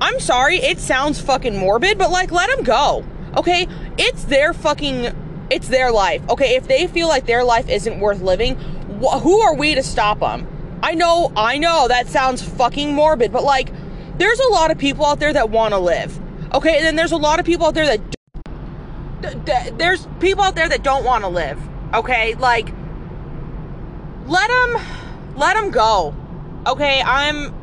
I'm 0.00 0.18
sorry, 0.18 0.56
it 0.56 0.80
sounds 0.80 1.20
fucking 1.20 1.56
morbid, 1.56 1.98
but 1.98 2.10
like 2.10 2.32
let 2.32 2.50
them 2.50 2.64
go. 2.64 3.04
Okay? 3.36 3.68
It's 3.96 4.24
their 4.24 4.52
fucking 4.52 5.46
it's 5.50 5.68
their 5.68 5.92
life. 5.92 6.28
Okay, 6.30 6.56
if 6.56 6.66
they 6.66 6.88
feel 6.88 7.06
like 7.06 7.26
their 7.26 7.44
life 7.44 7.68
isn't 7.68 8.00
worth 8.00 8.22
living, 8.22 8.56
wh- 9.00 9.20
who 9.20 9.38
are 9.38 9.54
we 9.54 9.76
to 9.76 9.84
stop 9.84 10.18
them? 10.18 10.48
I 10.84 10.92
know, 10.92 11.32
I 11.34 11.56
know 11.56 11.88
that 11.88 12.08
sounds 12.08 12.42
fucking 12.42 12.92
morbid, 12.92 13.32
but 13.32 13.42
like, 13.42 13.70
there's 14.18 14.38
a 14.38 14.48
lot 14.48 14.70
of 14.70 14.76
people 14.76 15.06
out 15.06 15.18
there 15.18 15.32
that 15.32 15.48
want 15.48 15.72
to 15.72 15.78
live. 15.78 16.20
Okay, 16.52 16.76
and 16.76 16.84
then 16.84 16.94
there's 16.94 17.12
a 17.12 17.16
lot 17.16 17.40
of 17.40 17.46
people 17.46 17.66
out 17.66 17.74
there 17.74 17.86
that 17.86 19.78
there's 19.78 20.06
people 20.20 20.44
out 20.44 20.54
there 20.54 20.68
that 20.68 20.82
don't 20.82 21.02
want 21.02 21.24
to 21.24 21.28
live. 21.28 21.58
Okay, 21.94 22.34
like 22.34 22.68
let 24.26 24.48
them 24.48 24.82
let 25.36 25.54
them 25.54 25.70
go. 25.70 26.14
Okay, 26.66 27.00
I'm 27.00 27.54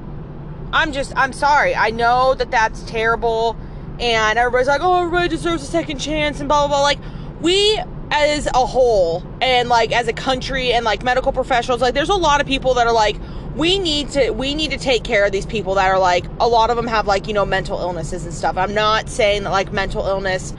I'm 0.74 0.92
just 0.92 1.14
I'm 1.16 1.32
sorry. 1.32 1.76
I 1.76 1.92
know 1.92 2.34
that 2.34 2.50
that's 2.50 2.82
terrible 2.84 3.56
and 4.00 4.40
everybody's 4.40 4.68
like, 4.68 4.82
"Oh, 4.82 5.06
everybody 5.06 5.30
deserves 5.30 5.62
a 5.62 5.68
second 5.68 6.00
chance" 6.00 6.40
and 6.40 6.50
blah 6.50 6.68
blah 6.68 6.76
blah 6.76 6.82
like 6.82 7.00
we 7.40 7.80
as 8.12 8.48
a 8.48 8.66
whole 8.66 9.24
and 9.42 9.70
like 9.70 9.92
as 9.92 10.08
a 10.08 10.14
country 10.14 10.74
and 10.74 10.84
like 10.84 11.02
medical 11.02 11.32
professionals 11.32 11.82
like 11.82 11.94
there's 11.94 12.10
a 12.10 12.14
lot 12.14 12.42
of 12.42 12.46
people 12.46 12.74
that 12.74 12.86
are 12.86 12.94
like 12.94 13.16
we 13.56 13.80
need 13.80 14.10
to 14.10 14.32
we 14.32 14.54
need 14.54 14.72
to 14.72 14.78
take 14.78 15.04
care 15.04 15.26
of 15.26 15.32
these 15.32 15.46
people 15.46 15.76
that 15.76 15.90
are 15.90 16.00
like 16.00 16.26
a 16.40 16.48
lot 16.48 16.70
of 16.70 16.78
them 16.78 16.88
have 16.88 17.06
like 17.06 17.28
you 17.28 17.34
know 17.34 17.46
mental 17.46 17.80
illnesses 17.80 18.24
and 18.24 18.34
stuff. 18.34 18.58
I'm 18.58 18.74
not 18.74 19.10
saying 19.10 19.44
that 19.44 19.52
like 19.52 19.74
mental 19.74 20.06
illness 20.08 20.54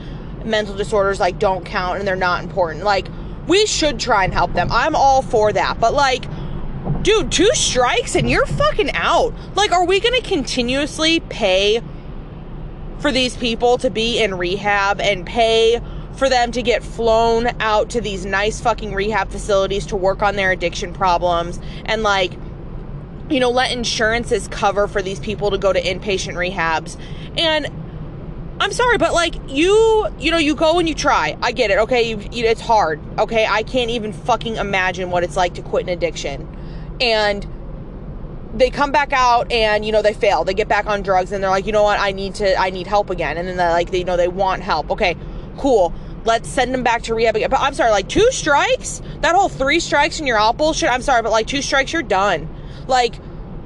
mental 0.44 0.74
disorders 0.74 1.20
like 1.20 1.38
don't 1.38 1.64
count 1.64 1.98
and 1.98 2.06
they're 2.06 2.16
not 2.16 2.42
important. 2.42 2.84
Like 2.84 3.06
we 3.46 3.66
should 3.66 3.98
try 3.98 4.24
and 4.24 4.32
help 4.32 4.52
them. 4.52 4.68
I'm 4.70 4.94
all 4.94 5.22
for 5.22 5.52
that. 5.52 5.80
But 5.80 5.94
like 5.94 6.24
dude 7.02 7.32
two 7.32 7.50
strikes 7.54 8.14
and 8.14 8.28
you're 8.28 8.46
fucking 8.46 8.90
out. 8.92 9.32
Like 9.54 9.72
are 9.72 9.86
we 9.86 9.98
gonna 9.98 10.20
continuously 10.20 11.20
pay 11.20 11.80
for 12.98 13.10
these 13.10 13.36
people 13.36 13.78
to 13.78 13.90
be 13.90 14.22
in 14.22 14.34
rehab 14.34 15.00
and 15.00 15.26
pay 15.26 15.80
for 16.16 16.28
them 16.28 16.52
to 16.52 16.62
get 16.62 16.82
flown 16.82 17.48
out 17.60 17.90
to 17.90 18.00
these 18.00 18.24
nice 18.26 18.60
fucking 18.60 18.94
rehab 18.94 19.30
facilities 19.30 19.86
to 19.86 19.96
work 19.96 20.22
on 20.22 20.36
their 20.36 20.50
addiction 20.50 20.92
problems 20.92 21.58
and 21.84 22.02
like 22.02 22.32
you 23.30 23.40
know 23.40 23.50
let 23.50 23.72
insurances 23.72 24.48
cover 24.48 24.86
for 24.86 25.00
these 25.00 25.18
people 25.18 25.50
to 25.50 25.58
go 25.58 25.72
to 25.72 25.80
inpatient 25.80 26.34
rehabs. 26.34 26.98
And 27.38 27.68
I'm 28.60 28.72
sorry 28.72 28.98
but 28.98 29.12
like 29.12 29.34
you 29.48 30.06
you 30.18 30.30
know 30.30 30.36
you 30.36 30.54
go 30.54 30.78
and 30.78 30.88
you 30.88 30.94
try. 30.94 31.36
I 31.40 31.52
get 31.52 31.70
it 31.70 31.78
okay? 31.78 32.02
You, 32.02 32.18
you, 32.30 32.44
it's 32.44 32.60
hard 32.60 33.00
okay? 33.18 33.46
I 33.48 33.62
can't 33.62 33.90
even 33.90 34.12
fucking 34.12 34.56
imagine 34.56 35.10
what 35.10 35.24
it's 35.24 35.36
like 35.36 35.54
to 35.54 35.62
quit 35.62 35.84
an 35.84 35.88
addiction. 35.88 36.46
And 37.00 37.46
they 38.54 38.68
come 38.68 38.92
back 38.92 39.14
out 39.14 39.50
and 39.50 39.82
you 39.82 39.92
know 39.92 40.02
they 40.02 40.12
fail. 40.12 40.44
They 40.44 40.52
get 40.52 40.68
back 40.68 40.84
on 40.84 41.00
drugs 41.00 41.32
and 41.32 41.42
they're 41.42 41.50
like 41.50 41.64
you 41.64 41.72
know 41.72 41.84
what? 41.84 41.98
I 41.98 42.12
need 42.12 42.34
to 42.34 42.54
I 42.60 42.68
need 42.68 42.86
help 42.86 43.08
again. 43.08 43.38
And 43.38 43.48
then 43.48 43.56
they 43.56 43.68
like 43.70 43.90
they 43.90 44.00
you 44.00 44.04
know 44.04 44.18
they 44.18 44.28
want 44.28 44.62
help. 44.62 44.90
Okay 44.90 45.16
cool. 45.56 45.92
Let's 46.24 46.48
send 46.48 46.74
him 46.74 46.82
back 46.82 47.02
to 47.02 47.14
rehab 47.14 47.36
again. 47.36 47.50
But 47.50 47.60
I'm 47.60 47.74
sorry, 47.74 47.90
like 47.90 48.08
two 48.08 48.30
strikes? 48.30 49.02
That 49.20 49.34
whole 49.34 49.48
three 49.48 49.80
strikes 49.80 50.18
and 50.18 50.28
you're 50.28 50.38
out 50.38 50.56
bullshit. 50.56 50.90
I'm 50.90 51.02
sorry, 51.02 51.22
but 51.22 51.32
like 51.32 51.46
two 51.46 51.62
strikes, 51.62 51.92
you're 51.92 52.02
done. 52.02 52.48
Like, 52.86 53.16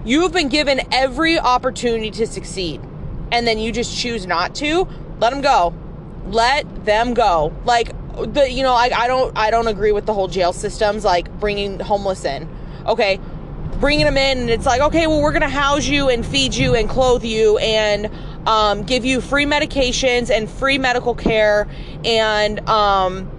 you've 0.05 0.33
been 0.33 0.49
given 0.49 0.81
every 0.93 1.39
opportunity 1.39 2.11
to 2.13 2.27
succeed. 2.27 2.81
And 3.33 3.47
then 3.47 3.59
you 3.59 3.73
just 3.73 3.99
choose 3.99 4.27
not 4.27 4.55
to. 4.57 4.89
Let 5.19 5.31
them 5.31 5.43
go. 5.43 5.75
Let 6.27 6.85
them 6.85 7.15
go. 7.15 7.55
Like, 7.65 7.93
the 8.17 8.51
you 8.51 8.63
know, 8.63 8.73
I, 8.73 8.91
I 8.95 9.07
don't 9.09 9.37
I 9.37 9.51
don't 9.51 9.69
agree 9.69 9.93
with 9.93 10.07
the 10.07 10.15
whole 10.15 10.29
jail 10.29 10.53
systems 10.53 11.05
like 11.05 11.31
bringing 11.39 11.79
homeless 11.79 12.25
in. 12.25 12.49
Okay, 12.87 13.21
bringing 13.79 14.07
them 14.07 14.17
in 14.17 14.39
and 14.39 14.51
it's 14.51 14.65
like, 14.67 14.81
okay, 14.81 15.07
well, 15.07 15.21
we're 15.21 15.39
to 15.39 15.49
house 15.49 15.87
you 15.87 16.09
and 16.09 16.25
feed 16.25 16.55
you 16.55 16.75
and 16.75 16.89
clothe 16.89 17.25
you 17.25 17.59
and 17.59 18.11
um, 18.47 18.85
give 18.85 19.05
you 19.05 19.21
free 19.21 19.45
medications 19.45 20.31
and 20.31 20.49
free 20.49 20.79
medical 20.79 21.15
care 21.15 21.69
and 22.05 22.67
um, 22.69 23.31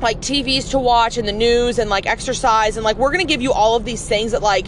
like 0.00 0.20
TVs 0.20 0.70
to 0.70 0.78
watch 0.78 1.16
and 1.16 1.26
the 1.26 1.32
news 1.32 1.78
and 1.78 1.88
like 1.88 2.06
exercise 2.06 2.76
and 2.76 2.84
like 2.84 2.96
we're 2.96 3.10
to 3.20 3.24
give 3.24 3.42
you 3.42 3.52
all 3.52 3.76
of 3.76 3.84
these 3.84 4.06
things 4.06 4.32
that 4.32 4.42
like 4.42 4.66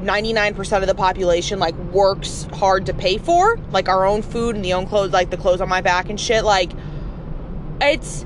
99% 0.00 0.80
of 0.80 0.86
the 0.86 0.94
population 0.94 1.58
like 1.58 1.74
works 1.92 2.44
hard 2.54 2.86
to 2.86 2.94
pay 2.94 3.18
for 3.18 3.56
like 3.70 3.88
our 3.88 4.06
own 4.06 4.22
food 4.22 4.56
and 4.56 4.64
the 4.64 4.72
own 4.72 4.86
clothes 4.86 5.12
like 5.12 5.30
the 5.30 5.36
clothes 5.36 5.60
on 5.60 5.68
my 5.68 5.80
back 5.80 6.08
and 6.08 6.20
shit 6.20 6.44
like 6.44 6.70
it's 7.80 8.24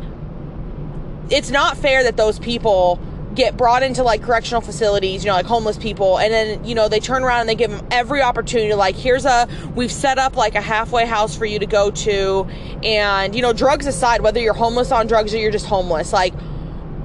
it's 1.30 1.50
not 1.50 1.76
fair 1.76 2.02
that 2.02 2.16
those 2.16 2.38
people 2.38 3.00
get 3.34 3.56
brought 3.56 3.82
into 3.82 4.02
like 4.02 4.22
correctional 4.22 4.60
facilities, 4.60 5.24
you 5.24 5.28
know, 5.30 5.36
like 5.36 5.46
homeless 5.46 5.78
people, 5.78 6.18
and 6.18 6.32
then, 6.32 6.64
you 6.64 6.74
know, 6.74 6.88
they 6.88 7.00
turn 7.00 7.22
around 7.22 7.40
and 7.40 7.48
they 7.48 7.54
give 7.54 7.70
them 7.70 7.86
every 7.90 8.22
opportunity. 8.22 8.74
Like, 8.74 8.96
here's 8.96 9.24
a, 9.24 9.48
we've 9.74 9.92
set 9.92 10.18
up 10.18 10.36
like 10.36 10.54
a 10.54 10.60
halfway 10.60 11.06
house 11.06 11.36
for 11.36 11.44
you 11.44 11.58
to 11.58 11.66
go 11.66 11.90
to. 11.90 12.46
And, 12.82 13.34
you 13.34 13.42
know, 13.42 13.52
drugs 13.52 13.86
aside, 13.86 14.20
whether 14.20 14.40
you're 14.40 14.54
homeless 14.54 14.90
on 14.90 15.06
drugs 15.06 15.32
or 15.32 15.38
you're 15.38 15.52
just 15.52 15.66
homeless, 15.66 16.12
like, 16.12 16.34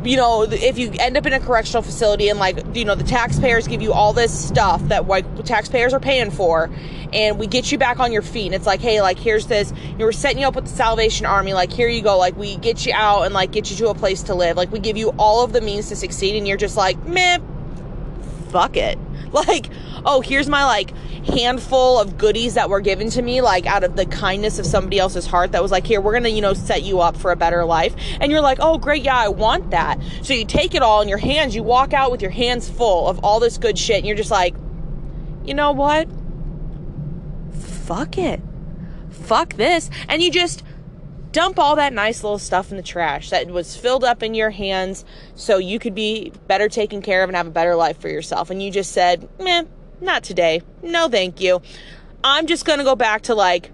you 0.05 0.17
know, 0.17 0.43
if 0.43 0.77
you 0.77 0.91
end 0.99 1.17
up 1.17 1.25
in 1.25 1.33
a 1.33 1.39
correctional 1.39 1.81
facility 1.81 2.29
and 2.29 2.39
like, 2.39 2.57
you 2.75 2.85
know, 2.85 2.95
the 2.95 3.03
taxpayers 3.03 3.67
give 3.67 3.81
you 3.81 3.93
all 3.93 4.13
this 4.13 4.47
stuff 4.47 4.81
that 4.89 5.07
like 5.07 5.25
taxpayers 5.45 5.93
are 5.93 5.99
paying 5.99 6.31
for, 6.31 6.69
and 7.13 7.39
we 7.39 7.47
get 7.47 7.71
you 7.71 7.77
back 7.77 7.99
on 7.99 8.11
your 8.11 8.21
feet, 8.21 8.47
and 8.47 8.55
it's 8.55 8.65
like, 8.65 8.81
hey, 8.81 9.01
like 9.01 9.17
here's 9.17 9.47
this, 9.47 9.71
you 9.71 9.97
know, 9.97 10.05
we're 10.05 10.11
setting 10.11 10.39
you 10.39 10.47
up 10.47 10.55
with 10.55 10.65
the 10.65 10.71
Salvation 10.71 11.25
Army, 11.25 11.53
like 11.53 11.71
here 11.71 11.87
you 11.87 12.01
go, 12.01 12.17
like 12.17 12.35
we 12.35 12.57
get 12.57 12.85
you 12.85 12.93
out 12.93 13.23
and 13.23 13.33
like 13.33 13.51
get 13.51 13.69
you 13.71 13.77
to 13.77 13.89
a 13.89 13.95
place 13.95 14.23
to 14.23 14.35
live, 14.35 14.57
like 14.57 14.71
we 14.71 14.79
give 14.79 14.97
you 14.97 15.09
all 15.17 15.43
of 15.43 15.53
the 15.53 15.61
means 15.61 15.89
to 15.89 15.95
succeed, 15.95 16.35
and 16.35 16.47
you're 16.47 16.57
just 16.57 16.77
like, 16.77 17.01
meh, 17.05 17.39
fuck 18.49 18.77
it, 18.77 18.97
like 19.31 19.69
oh, 20.05 20.21
here's 20.21 20.47
my 20.47 20.65
like 20.65 20.93
handful 21.27 21.99
of 21.99 22.17
goodies 22.17 22.53
that 22.53 22.69
were 22.69 22.81
given 22.81 23.09
to 23.09 23.21
me, 23.21 23.41
like 23.41 23.65
out 23.65 23.83
of 23.83 23.95
the 23.95 24.05
kindness 24.05 24.59
of 24.59 24.65
somebody 24.65 24.99
else's 24.99 25.25
heart 25.25 25.51
that 25.53 25.61
was 25.61 25.71
like, 25.71 25.85
here, 25.85 25.99
we're 25.99 26.13
gonna, 26.13 26.29
you 26.29 26.41
know, 26.41 26.53
set 26.53 26.83
you 26.83 27.01
up 27.01 27.17
for 27.17 27.31
a 27.31 27.35
better 27.35 27.65
life. 27.65 27.95
And 28.19 28.31
you're 28.31 28.41
like, 28.41 28.59
oh, 28.61 28.77
great, 28.77 29.03
yeah, 29.03 29.17
I 29.17 29.29
want 29.29 29.71
that. 29.71 29.99
So 30.21 30.33
you 30.33 30.45
take 30.45 30.75
it 30.75 30.81
all 30.81 31.01
in 31.01 31.07
your 31.07 31.17
hands, 31.17 31.55
you 31.55 31.63
walk 31.63 31.93
out 31.93 32.11
with 32.11 32.21
your 32.21 32.31
hands 32.31 32.69
full 32.69 33.07
of 33.07 33.19
all 33.19 33.39
this 33.39 33.57
good 33.57 33.77
shit, 33.77 33.97
and 33.97 34.05
you're 34.05 34.17
just 34.17 34.31
like, 34.31 34.55
you 35.43 35.53
know 35.53 35.71
what? 35.71 36.07
Fuck 37.53 38.17
it. 38.17 38.41
Fuck 39.09 39.53
this. 39.53 39.89
And 40.07 40.21
you 40.21 40.31
just 40.31 40.63
dump 41.31 41.59
all 41.59 41.75
that 41.75 41.91
nice 41.91 42.23
little 42.23 42.39
stuff 42.39 42.71
in 42.71 42.77
the 42.77 42.83
trash 42.83 43.29
that 43.29 43.47
was 43.47 43.75
filled 43.75 44.05
up 44.05 44.23
in 44.23 44.33
your 44.33 44.51
hands 44.51 45.03
so 45.35 45.57
you 45.57 45.79
could 45.79 45.93
be 45.93 46.31
better 46.47 46.69
taken 46.69 47.01
care 47.01 47.23
of 47.23 47.29
and 47.29 47.35
have 47.35 47.47
a 47.47 47.51
better 47.51 47.75
life 47.75 47.99
for 47.99 48.07
yourself. 48.07 48.49
And 48.49 48.63
you 48.63 48.71
just 48.71 48.93
said, 48.93 49.27
meh, 49.39 49.63
not 50.01 50.23
today. 50.23 50.61
No, 50.81 51.07
thank 51.09 51.41
you. 51.41 51.61
I'm 52.23 52.47
just 52.47 52.65
going 52.65 52.79
to 52.79 52.85
go 52.85 52.95
back 52.95 53.23
to 53.23 53.35
like 53.35 53.71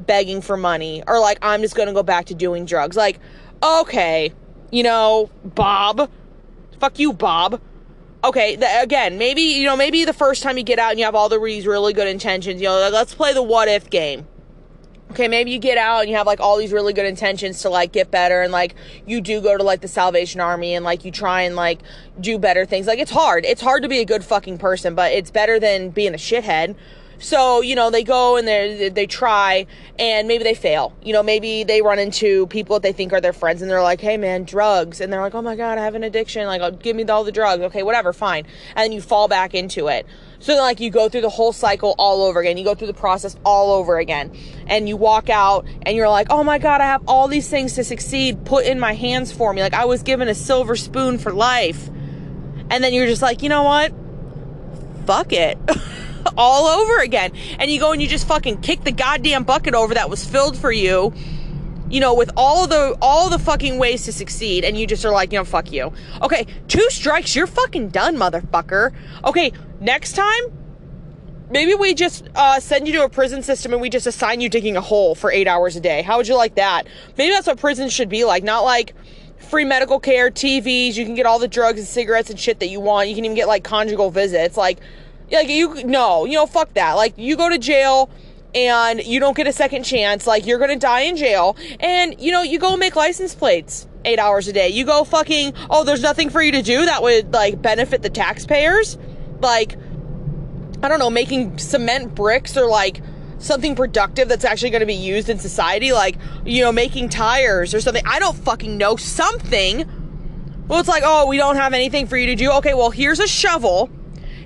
begging 0.00 0.40
for 0.40 0.56
money 0.56 1.02
or 1.06 1.18
like 1.20 1.38
I'm 1.42 1.62
just 1.62 1.74
going 1.74 1.88
to 1.88 1.94
go 1.94 2.02
back 2.02 2.26
to 2.26 2.34
doing 2.34 2.64
drugs. 2.64 2.96
Like, 2.96 3.18
okay, 3.62 4.32
you 4.70 4.82
know, 4.82 5.30
Bob. 5.44 6.10
Fuck 6.80 6.98
you, 6.98 7.12
Bob. 7.12 7.60
Okay, 8.24 8.56
the, 8.56 8.66
again, 8.82 9.18
maybe, 9.18 9.42
you 9.42 9.64
know, 9.64 9.76
maybe 9.76 10.04
the 10.04 10.12
first 10.12 10.42
time 10.42 10.58
you 10.58 10.64
get 10.64 10.78
out 10.78 10.90
and 10.90 10.98
you 10.98 11.04
have 11.04 11.14
all 11.14 11.28
the 11.28 11.40
these 11.40 11.66
really 11.66 11.92
good 11.92 12.08
intentions, 12.08 12.60
you 12.60 12.66
know, 12.66 12.80
like, 12.80 12.92
let's 12.92 13.14
play 13.14 13.32
the 13.32 13.42
what 13.42 13.68
if 13.68 13.88
game 13.88 14.26
okay, 15.16 15.28
maybe 15.28 15.50
you 15.50 15.58
get 15.58 15.78
out 15.78 16.00
and 16.00 16.10
you 16.10 16.16
have 16.16 16.26
like 16.26 16.40
all 16.40 16.58
these 16.58 16.72
really 16.72 16.92
good 16.92 17.06
intentions 17.06 17.62
to 17.62 17.70
like 17.70 17.90
get 17.90 18.10
better 18.10 18.42
and 18.42 18.52
like 18.52 18.74
you 19.06 19.22
do 19.22 19.40
go 19.40 19.56
to 19.56 19.62
like 19.62 19.80
the 19.80 19.88
Salvation 19.88 20.42
Army 20.42 20.74
and 20.74 20.84
like 20.84 21.06
you 21.06 21.10
try 21.10 21.40
and 21.40 21.56
like 21.56 21.80
do 22.20 22.38
better 22.38 22.66
things. 22.66 22.86
Like 22.86 22.98
it's 22.98 23.10
hard. 23.10 23.46
It's 23.46 23.62
hard 23.62 23.82
to 23.82 23.88
be 23.88 24.00
a 24.00 24.04
good 24.04 24.22
fucking 24.22 24.58
person, 24.58 24.94
but 24.94 25.12
it's 25.12 25.30
better 25.30 25.58
than 25.58 25.88
being 25.88 26.12
a 26.12 26.18
shithead. 26.18 26.76
So, 27.18 27.62
you 27.62 27.74
know, 27.74 27.90
they 27.90 28.04
go 28.04 28.36
and 28.36 28.46
they 28.46 28.88
they 28.90 29.06
try 29.06 29.66
and 29.98 30.28
maybe 30.28 30.44
they 30.44 30.54
fail. 30.54 30.92
You 31.02 31.12
know, 31.12 31.22
maybe 31.22 31.64
they 31.64 31.82
run 31.82 31.98
into 31.98 32.46
people 32.48 32.76
that 32.76 32.82
they 32.82 32.92
think 32.92 33.12
are 33.12 33.20
their 33.20 33.32
friends 33.32 33.62
and 33.62 33.70
they're 33.70 33.82
like, 33.82 34.00
"Hey 34.00 34.16
man, 34.16 34.44
drugs." 34.44 35.00
And 35.00 35.12
they're 35.12 35.20
like, 35.20 35.34
"Oh 35.34 35.42
my 35.42 35.56
god, 35.56 35.78
I 35.78 35.84
have 35.84 35.94
an 35.94 36.04
addiction. 36.04 36.46
Like, 36.46 36.60
oh, 36.60 36.70
give 36.70 36.94
me 36.94 37.04
all 37.04 37.24
the 37.24 37.32
drugs." 37.32 37.62
Okay, 37.64 37.82
whatever, 37.82 38.12
fine. 38.12 38.46
And 38.74 38.84
then 38.84 38.92
you 38.92 39.00
fall 39.00 39.28
back 39.28 39.54
into 39.54 39.88
it. 39.88 40.06
So 40.40 40.52
then, 40.52 40.60
like 40.60 40.80
you 40.80 40.90
go 40.90 41.08
through 41.08 41.22
the 41.22 41.30
whole 41.30 41.52
cycle 41.52 41.94
all 41.98 42.22
over 42.22 42.40
again. 42.40 42.58
You 42.58 42.64
go 42.64 42.74
through 42.74 42.88
the 42.88 42.94
process 42.94 43.36
all 43.44 43.72
over 43.72 43.98
again. 43.98 44.36
And 44.66 44.88
you 44.88 44.96
walk 44.96 45.30
out 45.30 45.66
and 45.82 45.96
you're 45.96 46.10
like, 46.10 46.26
"Oh 46.30 46.44
my 46.44 46.58
god, 46.58 46.80
I 46.80 46.86
have 46.86 47.02
all 47.08 47.28
these 47.28 47.48
things 47.48 47.74
to 47.74 47.84
succeed 47.84 48.44
put 48.44 48.66
in 48.66 48.78
my 48.78 48.92
hands 48.92 49.32
for 49.32 49.52
me. 49.52 49.62
Like 49.62 49.74
I 49.74 49.86
was 49.86 50.02
given 50.02 50.28
a 50.28 50.34
silver 50.34 50.76
spoon 50.76 51.18
for 51.18 51.32
life." 51.32 51.88
And 52.68 52.82
then 52.82 52.92
you're 52.92 53.06
just 53.06 53.22
like, 53.22 53.42
"You 53.42 53.48
know 53.48 53.62
what? 53.62 53.92
Fuck 55.06 55.32
it." 55.32 55.58
all 56.36 56.66
over 56.66 57.00
again. 57.00 57.32
And 57.58 57.70
you 57.70 57.80
go 57.80 57.92
and 57.92 58.00
you 58.00 58.08
just 58.08 58.26
fucking 58.26 58.60
kick 58.60 58.84
the 58.84 58.92
goddamn 58.92 59.44
bucket 59.44 59.74
over 59.74 59.94
that 59.94 60.10
was 60.10 60.24
filled 60.24 60.56
for 60.56 60.72
you 60.72 61.12
you 61.88 62.00
know, 62.00 62.14
with 62.14 62.30
all 62.36 62.66
the 62.66 62.96
all 63.00 63.30
the 63.30 63.38
fucking 63.38 63.78
ways 63.78 64.04
to 64.04 64.12
succeed, 64.12 64.64
and 64.64 64.76
you 64.76 64.86
just 64.86 65.04
are 65.04 65.12
like, 65.12 65.32
you 65.32 65.38
know, 65.38 65.44
fuck 65.44 65.70
you. 65.70 65.92
Okay, 66.22 66.46
two 66.68 66.88
strikes, 66.90 67.36
you're 67.36 67.46
fucking 67.46 67.90
done, 67.90 68.16
motherfucker. 68.16 68.92
Okay, 69.24 69.52
next 69.80 70.14
time, 70.14 70.42
maybe 71.50 71.74
we 71.74 71.94
just 71.94 72.28
uh, 72.34 72.58
send 72.58 72.86
you 72.86 72.94
to 72.94 73.04
a 73.04 73.08
prison 73.08 73.42
system 73.42 73.72
and 73.72 73.80
we 73.80 73.88
just 73.88 74.06
assign 74.06 74.40
you 74.40 74.48
digging 74.48 74.76
a 74.76 74.80
hole 74.80 75.14
for 75.14 75.30
eight 75.30 75.46
hours 75.46 75.76
a 75.76 75.80
day. 75.80 76.02
How 76.02 76.16
would 76.16 76.28
you 76.28 76.36
like 76.36 76.56
that? 76.56 76.86
Maybe 77.16 77.32
that's 77.32 77.46
what 77.46 77.58
prison 77.58 77.88
should 77.88 78.08
be 78.08 78.24
like, 78.24 78.42
not 78.42 78.64
like 78.64 78.94
free 79.38 79.64
medical 79.64 80.00
care, 80.00 80.30
TVs. 80.30 80.96
You 80.96 81.04
can 81.04 81.14
get 81.14 81.26
all 81.26 81.38
the 81.38 81.48
drugs 81.48 81.78
and 81.78 81.88
cigarettes 81.88 82.30
and 82.30 82.38
shit 82.38 82.58
that 82.60 82.68
you 82.68 82.80
want. 82.80 83.08
You 83.08 83.14
can 83.14 83.24
even 83.24 83.36
get 83.36 83.46
like 83.46 83.62
conjugal 83.62 84.10
visits, 84.10 84.56
like 84.56 84.80
like 85.30 85.48
you 85.48 85.84
no, 85.84 86.24
you 86.24 86.34
know, 86.34 86.46
fuck 86.46 86.74
that. 86.74 86.92
Like 86.92 87.14
you 87.16 87.36
go 87.36 87.48
to 87.48 87.58
jail 87.58 88.10
and 88.54 89.04
you 89.04 89.20
don't 89.20 89.36
get 89.36 89.46
a 89.46 89.52
second 89.52 89.84
chance, 89.84 90.26
like 90.26 90.46
you're 90.46 90.58
gonna 90.58 90.76
die 90.76 91.02
in 91.02 91.16
jail. 91.16 91.56
And 91.80 92.20
you 92.20 92.32
know, 92.32 92.42
you 92.42 92.58
go 92.58 92.76
make 92.76 92.96
license 92.96 93.34
plates 93.34 93.86
eight 94.04 94.18
hours 94.18 94.48
a 94.48 94.52
day. 94.52 94.68
You 94.68 94.84
go 94.84 95.04
fucking 95.04 95.54
oh, 95.70 95.84
there's 95.84 96.02
nothing 96.02 96.30
for 96.30 96.42
you 96.42 96.52
to 96.52 96.62
do 96.62 96.84
that 96.84 97.02
would 97.02 97.32
like 97.32 97.60
benefit 97.60 98.02
the 98.02 98.10
taxpayers. 98.10 98.98
Like 99.40 99.76
I 100.82 100.88
don't 100.88 100.98
know, 100.98 101.10
making 101.10 101.58
cement 101.58 102.14
bricks 102.14 102.56
or 102.56 102.66
like 102.66 103.00
something 103.38 103.74
productive 103.74 104.28
that's 104.28 104.44
actually 104.44 104.70
going 104.70 104.80
to 104.80 104.86
be 104.86 104.94
used 104.94 105.28
in 105.28 105.38
society, 105.38 105.92
like, 105.92 106.16
you 106.44 106.62
know, 106.62 106.72
making 106.72 107.08
tires 107.08 107.74
or 107.74 107.80
something. 107.80 108.04
I 108.06 108.18
don't 108.18 108.36
fucking 108.36 108.76
know. 108.76 108.96
Something. 108.96 110.64
Well, 110.68 110.80
it's 110.80 110.88
like, 110.88 111.02
oh, 111.04 111.26
we 111.26 111.36
don't 111.36 111.56
have 111.56 111.72
anything 111.72 112.06
for 112.06 112.16
you 112.16 112.26
to 112.26 112.34
do. 112.34 112.50
Okay, 112.52 112.74
well, 112.74 112.90
here's 112.90 113.20
a 113.20 113.26
shovel 113.26 113.90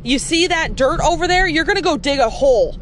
you 0.02 0.18
see 0.18 0.46
that 0.46 0.76
dirt 0.76 1.00
over 1.00 1.28
there? 1.28 1.46
You're 1.46 1.64
going 1.64 1.76
to 1.76 1.82
go 1.82 1.96
dig 1.96 2.18
a 2.18 2.30
hole. 2.30 2.76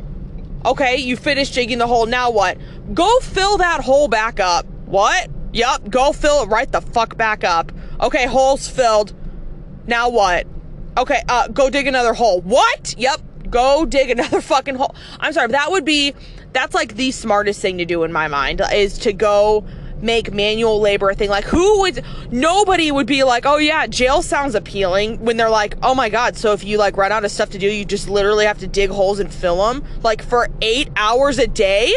Okay, 0.64 0.97
you 0.97 1.16
finish 1.16 1.51
digging 1.51 1.79
the 1.79 1.87
hole. 1.87 2.07
Now 2.07 2.31
what? 2.31 2.59
Go 2.93 3.21
fill 3.21 3.59
that 3.59 3.81
hole 3.81 4.09
back 4.09 4.41
up. 4.41 4.66
What? 4.87 5.31
Yup, 5.53 5.89
go 5.89 6.12
fill 6.12 6.43
it 6.43 6.47
right 6.49 6.71
the 6.71 6.81
fuck 6.81 7.16
back 7.16 7.45
up. 7.45 7.73
Okay, 8.01 8.27
hole's 8.27 8.69
filled. 8.69 9.14
Now 9.87 10.09
what? 10.09 10.47
Okay, 10.97 11.23
uh, 11.29 11.49
go 11.49 11.71
dig 11.71 11.87
another 11.87 12.12
hole. 12.12 12.41
What? 12.43 12.95
Yep, 12.99 13.21
go 13.51 13.87
dig 13.87 14.11
another 14.19 14.41
fucking 14.41 14.75
hole. 14.75 14.95
I'm 15.21 15.33
sorry, 15.33 15.49
that 15.49 15.71
would 15.71 15.85
be, 15.85 16.14
that's 16.53 16.75
like 16.75 16.97
the 16.97 17.12
smartest 17.12 17.61
thing 17.61 17.79
to 17.79 17.85
do 17.85 18.03
in 18.03 18.12
my 18.12 18.29
mind, 18.29 18.61
is 18.73 18.99
to 18.99 19.12
go 19.12 19.64
make 20.03 20.32
manual 20.32 20.80
labor 20.80 21.11
a 21.11 21.14
thing. 21.14 21.28
Like, 21.30 21.44
who 21.44 21.80
would, 21.80 22.05
nobody 22.30 22.90
would 22.90 23.07
be 23.07 23.24
like, 23.24 23.46
oh 23.46 23.57
yeah, 23.57 23.86
jail 23.86 24.22
sounds 24.22 24.55
appealing 24.55 25.18
when 25.24 25.36
they're 25.36 25.51
like, 25.51 25.74
oh 25.82 25.94
my 25.94 26.09
god, 26.09 26.36
so 26.36 26.53
if 26.53 26.64
you 26.64 26.78
like 26.78 26.96
run 26.96 27.12
out 27.12 27.24
of 27.24 27.30
stuff 27.30 27.51
to 27.51 27.59
do, 27.59 27.68
you 27.68 27.84
just 27.84 28.09
literally 28.09 28.44
have 28.44 28.59
to 28.59 28.66
dig 28.66 28.90
holes 28.90 29.18
and 29.18 29.32
fill 29.32 29.66
them, 29.66 29.84
like 30.03 30.22
for 30.22 30.49
eight 30.62 30.88
hours 30.96 31.38
a 31.38 31.46
day? 31.46 31.92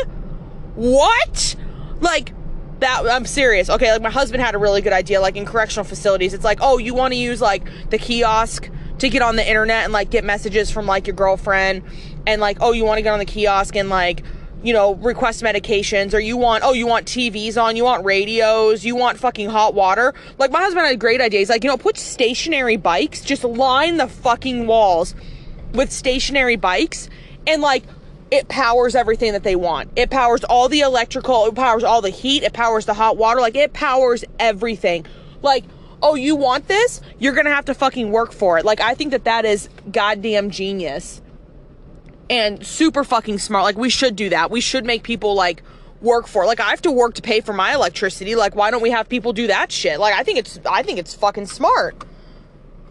What? 0.76 1.56
Like, 2.00 2.34
that, 2.80 3.04
I'm 3.08 3.26
serious. 3.26 3.70
Okay, 3.70 3.92
like 3.92 4.02
my 4.02 4.10
husband 4.10 4.42
had 4.42 4.56
a 4.56 4.58
really 4.58 4.82
good 4.82 4.94
idea, 4.94 5.22
like 5.22 5.36
in 5.36 5.46
correctional 5.46 5.84
facilities, 5.84 6.34
it's 6.34 6.44
like, 6.44 6.60
oh, 6.62 6.80
you 6.80 6.94
want 6.94 7.14
to 7.14 7.20
use 7.20 7.40
like 7.40 7.68
the 7.92 8.00
kiosk 8.00 8.70
to 8.98 9.10
get 9.10 9.22
on 9.22 9.36
the 9.36 9.48
internet 9.48 9.84
and 9.84 9.94
like 9.94 10.10
get 10.10 10.24
messages 10.24 10.72
from 10.72 10.86
like 10.86 11.06
your 11.06 11.16
girlfriend, 11.16 11.84
and 12.26 12.42
like, 12.42 12.58
oh, 12.62 12.72
you 12.72 12.86
want 12.86 12.98
to 12.98 13.02
get 13.02 13.14
on 13.14 13.20
the 13.20 13.26
kiosk 13.26 13.76
and 13.76 13.90
like, 13.90 14.24
you 14.64 14.74
know, 14.74 14.96
request 14.96 15.42
medications 15.42 16.14
or 16.14 16.20
you 16.20 16.38
want, 16.38 16.64
oh, 16.64 16.74
you 16.74 16.86
want 16.86 17.08
TVs 17.08 17.62
on, 17.62 17.76
you 17.76 17.84
want 17.84 18.06
radios, 18.06 18.86
you 18.86 18.96
want 18.96 19.18
fucking 19.18 19.50
hot 19.50 19.74
water. 19.74 20.14
Like, 20.38 20.52
my 20.52 20.60
husband 20.60 20.86
had 20.86 20.94
a 20.94 20.98
great 20.98 21.22
idea. 21.22 21.40
He's 21.40 21.50
like, 21.50 21.64
you 21.64 21.70
know, 21.70 21.78
put 21.78 21.98
stationary 21.98 22.78
bikes, 22.78 23.22
just 23.22 23.44
line 23.44 23.98
the 23.98 24.08
fucking 24.08 24.68
walls 24.68 25.16
with 25.74 25.92
stationary 25.92 26.58
bikes 26.58 27.10
and 27.48 27.62
like, 27.62 27.84
it 28.30 28.48
powers 28.48 28.96
everything 28.96 29.34
that 29.34 29.44
they 29.44 29.56
want. 29.56 29.90
It 29.96 30.10
powers 30.10 30.44
all 30.46 30.70
the 30.70 30.82
electrical, 30.82 31.48
it 31.48 31.56
powers 31.56 31.84
all 31.84 32.02
the 32.02 32.10
heat, 32.10 32.44
it 32.44 32.54
powers 32.54 32.86
the 32.86 32.94
hot 32.94 33.18
water, 33.18 33.42
like, 33.42 33.56
it 33.56 33.74
powers 33.74 34.24
everything. 34.40 35.06
Like, 35.42 35.66
oh, 36.02 36.16
you 36.16 36.36
want 36.36 36.68
this? 36.68 37.02
You're 37.20 37.34
gonna 37.34 37.54
have 37.54 37.66
to 37.66 37.74
fucking 37.74 38.12
work 38.12 38.32
for 38.32 38.58
it. 38.58 38.64
Like, 38.64 38.80
I 38.80 38.94
think 38.96 39.12
that 39.12 39.26
that 39.26 39.44
is 39.44 39.70
goddamn 39.92 40.50
genius 40.50 41.22
and 42.32 42.66
super 42.66 43.04
fucking 43.04 43.38
smart. 43.38 43.66
Like 43.66 43.78
we 43.78 43.90
should 43.90 44.16
do 44.16 44.30
that. 44.30 44.50
We 44.50 44.62
should 44.62 44.86
make 44.86 45.04
people 45.04 45.36
like 45.36 45.62
work 46.02 46.28
for. 46.28 46.46
Like 46.46 46.62
I 46.62 46.70
have 46.70 46.82
to 46.84 46.92
work 46.92 47.16
to 47.16 47.22
pay 47.22 47.42
for 47.42 47.54
my 47.54 47.74
electricity. 47.74 48.36
Like 48.36 48.56
why 48.56 48.72
don't 48.72 48.82
we 48.82 48.90
have 48.92 49.10
people 49.10 49.34
do 49.34 49.48
that 49.48 49.72
shit? 49.72 50.00
Like 50.00 50.16
I 50.16 50.24
think 50.24 50.40
it's 50.40 50.58
I 50.66 50.82
think 50.82 50.98
it's 50.98 51.14
fucking 51.14 51.48
smart. 51.48 52.06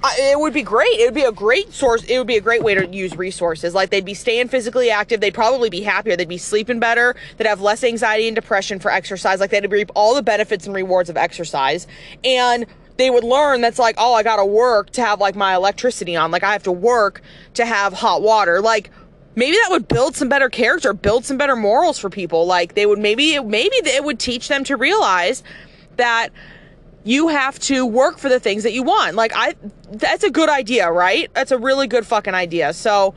I, 0.03 0.33
it 0.33 0.39
would 0.39 0.55
be 0.55 0.63
great. 0.63 0.93
It 0.93 1.07
would 1.07 1.15
be 1.15 1.25
a 1.25 1.33
great 1.33 1.73
source. 1.73 2.05
It 2.05 2.19
would 2.19 2.27
be 2.27 2.37
a 2.37 2.41
great 2.41 2.63
way 2.63 2.75
to 2.75 2.87
use 2.87 3.17
resources. 3.17 3.75
Like 3.75 3.91
they'd 3.91 4.05
be 4.05 4.15
staying 4.15 4.49
physically 4.49 4.91
active. 4.91 5.21
They'd 5.21 5.35
probably 5.35 5.71
be 5.71 5.83
happier. 5.83 6.17
They'd 6.17 6.29
be 6.29 6.39
sleeping 6.39 6.79
better. 6.79 7.17
They'd 7.37 7.47
have 7.47 7.61
less 7.63 7.83
anxiety 7.83 8.29
and 8.29 8.35
depression 8.35 8.79
for 8.79 8.91
exercise. 8.91 9.41
Like 9.41 9.51
they'd 9.51 9.71
reap 9.71 9.91
all 9.95 10.15
the 10.15 10.23
benefits 10.23 10.67
and 10.67 10.75
rewards 10.75 11.09
of 11.09 11.17
exercise. 11.17 11.87
And 12.25 12.67
they 12.97 13.09
would 13.09 13.25
learn 13.25 13.63
that's 13.63 13.79
like, 13.79 13.95
oh, 13.97 14.13
I 14.13 14.23
gotta 14.23 14.45
work 14.45 14.91
to 14.91 15.03
have 15.03 15.21
like 15.21 15.35
my 15.35 15.55
electricity 15.55 16.17
on. 16.17 16.31
Like 16.31 16.45
I 16.45 16.53
have 16.53 16.65
to 16.65 16.73
work 16.73 17.23
to 17.55 17.65
have 17.65 17.95
hot 17.95 18.21
water. 18.21 18.61
Like 18.61 18.91
maybe 19.35 19.57
that 19.57 19.69
would 19.71 19.89
build 19.89 20.17
some 20.17 20.29
better 20.29 20.49
character, 20.49 20.93
build 20.93 21.25
some 21.25 21.37
better 21.37 21.57
morals 21.57 21.99
for 21.99 22.11
people. 22.11 22.47
Like 22.47 22.75
they 22.75 22.87
would 22.87 22.99
maybe, 22.99 23.39
maybe 23.41 23.77
it 23.77 24.05
would 24.05 24.19
teach 24.19 24.49
them 24.49 24.65
to 24.65 24.77
realize 24.77 25.43
that 25.97 26.31
you 27.05 27.29
have 27.29 27.59
to 27.59 27.87
work 27.87 28.19
for 28.19 28.29
the 28.29 28.41
things 28.41 28.63
that 28.63 28.73
you 28.73 28.83
want. 28.83 29.15
Like 29.17 29.33
I 29.35 29.55
that's 29.91 30.25
a 30.25 30.31
good 30.31 30.49
idea, 30.49 30.91
right? 30.91 31.33
That's 31.35 31.51
a 31.51 31.59
really 31.59 31.87
good 31.87 32.07
fucking 32.07 32.35
idea. 32.35 32.73
So 32.73 33.15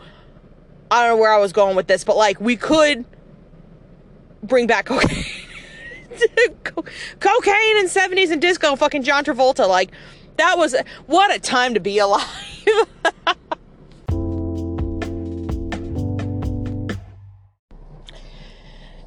I 0.90 1.02
don't 1.02 1.18
know 1.18 1.22
where 1.22 1.34
I 1.34 1.40
was 1.40 1.54
going 1.54 1.76
with 1.76 1.88
this, 1.88 2.04
but 2.04 2.16
like 2.16 2.40
we 2.40 2.56
could 2.56 3.06
bring 4.42 4.68
back 4.68 4.86
cocaine. 4.88 5.26
cocaine 7.20 7.78
in 7.78 7.88
70s 7.88 8.32
and 8.32 8.40
disco 8.42 8.76
fucking 8.76 9.02
John 9.04 9.24
Travolta 9.24 9.68
like 9.68 9.90
that 10.38 10.58
was 10.58 10.76
what 11.08 11.34
a 11.34 11.40
time 11.40 11.74
to 11.74 11.80
be 11.80 11.98
alive. 12.00 12.26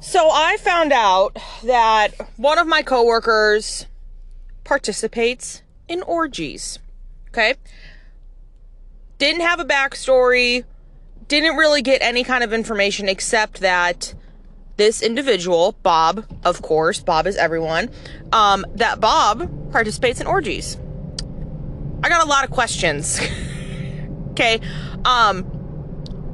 so 0.07 0.29
I 0.31 0.55
found 0.61 0.93
out 0.93 1.37
that 1.63 2.13
one 2.37 2.57
of 2.57 2.65
my 2.65 2.81
coworkers 2.81 3.87
participates 4.63 5.63
in 5.89 6.01
orgies. 6.03 6.79
Okay? 7.27 7.55
Didn't 9.17 9.41
have 9.41 9.59
a 9.59 9.65
backstory, 9.65 10.63
didn't 11.27 11.57
really 11.57 11.81
get 11.81 12.01
any 12.01 12.23
kind 12.23 12.41
of 12.41 12.53
information 12.53 13.09
except 13.09 13.59
that 13.59 14.13
this 14.77 15.01
individual, 15.01 15.75
Bob, 15.83 16.23
of 16.45 16.61
course, 16.61 17.01
Bob 17.01 17.27
is 17.27 17.35
everyone, 17.35 17.89
um, 18.31 18.65
that 18.75 19.01
Bob 19.01 19.71
participates 19.73 20.21
in 20.21 20.27
orgies. 20.27 20.77
I 22.01 22.07
got 22.07 22.25
a 22.25 22.29
lot 22.29 22.45
of 22.45 22.51
questions. 22.51 23.19
okay. 24.31 24.61
Um, 25.03 25.56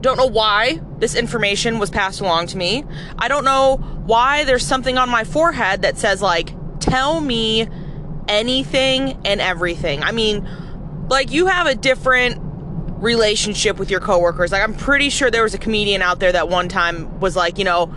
don't 0.04 0.18
know 0.18 0.28
why 0.28 0.80
this 1.00 1.16
information 1.16 1.80
was 1.80 1.90
passed 1.90 2.22
along 2.22 2.48
to 2.48 2.58
me. 2.58 2.84
I 3.18 3.28
don't 3.28 3.44
know 3.44 3.78
why 4.06 4.44
there's 4.44 4.66
something 4.66 4.98
on 4.98 5.10
my 5.10 5.24
forehead 5.24 5.82
that 5.82 5.98
says, 5.98 6.22
like, 6.22 6.54
tell 6.80 7.20
me 7.20 7.68
anything 8.28 9.20
and 9.26 9.42
everything. 9.42 10.04
I 10.04 10.12
mean, 10.12 10.48
like 11.10 11.32
you 11.32 11.48
have 11.48 11.68
a 11.68 11.76
different 11.76 12.40
relationship 13.02 13.78
with 13.78 13.92
your 13.92 14.00
coworkers. 14.00 14.52
Like 14.52 14.64
I'm 14.64 14.76
pretty 14.76 15.10
sure 15.10 15.30
there 15.30 15.44
was 15.44 15.54
a 15.54 15.58
comedian 15.58 16.02
out 16.02 16.20
there 16.20 16.32
that 16.32 16.50
one 16.50 16.70
time 16.70 17.20
was 17.20 17.36
like, 17.36 17.58
you 17.58 17.66
know, 17.66 17.88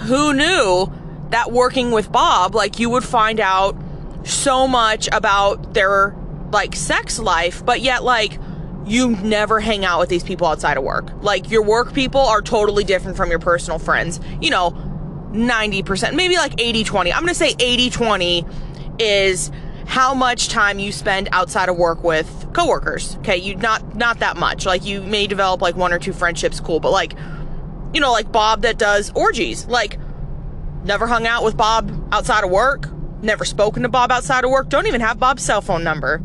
who 0.00 0.32
knew 0.32 0.90
that 1.30 1.52
working 1.52 1.90
with 1.90 2.10
Bob, 2.10 2.54
like 2.54 2.78
you 2.78 2.90
would 2.90 3.04
find 3.04 3.40
out 3.40 3.76
so 4.24 4.66
much 4.66 5.08
about 5.12 5.74
their 5.74 6.14
like 6.52 6.74
sex 6.74 7.18
life, 7.18 7.64
but 7.64 7.80
yet 7.80 8.02
like 8.02 8.38
you 8.86 9.10
never 9.10 9.60
hang 9.60 9.84
out 9.84 10.00
with 10.00 10.08
these 10.08 10.24
people 10.24 10.46
outside 10.46 10.76
of 10.76 10.84
work. 10.84 11.10
Like 11.22 11.50
your 11.50 11.62
work 11.62 11.92
people 11.92 12.20
are 12.20 12.42
totally 12.42 12.84
different 12.84 13.16
from 13.16 13.30
your 13.30 13.38
personal 13.38 13.78
friends. 13.78 14.20
You 14.40 14.50
know, 14.50 14.70
90%, 15.32 16.14
maybe 16.14 16.36
like 16.36 16.60
80 16.60 16.84
20. 16.84 17.12
I'm 17.12 17.20
going 17.20 17.28
to 17.28 17.34
say 17.34 17.54
80 17.58 17.90
20 17.90 18.46
is 18.98 19.50
how 19.86 20.14
much 20.14 20.48
time 20.48 20.78
you 20.78 20.92
spend 20.92 21.28
outside 21.32 21.68
of 21.68 21.76
work 21.76 22.02
with 22.02 22.48
coworkers. 22.52 23.16
Okay, 23.18 23.36
you 23.36 23.56
not 23.56 23.94
not 23.96 24.20
that 24.20 24.36
much. 24.36 24.64
Like 24.66 24.84
you 24.84 25.02
may 25.02 25.26
develop 25.26 25.60
like 25.60 25.76
one 25.76 25.92
or 25.92 25.98
two 25.98 26.12
friendships, 26.12 26.60
cool, 26.60 26.80
but 26.80 26.92
like 26.92 27.14
you 27.92 28.00
know, 28.00 28.12
like 28.12 28.32
Bob 28.32 28.62
that 28.62 28.78
does 28.78 29.12
orgies. 29.14 29.66
Like 29.66 29.98
never 30.84 31.06
hung 31.06 31.26
out 31.26 31.44
with 31.44 31.56
Bob 31.56 32.08
outside 32.12 32.44
of 32.44 32.50
work, 32.50 32.88
never 33.22 33.44
spoken 33.44 33.82
to 33.82 33.88
Bob 33.88 34.10
outside 34.10 34.44
of 34.44 34.50
work, 34.50 34.68
don't 34.68 34.86
even 34.86 35.00
have 35.00 35.18
Bob's 35.18 35.42
cell 35.42 35.60
phone 35.60 35.84
number. 35.84 36.22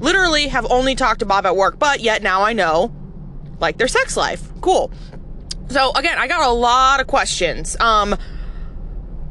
Literally 0.00 0.48
have 0.48 0.66
only 0.70 0.94
talked 0.94 1.20
to 1.20 1.26
Bob 1.26 1.46
at 1.46 1.56
work, 1.56 1.78
but 1.78 2.00
yet 2.00 2.22
now 2.22 2.42
I 2.42 2.52
know 2.52 2.92
like 3.60 3.78
their 3.78 3.88
sex 3.88 4.16
life. 4.16 4.42
Cool. 4.60 4.90
So 5.68 5.92
again, 5.92 6.18
I 6.18 6.26
got 6.26 6.48
a 6.48 6.52
lot 6.52 7.00
of 7.00 7.06
questions. 7.06 7.78
Um 7.78 8.16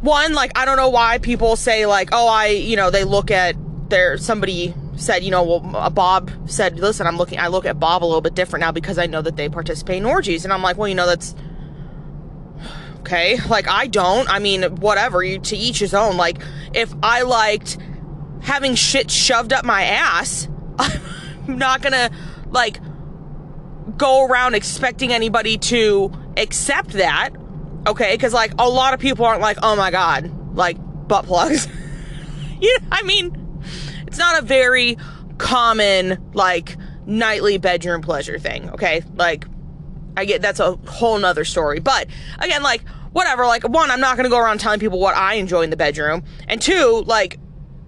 one 0.02 0.34
like 0.34 0.58
i 0.58 0.66
don't 0.66 0.78
know 0.78 0.90
why 0.90 1.18
people 1.18 1.56
say 1.56 1.86
like 1.86 2.10
oh 2.12 2.28
i 2.28 2.48
you 2.48 2.76
know 2.76 2.90
they 2.90 3.04
look 3.04 3.32
at 3.32 3.56
their 3.90 4.18
somebody 4.18 4.74
said 4.96 5.24
you 5.24 5.32
know 5.32 5.44
well 5.44 5.76
uh, 5.76 5.90
bob 5.90 6.32
said 6.46 6.80
listen 6.80 7.06
i'm 7.06 7.18
looking 7.18 7.40
i 7.40 7.48
look 7.48 7.66
at 7.66 7.80
bob 7.80 8.04
a 8.04 8.06
little 8.06 8.22
bit 8.22 8.34
different 8.34 8.62
now 8.62 8.72
because 8.72 8.98
i 8.98 9.06
know 9.06 9.22
that 9.22 9.36
they 9.36 9.50
participate 9.50 9.98
in 9.98 10.06
orgies 10.06 10.46
and 10.46 10.54
i'm 10.54 10.62
like 10.62 10.78
well 10.78 10.88
you 10.88 10.96
know 10.96 11.06
that's 11.06 11.36
okay 13.00 13.38
like 13.50 13.68
i 13.68 13.88
don't 13.88 14.30
i 14.30 14.40
mean 14.40 14.64
whatever 14.78 15.22
you 15.22 15.40
to 15.40 15.58
each 15.58 15.80
his 15.80 15.94
own 15.94 16.16
like 16.16 16.42
if 16.74 16.94
i 17.04 17.24
liked 17.24 17.78
having 18.42 18.76
shit 18.76 19.12
shoved 19.12 19.52
up 19.52 19.66
my 19.66 19.84
ass 19.84 20.48
i'm 20.80 21.58
not 21.58 21.82
gonna 21.82 22.10
like 22.50 22.80
go 23.98 24.26
around 24.26 24.56
expecting 24.56 25.12
anybody 25.12 25.58
to 25.58 26.12
accept 26.38 26.92
that 26.92 27.32
Okay, 27.88 28.14
because 28.14 28.34
like 28.34 28.54
a 28.60 28.68
lot 28.68 28.94
of 28.94 29.00
people 29.00 29.26
aren't 29.26 29.42
like, 29.42 29.58
oh 29.64 29.76
my 29.76 29.92
god, 29.92 30.56
like 30.56 30.78
butt 31.08 31.26
plugs. 31.26 31.68
you 32.62 32.78
know, 32.80 32.88
I 32.92 33.04
mean, 33.04 33.62
it's 34.08 34.18
not 34.18 34.42
a 34.42 34.46
very 34.46 34.98
common 35.38 36.32
like 36.34 36.76
nightly 37.06 37.58
bedroom 37.58 38.02
pleasure 38.02 38.38
thing. 38.38 38.70
Okay, 38.72 39.04
like 39.16 39.46
I 40.18 40.26
get 40.26 40.42
that's 40.42 40.60
a 40.60 40.76
whole 40.88 41.18
nother 41.18 41.46
story. 41.46 41.80
But 41.80 42.08
again, 42.40 42.64
like 42.64 42.88
whatever. 43.12 43.46
Like 43.46 43.68
one, 43.68 43.92
I'm 43.92 44.02
not 44.02 44.18
gonna 44.18 44.30
go 44.30 44.40
around 44.40 44.60
telling 44.60 44.80
people 44.80 45.00
what 45.00 45.16
I 45.16 45.36
enjoy 45.36 45.62
in 45.62 45.70
the 45.70 45.78
bedroom, 45.78 46.24
and 46.48 46.62
two, 46.62 47.04
like 47.06 47.40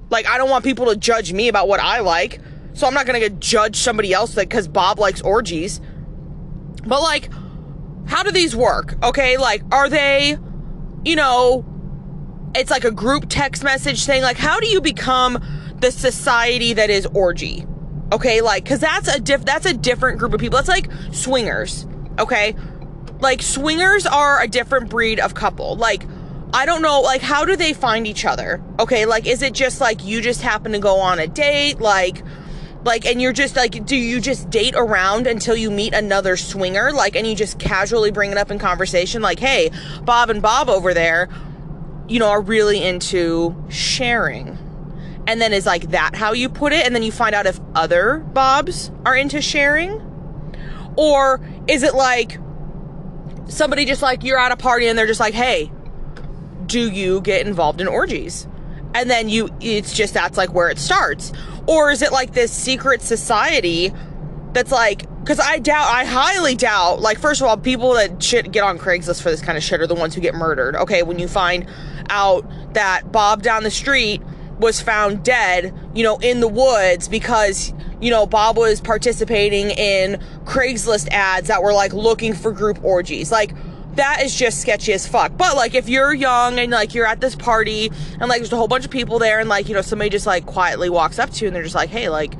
like 0.09 0.25
I 0.25 0.37
don't 0.37 0.49
want 0.49 0.63
people 0.63 0.85
to 0.87 0.95
judge 0.95 1.33
me 1.33 1.49
about 1.49 1.67
what 1.67 1.81
I 1.81 1.99
like. 1.99 2.39
So 2.73 2.87
I'm 2.87 2.93
not 2.93 3.05
gonna 3.05 3.29
judge 3.29 3.75
somebody 3.75 4.13
else 4.13 4.37
like 4.37 4.49
because 4.49 4.67
Bob 4.67 4.99
likes 4.99 5.21
orgies. 5.21 5.81
But 6.85 7.01
like 7.01 7.29
how 8.11 8.23
do 8.23 8.31
these 8.31 8.55
work? 8.55 8.95
Okay, 9.03 9.37
like, 9.37 9.63
are 9.71 9.87
they, 9.87 10.37
you 11.05 11.15
know, 11.15 11.65
it's 12.53 12.69
like 12.69 12.83
a 12.83 12.91
group 12.91 13.27
text 13.29 13.63
message 13.63 14.05
thing. 14.05 14.21
like, 14.21 14.37
how 14.37 14.59
do 14.59 14.67
you 14.67 14.81
become 14.81 15.41
the 15.79 15.91
society 15.91 16.73
that 16.73 16.89
is 16.89 17.05
orgy? 17.07 17.65
Okay, 18.11 18.41
like, 18.41 18.65
cause 18.65 18.79
that's 18.79 19.07
a 19.07 19.19
diff, 19.19 19.45
that's 19.45 19.65
a 19.65 19.73
different 19.73 20.19
group 20.19 20.33
of 20.33 20.41
people. 20.41 20.57
That's 20.57 20.67
like 20.67 20.89
swingers. 21.13 21.87
Okay. 22.19 22.53
Like, 23.21 23.41
swingers 23.41 24.05
are 24.05 24.41
a 24.41 24.47
different 24.47 24.89
breed 24.89 25.19
of 25.21 25.33
couple. 25.33 25.77
Like, 25.77 26.03
I 26.53 26.65
don't 26.65 26.81
know, 26.81 26.99
like, 26.99 27.21
how 27.21 27.45
do 27.45 27.55
they 27.55 27.71
find 27.71 28.05
each 28.05 28.25
other? 28.25 28.61
Okay, 28.79 29.05
like, 29.05 29.25
is 29.25 29.41
it 29.41 29.53
just 29.53 29.79
like 29.79 30.03
you 30.03 30.21
just 30.21 30.41
happen 30.41 30.73
to 30.73 30.79
go 30.79 30.99
on 30.99 31.19
a 31.19 31.27
date? 31.27 31.79
Like, 31.79 32.23
like, 32.83 33.05
and 33.05 33.21
you're 33.21 33.33
just 33.33 33.55
like, 33.55 33.85
do 33.85 33.95
you 33.95 34.19
just 34.19 34.49
date 34.49 34.73
around 34.75 35.27
until 35.27 35.55
you 35.55 35.69
meet 35.69 35.93
another 35.93 36.35
swinger? 36.35 36.91
Like, 36.91 37.15
and 37.15 37.27
you 37.27 37.35
just 37.35 37.59
casually 37.59 38.11
bring 38.11 38.31
it 38.31 38.37
up 38.37 38.49
in 38.49 38.59
conversation, 38.59 39.21
like, 39.21 39.39
hey, 39.39 39.71
Bob 40.03 40.29
and 40.29 40.41
Bob 40.41 40.69
over 40.69 40.93
there, 40.93 41.29
you 42.07 42.19
know, 42.19 42.29
are 42.29 42.41
really 42.41 42.83
into 42.83 43.55
sharing. 43.69 44.57
And 45.27 45.39
then 45.39 45.53
is 45.53 45.67
like 45.67 45.91
that 45.91 46.15
how 46.15 46.33
you 46.33 46.49
put 46.49 46.73
it? 46.73 46.85
And 46.85 46.95
then 46.95 47.03
you 47.03 47.11
find 47.11 47.35
out 47.35 47.45
if 47.45 47.59
other 47.75 48.17
Bobs 48.17 48.91
are 49.05 49.15
into 49.15 49.41
sharing? 49.41 50.07
Or 50.97 51.39
is 51.67 51.83
it 51.83 51.93
like 51.93 52.39
somebody 53.47 53.85
just 53.85 54.01
like 54.01 54.23
you're 54.23 54.39
at 54.39 54.51
a 54.51 54.57
party 54.57 54.87
and 54.87 54.97
they're 54.97 55.07
just 55.07 55.19
like, 55.19 55.35
hey, 55.35 55.71
do 56.65 56.89
you 56.89 57.21
get 57.21 57.45
involved 57.45 57.79
in 57.79 57.87
orgies? 57.87 58.47
And 58.93 59.09
then 59.09 59.29
you, 59.29 59.49
it's 59.61 59.93
just 59.93 60.15
that's 60.15 60.37
like 60.37 60.53
where 60.53 60.69
it 60.69 60.79
starts 60.79 61.31
or 61.67 61.91
is 61.91 62.01
it 62.01 62.11
like 62.11 62.33
this 62.33 62.51
secret 62.51 63.01
society 63.01 63.93
that's 64.53 64.71
like, 64.71 65.07
because 65.21 65.39
I 65.39 65.59
doubt, 65.59 65.87
I 65.87 66.03
highly 66.03 66.55
doubt, 66.55 66.99
like, 66.99 67.19
first 67.19 67.41
of 67.41 67.47
all, 67.47 67.57
people 67.57 67.93
that 67.93 68.21
shit 68.21 68.51
get 68.51 68.63
on 68.63 68.79
Craigslist 68.79 69.21
for 69.21 69.29
this 69.29 69.41
kind 69.41 69.57
of 69.57 69.63
shit 69.63 69.79
are 69.79 69.87
the 69.87 69.95
ones 69.95 70.15
who 70.15 70.21
get 70.21 70.33
murdered. 70.33 70.75
Okay, 70.75 71.03
when 71.03 71.19
you 71.19 71.27
find 71.27 71.67
out 72.09 72.45
that 72.73 73.11
Bob 73.11 73.43
down 73.43 73.63
the 73.63 73.71
street 73.71 74.21
was 74.59 74.81
found 74.81 75.23
dead, 75.23 75.73
you 75.93 76.03
know, 76.03 76.17
in 76.17 76.39
the 76.39 76.47
woods 76.47 77.07
because, 77.07 77.73
you 77.99 78.09
know, 78.09 78.25
Bob 78.25 78.57
was 78.57 78.81
participating 78.81 79.69
in 79.71 80.19
Craigslist 80.45 81.07
ads 81.11 81.47
that 81.47 81.63
were 81.63 81.73
like 81.73 81.93
looking 81.93 82.33
for 82.33 82.51
group 82.51 82.83
orgies. 82.83 83.31
Like, 83.31 83.53
that 83.95 84.21
is 84.21 84.35
just 84.35 84.61
sketchy 84.61 84.93
as 84.93 85.07
fuck. 85.07 85.35
But 85.37 85.55
like 85.55 85.75
if 85.75 85.89
you're 85.89 86.13
young 86.13 86.59
and 86.59 86.71
like 86.71 86.93
you're 86.93 87.05
at 87.05 87.21
this 87.21 87.35
party 87.35 87.91
and 88.19 88.29
like 88.29 88.39
there's 88.39 88.53
a 88.53 88.57
whole 88.57 88.67
bunch 88.67 88.85
of 88.85 88.91
people 88.91 89.19
there 89.19 89.39
and 89.39 89.49
like 89.49 89.67
you 89.67 89.75
know 89.75 89.81
somebody 89.81 90.09
just 90.09 90.25
like 90.25 90.45
quietly 90.45 90.89
walks 90.89 91.19
up 91.19 91.29
to 91.31 91.41
you 91.41 91.47
and 91.47 91.55
they're 91.55 91.63
just 91.63 91.75
like, 91.75 91.89
"Hey, 91.89 92.09
like 92.09 92.35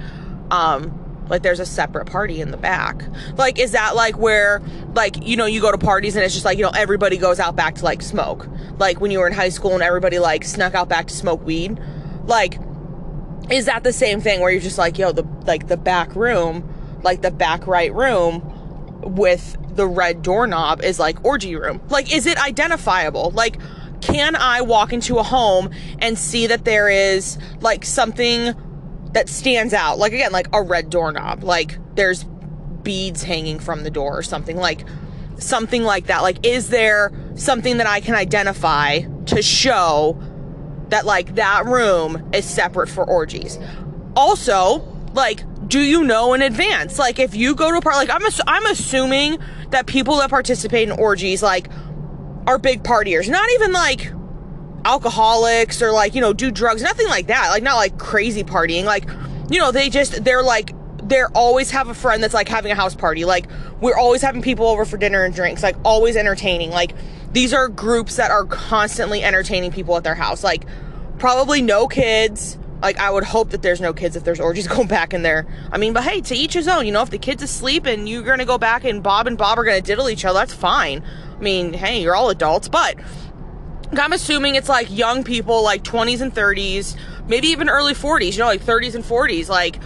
um 0.49 0.97
like 1.29 1.43
there's 1.43 1.59
a 1.59 1.65
separate 1.65 2.05
party 2.05 2.41
in 2.41 2.51
the 2.51 2.57
back." 2.57 3.03
Like 3.37 3.59
is 3.59 3.71
that 3.71 3.95
like 3.95 4.17
where 4.17 4.61
like 4.95 5.25
you 5.27 5.35
know 5.35 5.45
you 5.45 5.59
go 5.59 5.71
to 5.71 5.77
parties 5.77 6.15
and 6.15 6.23
it's 6.23 6.33
just 6.33 6.45
like, 6.45 6.57
you 6.57 6.63
know, 6.63 6.71
everybody 6.71 7.17
goes 7.17 7.39
out 7.39 7.55
back 7.55 7.75
to 7.75 7.85
like 7.85 8.01
smoke. 8.01 8.47
Like 8.77 9.01
when 9.01 9.11
you 9.11 9.19
were 9.19 9.27
in 9.27 9.33
high 9.33 9.49
school 9.49 9.73
and 9.73 9.83
everybody 9.83 10.19
like 10.19 10.45
snuck 10.45 10.73
out 10.73 10.87
back 10.87 11.07
to 11.07 11.13
smoke 11.13 11.45
weed. 11.45 11.79
Like 12.25 12.59
is 13.49 13.65
that 13.65 13.83
the 13.83 13.91
same 13.91 14.21
thing 14.21 14.39
where 14.39 14.51
you're 14.51 14.61
just 14.61 14.77
like, 14.77 14.97
yo, 14.97 15.11
the 15.11 15.27
like 15.45 15.67
the 15.67 15.77
back 15.77 16.15
room, 16.15 16.99
like 17.03 17.21
the 17.21 17.31
back 17.31 17.67
right 17.67 17.93
room 17.93 18.57
with 19.03 19.57
the 19.75 19.87
red 19.87 20.21
doorknob 20.21 20.81
is 20.81 20.99
like 20.99 21.23
orgy 21.25 21.55
room? 21.55 21.81
Like, 21.89 22.13
is 22.13 22.25
it 22.25 22.37
identifiable? 22.37 23.31
Like, 23.31 23.57
can 24.01 24.35
I 24.35 24.61
walk 24.61 24.93
into 24.93 25.17
a 25.17 25.23
home 25.23 25.69
and 25.99 26.17
see 26.17 26.47
that 26.47 26.65
there 26.65 26.89
is 26.89 27.37
like 27.59 27.85
something 27.85 28.53
that 29.13 29.29
stands 29.29 29.73
out? 29.73 29.97
Like, 29.97 30.13
again, 30.13 30.31
like 30.31 30.47
a 30.53 30.61
red 30.61 30.89
doorknob, 30.89 31.43
like 31.43 31.77
there's 31.95 32.25
beads 32.83 33.23
hanging 33.23 33.59
from 33.59 33.83
the 33.83 33.91
door 33.91 34.17
or 34.17 34.23
something, 34.23 34.57
like 34.57 34.85
something 35.37 35.83
like 35.83 36.07
that. 36.07 36.21
Like, 36.21 36.45
is 36.45 36.69
there 36.69 37.11
something 37.35 37.77
that 37.77 37.87
I 37.87 38.01
can 38.01 38.15
identify 38.15 39.01
to 39.27 39.41
show 39.41 40.21
that 40.89 41.05
like 41.05 41.35
that 41.35 41.65
room 41.65 42.31
is 42.33 42.45
separate 42.45 42.89
for 42.89 43.03
orgies? 43.03 43.59
Also, 44.15 44.79
like, 45.13 45.43
do 45.71 45.79
you 45.79 46.03
know 46.03 46.33
in 46.33 46.41
advance? 46.41 46.99
Like, 46.99 47.17
if 47.17 47.33
you 47.33 47.55
go 47.55 47.71
to 47.71 47.77
a 47.77 47.81
party, 47.81 47.97
like, 47.97 48.09
I'm, 48.09 48.25
ass- 48.25 48.41
I'm 48.45 48.65
assuming 48.65 49.39
that 49.69 49.85
people 49.85 50.17
that 50.17 50.29
participate 50.29 50.89
in 50.89 50.91
orgies, 50.91 51.41
like, 51.41 51.69
are 52.45 52.59
big 52.59 52.83
partiers. 52.83 53.29
Not 53.29 53.49
even 53.51 53.71
like 53.71 54.11
alcoholics 54.83 55.81
or 55.81 55.91
like, 55.91 56.13
you 56.13 56.19
know, 56.19 56.33
do 56.33 56.51
drugs, 56.51 56.81
nothing 56.81 57.07
like 57.07 57.27
that. 57.27 57.49
Like, 57.49 57.63
not 57.63 57.75
like 57.75 57.97
crazy 57.97 58.43
partying. 58.43 58.83
Like, 58.83 59.07
you 59.49 59.59
know, 59.59 59.71
they 59.71 59.89
just, 59.89 60.23
they're 60.25 60.43
like, 60.43 60.73
they're 61.07 61.29
always 61.29 61.71
have 61.71 61.87
a 61.87 61.93
friend 61.93 62.21
that's 62.21 62.33
like 62.33 62.49
having 62.49 62.71
a 62.71 62.75
house 62.75 62.93
party. 62.93 63.23
Like, 63.23 63.47
we're 63.79 63.97
always 63.97 64.21
having 64.21 64.41
people 64.41 64.67
over 64.67 64.83
for 64.83 64.97
dinner 64.97 65.23
and 65.23 65.33
drinks, 65.33 65.63
like, 65.63 65.77
always 65.85 66.17
entertaining. 66.17 66.71
Like, 66.71 66.93
these 67.31 67.53
are 67.53 67.69
groups 67.69 68.17
that 68.17 68.29
are 68.29 68.43
constantly 68.45 69.23
entertaining 69.23 69.71
people 69.71 69.95
at 69.95 70.03
their 70.03 70.15
house. 70.15 70.43
Like, 70.43 70.65
probably 71.17 71.61
no 71.61 71.87
kids. 71.87 72.57
Like, 72.81 72.97
I 72.97 73.09
would 73.09 73.23
hope 73.23 73.51
that 73.51 73.61
there's 73.61 73.81
no 73.81 73.93
kids 73.93 74.15
if 74.15 74.23
there's 74.23 74.39
orgies 74.39 74.67
going 74.75 74.87
back 74.87 75.13
in 75.13 75.21
there. 75.21 75.45
I 75.71 75.77
mean, 75.77 75.93
but 75.93 76.03
hey, 76.03 76.21
to 76.21 76.35
each 76.35 76.53
his 76.53 76.67
own. 76.67 76.85
You 76.85 76.91
know, 76.91 77.01
if 77.01 77.09
the 77.09 77.17
kid's 77.17 77.43
asleep 77.43 77.85
and 77.85 78.07
you're 78.07 78.23
gonna 78.23 78.45
go 78.45 78.57
back 78.57 78.83
and 78.83 79.01
Bob 79.01 79.27
and 79.27 79.37
Bob 79.37 79.59
are 79.59 79.63
gonna 79.63 79.81
diddle 79.81 80.09
each 80.09 80.25
other, 80.25 80.39
that's 80.39 80.53
fine. 80.53 81.03
I 81.37 81.41
mean, 81.41 81.73
hey, 81.73 82.01
you're 82.01 82.15
all 82.15 82.29
adults, 82.29 82.67
but 82.69 82.95
I'm 83.93 84.13
assuming 84.13 84.55
it's 84.55 84.69
like 84.69 84.89
young 84.89 85.23
people, 85.23 85.63
like 85.63 85.83
20s 85.83 86.21
and 86.21 86.33
30s, 86.33 86.95
maybe 87.27 87.47
even 87.47 87.69
early 87.69 87.93
40s, 87.93 88.33
you 88.33 88.39
know, 88.39 88.45
like 88.45 88.61
30s 88.61 88.95
and 88.95 89.03
40s, 89.03 89.49
like, 89.49 89.77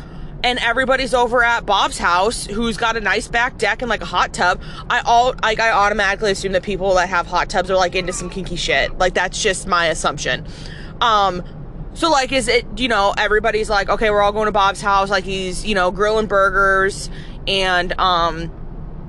and 0.44 0.60
everybody's 0.60 1.16
over 1.16 1.44
at 1.44 1.66
Bob's 1.66 1.98
house 1.98 2.46
who's 2.46 2.78
got 2.78 2.96
a 2.96 3.02
nice 3.02 3.28
back 3.28 3.58
deck 3.58 3.82
and 3.82 3.90
like 3.90 4.02
a 4.02 4.06
hot 4.06 4.32
tub. 4.32 4.62
I 4.92 5.00
all 5.00 5.34
like 5.42 5.60
I 5.60 5.72
automatically 5.72 6.30
assume 6.30 6.52
that 6.52 6.62
people 6.62 6.94
that 6.96 7.10
have 7.10 7.26
hot 7.26 7.50
tubs 7.50 7.72
are 7.72 7.76
like 7.76 7.96
into 7.96 8.14
some 8.14 8.30
kinky 8.30 8.56
shit. 8.56 8.96
Like 9.00 9.16
that's 9.16 9.42
just 9.42 9.66
my 9.66 9.88
assumption. 9.88 10.46
Um 11.02 11.44
so 11.96 12.12
like 12.12 12.32
is 12.32 12.48
it, 12.48 12.66
you 12.78 12.88
know, 12.88 13.14
everybody's 13.18 13.70
like, 13.70 13.90
okay, 13.90 14.12
we're 14.12 14.22
all 14.22 14.32
going 14.32 14.46
to 14.46 14.52
Bob's 14.52 14.82
house, 14.82 15.10
like 15.10 15.24
he's, 15.24 15.66
you 15.66 15.74
know, 15.74 15.90
grilling 15.92 16.28
burgers 16.28 17.10
and 17.48 17.98
um 18.00 18.52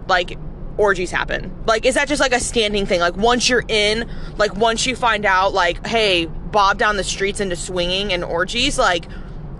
like 0.09 0.39
orgies 0.78 1.11
happen? 1.11 1.53
Like, 1.66 1.84
is 1.84 1.95
that 1.95 2.09
just 2.09 2.20
like 2.20 2.32
a 2.32 2.41
standing 2.41 2.87
thing? 2.87 3.01
Like, 3.01 3.16
once 3.16 3.49
you're 3.49 3.64
in, 3.68 4.11
like, 4.37 4.55
once 4.57 4.87
you 4.87 4.97
find 4.97 5.24
out, 5.24 5.53
like, 5.55 5.87
hey, 5.87 6.26
Bob 6.26 6.78
down 6.78 6.97
the 6.97 7.05
streets 7.05 7.41
into 7.41 7.57
swinging 7.57 8.12
and 8.12 8.24
orgies, 8.24 8.78
like, 8.78 9.07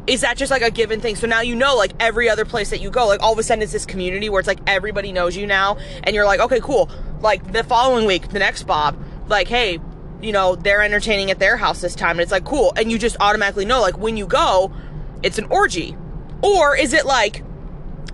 is 0.07 0.21
that 0.21 0.37
just 0.37 0.51
like 0.51 0.63
a 0.63 0.71
given 0.71 1.01
thing? 1.01 1.17
So 1.17 1.27
now 1.27 1.41
you 1.41 1.57
know, 1.57 1.77
like, 1.77 1.93
every 1.99 2.29
other 2.29 2.45
place 2.45 2.71
that 2.71 2.81
you 2.81 2.91
go, 2.91 3.07
like, 3.07 3.23
all 3.23 3.33
of 3.33 3.39
a 3.39 3.43
sudden 3.43 3.63
it's 3.63 3.73
this 3.73 3.87
community 3.87 4.29
where 4.29 4.41
it's 4.41 4.47
like 4.47 4.61
everybody 4.67 5.13
knows 5.13 5.37
you 5.37 5.47
now, 5.47 5.79
and 6.05 6.15
you're 6.15 6.27
like, 6.27 6.41
okay, 6.41 6.61
cool. 6.61 6.91
Like, 7.21 7.53
the 7.53 7.65
following 7.65 8.07
week, 8.07 8.29
the 8.29 8.39
next 8.39 8.65
Bob, 8.65 9.03
like, 9.29 9.49
hey, 9.49 9.79
you 10.23 10.33
know, 10.33 10.57
they're 10.57 10.83
entertaining 10.83 11.31
at 11.31 11.39
their 11.39 11.57
house 11.57 11.81
this 11.81 11.95
time, 11.95 12.13
and 12.13 12.21
it's 12.21 12.33
like, 12.33 12.45
cool. 12.45 12.73
And 12.77 12.91
you 12.91 12.99
just 12.99 13.17
automatically 13.21 13.65
know, 13.65 13.81
like, 13.81 13.99
when 13.99 14.17
you 14.17 14.27
go, 14.27 14.73
it's 15.23 15.39
an 15.39 15.47
orgy. 15.51 15.97
Or 16.43 16.77
is 16.77 16.93
it 16.93 17.07
like, 17.07 17.43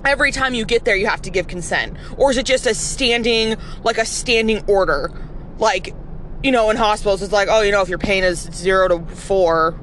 every 0.05 0.33
time 0.33 0.55
you 0.55 0.65
get 0.65 0.85
there 0.85 0.97
you 0.97 1.07
have 1.07 1.23
to 1.23 1.31
give 1.31 1.47
consent 1.47 1.97
or 2.17 2.31
is 2.31 2.37
it 2.37 2.47
just 2.47 2.67
a 2.67 2.75
standing 2.75 3.57
like 3.85 3.99
a 3.99 4.05
standing 4.05 4.63
order 4.67 5.11
like 5.59 5.95
you 6.43 6.51
know 6.51 6.71
in 6.71 6.77
hospitals 6.77 7.23
it's 7.23 7.33
like 7.33 7.49
oh 7.51 7.63
you 7.63 7.71
know 7.71 7.83
if 7.83 7.89
your 7.89 7.99
pain 7.99 8.25
is 8.25 8.41
zero 8.53 8.89
to 8.89 9.15
four 9.15 9.79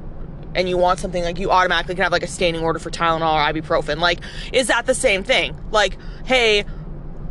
and 0.56 0.68
you 0.68 0.78
want 0.78 1.00
something 1.00 1.24
like 1.24 1.40
you 1.40 1.52
automatically 1.52 1.96
can 1.96 2.04
have 2.04 2.12
like 2.12 2.24
a 2.24 2.28
standing 2.28 2.62
order 2.62 2.80
for 2.80 2.90
tylenol 2.90 3.34
or 3.34 3.54
ibuprofen 3.54 4.00
like 4.00 4.20
is 4.52 4.68
that 4.68 4.86
the 4.86 4.96
same 4.96 5.24
thing 5.24 5.58
like 5.72 5.98
hey 6.26 6.66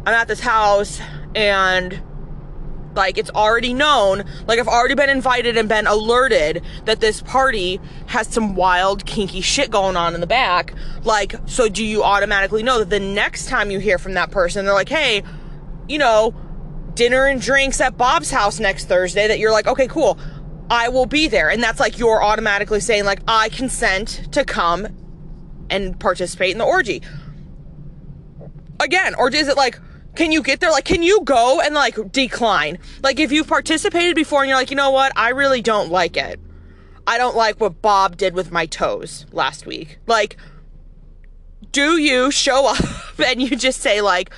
i'm 0.07 0.15
at 0.15 0.29
this 0.29 0.41
house 0.41 1.01
and 1.35 2.01
like 2.99 3.17
it's 3.17 3.31
already 3.31 3.73
known 3.73 4.25
like 4.47 4.59
i've 4.59 4.69
already 4.69 4.95
been 4.95 5.09
invited 5.09 5.57
and 5.57 5.69
been 5.69 5.87
alerted 5.87 6.63
that 6.85 7.01
this 7.01 7.23
party 7.23 7.81
has 8.09 8.27
some 8.27 8.55
wild 8.55 9.07
kinky 9.07 9.41
shit 9.41 9.71
going 9.71 9.97
on 9.97 10.15
in 10.15 10.21
the 10.21 10.27
back. 10.27 10.75
Like 11.05 11.37
so 11.47 11.69
do 11.69 11.85
you 11.85 12.03
automatically 12.03 12.63
know 12.63 12.81
that 12.81 12.91
the 12.91 13.01
next 13.01 13.49
time 13.49 13.71
you 13.71 13.79
hear 13.79 13.99
from 13.99 14.15
that 14.15 14.31
person 14.31 14.65
they're 14.65 14.75
like 14.75 14.89
hey 14.91 15.23
you 15.89 15.97
know 15.99 16.35
dinner 16.95 17.27
and 17.27 17.41
drinks 17.41 17.81
at 17.81 17.97
bob's 17.97 18.31
house 18.31 18.59
next 18.59 18.87
thursday 18.87 19.29
that 19.29 19.39
you're 19.39 19.53
like 19.53 19.69
okay 19.69 19.87
cool 19.87 20.19
i 20.71 20.89
will 20.89 21.07
be 21.07 21.29
there. 21.29 21.51
And 21.51 21.63
that's 21.63 21.81
like 21.81 21.99
you're 21.99 22.23
automatically 22.23 22.81
saying 22.81 23.05
like 23.05 23.21
i 23.29 23.49
consent 23.49 24.33
to 24.33 24.45
come 24.45 24.89
and 25.71 25.99
participate 25.99 26.53
in 26.53 26.59
the 26.59 26.65
orgy. 26.65 27.03
Again 28.81 29.15
or 29.15 29.29
is 29.29 29.49
it 29.49 29.57
like 29.57 29.79
can 30.19 30.33
you 30.33 30.43
get 30.43 30.59
there? 30.59 30.73
Like, 30.73 30.85
can 30.85 31.05
you 31.05 31.21
go 31.23 31.61
and 31.61 31.77
like 31.77 31.97
decline? 32.11 32.81
Like, 33.05 33.21
if 33.21 33.31
you've 33.31 33.47
participated 33.47 34.17
before 34.17 34.43
and 34.43 34.49
you're 34.49 34.59
like, 34.59 34.71
you 34.71 34.77
know 34.77 34.91
what? 34.91 35.13
I 35.15 35.29
really 35.29 35.63
don't 35.63 35.93
like 35.93 36.17
it. 36.17 36.41
I 37.07 37.19
don't 37.19 37.37
like 37.37 37.61
what 37.61 37.81
Bob 37.81 38.17
did 38.17 38.35
with 38.35 38.51
my 38.51 38.67
toes 38.67 39.27
last 39.31 39.65
week. 39.65 40.01
Like, 40.09 40.37
do 41.71 41.99
you 41.99 42.33
show 42.33 42.67
up 42.75 43.21
and 43.25 43.41
you 43.41 43.55
just 43.55 43.81
say, 43.81 44.01
like, 44.01 44.31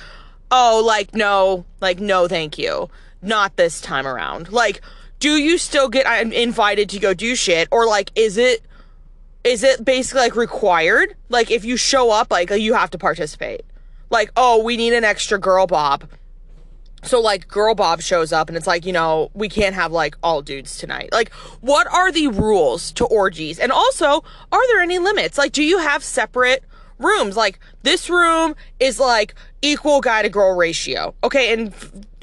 oh, 0.51 0.83
like, 0.85 1.15
no, 1.15 1.65
like, 1.81 1.99
no, 1.99 2.27
thank 2.27 2.59
you. 2.59 2.91
Not 3.23 3.57
this 3.57 3.81
time 3.81 4.05
around. 4.05 4.51
Like, 4.51 4.81
do 5.19 5.31
you 5.31 5.57
still 5.57 5.89
get 5.89 6.05
invited 6.31 6.89
to 6.89 6.99
go 6.99 7.15
do 7.15 7.35
shit? 7.35 7.67
Or, 7.71 7.87
like, 7.87 8.11
is 8.13 8.37
it, 8.37 8.61
is 9.43 9.63
it 9.63 9.83
basically 9.83 10.21
like 10.21 10.35
required? 10.35 11.15
Like, 11.29 11.49
if 11.49 11.65
you 11.65 11.75
show 11.75 12.11
up, 12.11 12.29
like, 12.29 12.51
you 12.51 12.75
have 12.75 12.91
to 12.91 12.99
participate 12.99 13.65
like, 14.11 14.31
oh, 14.37 14.63
we 14.63 14.77
need 14.77 14.93
an 14.93 15.03
extra 15.03 15.39
girl 15.39 15.65
bob. 15.65 16.07
So 17.03 17.19
like 17.19 17.47
girl 17.47 17.73
bob 17.73 18.01
shows 18.01 18.31
up 18.31 18.47
and 18.47 18.55
it's 18.55 18.67
like, 18.67 18.85
you 18.85 18.93
know, 18.93 19.31
we 19.33 19.49
can't 19.49 19.73
have 19.73 19.91
like 19.91 20.15
all 20.21 20.41
dudes 20.41 20.77
tonight. 20.77 21.09
Like 21.11 21.31
what 21.61 21.91
are 21.91 22.11
the 22.11 22.27
rules 22.27 22.91
to 22.93 23.05
orgies? 23.05 23.57
And 23.57 23.71
also, 23.71 24.23
are 24.51 24.67
there 24.67 24.81
any 24.81 24.99
limits? 24.99 25.37
Like 25.37 25.51
do 25.51 25.63
you 25.63 25.79
have 25.79 26.03
separate 26.03 26.63
rooms? 26.99 27.35
Like 27.35 27.59
this 27.81 28.09
room 28.09 28.55
is 28.79 28.99
like 28.99 29.33
equal 29.63 30.01
guy 30.01 30.21
to 30.21 30.29
girl 30.29 30.55
ratio. 30.55 31.15
Okay, 31.23 31.51
and 31.53 31.73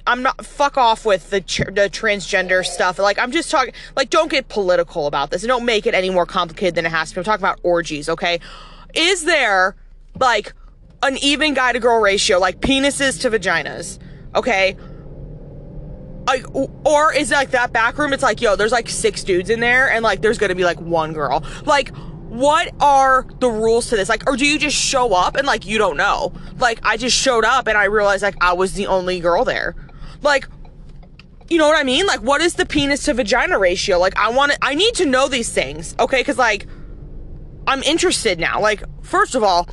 I'm 0.07 0.23
not 0.23 0.47
fuck 0.47 0.79
off 0.79 1.05
with 1.05 1.31
the, 1.31 1.41
tr- 1.41 1.65
the 1.65 1.91
transgender 1.91 2.65
stuff. 2.65 3.01
Like 3.01 3.19
I'm 3.19 3.33
just 3.33 3.51
talking 3.51 3.75
like 3.97 4.11
don't 4.11 4.31
get 4.31 4.49
political 4.49 5.09
about 5.09 5.33
this 5.33 5.43
and 5.43 5.49
don't 5.49 5.65
make 5.65 5.87
it 5.87 5.95
any 5.95 6.11
more 6.11 6.25
complicated 6.25 6.77
than 6.77 6.87
it 6.87 6.93
has 6.93 7.09
to 7.09 7.17
be. 7.17 7.21
I'm 7.21 7.25
talking 7.25 7.43
about 7.43 7.59
orgies, 7.65 8.09
okay? 8.09 8.39
Is 8.95 9.25
there 9.25 9.75
like 10.21 10.55
an 11.03 11.17
even 11.19 11.55
guy 11.55 11.73
to 11.73 11.81
girl 11.81 12.01
ratio, 12.01 12.39
like 12.39 12.61
penises 12.61 13.21
to 13.21 13.31
vaginas, 13.31 13.99
okay? 14.35 14.77
Like, 16.27 16.45
or 16.55 17.13
is 17.15 17.31
it 17.31 17.35
like 17.35 17.53
that 17.53 17.73
back 17.73 17.97
room? 17.99 18.13
It's 18.13 18.23
like, 18.23 18.41
yo, 18.41 18.57
there's 18.57 18.73
like 18.73 18.89
six 18.89 19.25
dudes 19.25 19.49
in 19.49 19.61
there, 19.61 19.91
and 19.91 20.03
like 20.03 20.21
there's 20.21 20.39
gonna 20.39 20.55
be 20.55 20.65
like 20.65 20.81
one 20.81 21.13
girl. 21.13 21.45
Like, 21.65 21.95
what 22.29 22.73
are 22.81 23.27
the 23.41 23.49
rules 23.49 23.89
to 23.89 23.97
this? 23.97 24.09
Like, 24.09 24.29
or 24.29 24.37
do 24.37 24.47
you 24.47 24.59
just 24.59 24.77
show 24.77 25.15
up 25.15 25.37
and 25.37 25.47
like 25.47 25.67
you 25.67 25.79
don't 25.79 25.97
know? 25.97 26.33
Like, 26.59 26.81
I 26.83 26.97
just 26.97 27.17
showed 27.17 27.45
up 27.45 27.67
and 27.67 27.79
I 27.79 27.85
realized 27.85 28.23
like 28.23 28.37
I 28.41 28.53
was 28.53 28.75
the 28.75 28.87
only 28.89 29.21
girl 29.21 29.45
there. 29.45 29.75
Like, 30.21 30.47
you 31.49 31.57
know 31.57 31.67
what 31.67 31.79
I 31.79 31.85
mean? 31.85 32.07
Like, 32.07 32.21
what 32.21 32.43
is 32.43 32.55
the 32.55 32.67
penis 32.67 33.05
to 33.05 33.15
vagina 33.15 33.59
ratio? 33.59 33.99
Like, 33.99 34.17
I 34.19 34.31
want 34.31 34.53
to, 34.53 34.59
I 34.61 34.75
need 34.75 34.95
to 34.97 35.07
know 35.07 35.29
these 35.29 35.51
things, 35.51 35.95
okay? 35.99 36.21
Because 36.21 36.37
like, 36.37 36.67
I'm 37.67 37.83
interested 37.85 38.39
now. 38.39 38.61
Like, 38.61 38.83
first 39.03 39.35
of 39.35 39.43
all, 39.43 39.69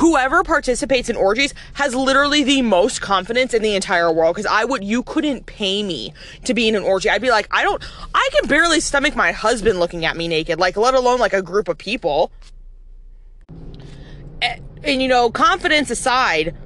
whoever 0.00 0.42
participates 0.42 1.10
in 1.10 1.16
orgies 1.16 1.52
has 1.74 1.94
literally 1.94 2.42
the 2.42 2.62
most 2.62 3.02
confidence 3.02 3.52
in 3.52 3.60
the 3.60 3.74
entire 3.74 4.10
world 4.10 4.34
because 4.34 4.50
I 4.50 4.64
would 4.64 4.82
you 4.82 5.02
couldn't 5.02 5.44
pay 5.44 5.82
me 5.82 6.14
to 6.44 6.54
be 6.54 6.68
in 6.68 6.74
an 6.74 6.82
orgy. 6.82 7.10
I'd 7.10 7.20
be 7.20 7.30
like, 7.30 7.46
I 7.50 7.62
don't 7.62 7.82
I 8.14 8.28
can 8.32 8.48
barely 8.48 8.80
stomach 8.80 9.14
my 9.14 9.30
husband 9.30 9.78
looking 9.78 10.06
at 10.06 10.16
me 10.16 10.26
naked, 10.26 10.58
like 10.58 10.78
let 10.78 10.94
alone 10.94 11.20
like 11.20 11.34
a 11.34 11.42
group 11.42 11.68
of 11.68 11.76
people. 11.76 12.32
And, 14.40 14.62
and 14.82 15.02
you 15.02 15.08
know, 15.08 15.30
confidence 15.30 15.90
aside, 15.90 16.56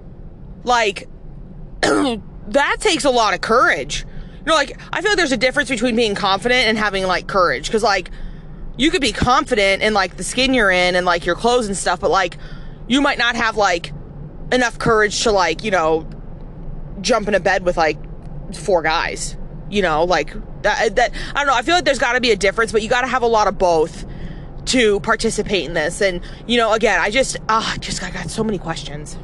like 0.62 1.08
that 1.80 2.76
takes 2.78 3.04
a 3.04 3.10
lot 3.10 3.34
of 3.34 3.40
courage. 3.40 4.06
You 4.38 4.46
know, 4.46 4.54
like 4.54 4.78
I 4.92 5.00
feel 5.00 5.10
like 5.10 5.18
there's 5.18 5.32
a 5.32 5.36
difference 5.36 5.70
between 5.70 5.96
being 5.96 6.14
confident 6.14 6.68
and 6.68 6.78
having 6.78 7.04
like 7.04 7.26
courage 7.26 7.68
cuz 7.68 7.82
like 7.82 8.12
you 8.76 8.92
could 8.92 9.02
be 9.02 9.12
confident 9.12 9.82
in 9.82 9.92
like 9.92 10.18
the 10.18 10.24
skin 10.24 10.54
you're 10.54 10.70
in 10.70 10.94
and 10.94 11.04
like 11.04 11.26
your 11.26 11.34
clothes 11.34 11.66
and 11.66 11.76
stuff, 11.76 11.98
but 11.98 12.12
like 12.12 12.38
you 12.86 13.00
might 13.00 13.18
not 13.18 13.36
have 13.36 13.56
like 13.56 13.92
enough 14.52 14.78
courage 14.78 15.22
to 15.22 15.32
like, 15.32 15.64
you 15.64 15.70
know, 15.70 16.08
jump 17.00 17.28
in 17.28 17.34
a 17.34 17.40
bed 17.40 17.64
with 17.64 17.76
like 17.76 17.98
four 18.54 18.82
guys. 18.82 19.36
You 19.70 19.82
know, 19.82 20.04
like 20.04 20.32
that, 20.62 20.96
that 20.96 21.12
I 21.34 21.38
don't 21.38 21.46
know. 21.46 21.54
I 21.54 21.62
feel 21.62 21.74
like 21.74 21.84
there's 21.84 21.98
got 21.98 22.12
to 22.12 22.20
be 22.20 22.30
a 22.30 22.36
difference, 22.36 22.70
but 22.70 22.82
you 22.82 22.88
got 22.88 23.00
to 23.00 23.06
have 23.06 23.22
a 23.22 23.26
lot 23.26 23.48
of 23.48 23.58
both 23.58 24.04
to 24.66 25.00
participate 25.00 25.64
in 25.64 25.74
this. 25.74 26.00
And, 26.00 26.20
you 26.46 26.56
know, 26.56 26.72
again, 26.72 27.00
I 27.00 27.10
just, 27.10 27.36
ah, 27.48 27.76
just, 27.80 28.02
I 28.02 28.10
got 28.10 28.30
so 28.30 28.44
many 28.44 28.58
questions. 28.58 29.18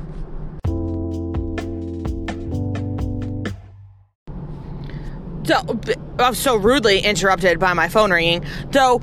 So, 5.44 5.80
I'm 6.18 6.34
so 6.34 6.56
rudely 6.56 7.00
interrupted 7.00 7.58
by 7.58 7.72
my 7.72 7.88
phone 7.88 8.12
ringing. 8.12 8.44
So, 8.72 9.00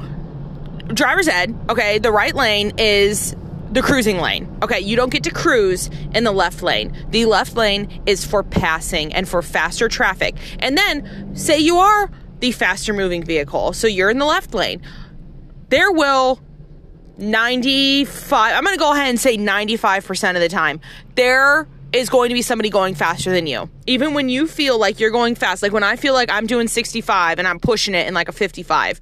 driver's 0.87 1.27
ed, 1.27 1.57
okay, 1.69 1.99
the 1.99 2.11
right 2.11 2.33
lane 2.33 2.73
is 2.77 3.35
the 3.71 3.81
cruising 3.81 4.19
lane. 4.19 4.47
Okay, 4.63 4.79
you 4.79 4.95
don't 4.95 5.11
get 5.11 5.23
to 5.23 5.31
cruise 5.31 5.89
in 6.13 6.23
the 6.23 6.31
left 6.31 6.61
lane. 6.61 6.95
The 7.09 7.25
left 7.25 7.55
lane 7.55 8.01
is 8.05 8.25
for 8.25 8.43
passing 8.43 9.13
and 9.13 9.27
for 9.27 9.41
faster 9.41 9.87
traffic. 9.87 10.35
And 10.59 10.77
then, 10.77 11.35
say 11.35 11.59
you 11.59 11.77
are 11.77 12.09
the 12.39 12.51
faster 12.51 12.93
moving 12.93 13.23
vehicle, 13.23 13.73
so 13.73 13.87
you're 13.87 14.09
in 14.09 14.19
the 14.19 14.25
left 14.25 14.53
lane. 14.53 14.81
There 15.69 15.91
will 15.91 16.39
95, 17.17 18.55
I'm 18.55 18.63
going 18.63 18.75
to 18.75 18.79
go 18.79 18.93
ahead 18.93 19.09
and 19.09 19.19
say 19.19 19.37
95% 19.37 20.35
of 20.35 20.41
the 20.41 20.49
time, 20.49 20.79
there 21.15 21.67
is 21.93 22.09
going 22.09 22.29
to 22.29 22.33
be 22.33 22.41
somebody 22.41 22.69
going 22.69 22.95
faster 22.95 23.31
than 23.31 23.47
you. 23.47 23.69
Even 23.85 24.13
when 24.13 24.29
you 24.29 24.47
feel 24.47 24.77
like 24.77 24.99
you're 24.99 25.11
going 25.11 25.35
fast, 25.35 25.63
like 25.63 25.71
when 25.71 25.83
I 25.83 25.95
feel 25.95 26.13
like 26.13 26.29
I'm 26.31 26.45
doing 26.45 26.67
65 26.67 27.39
and 27.39 27.47
I'm 27.47 27.59
pushing 27.59 27.95
it 27.95 28.07
in 28.07 28.13
like 28.13 28.29
a 28.29 28.33
55, 28.33 28.99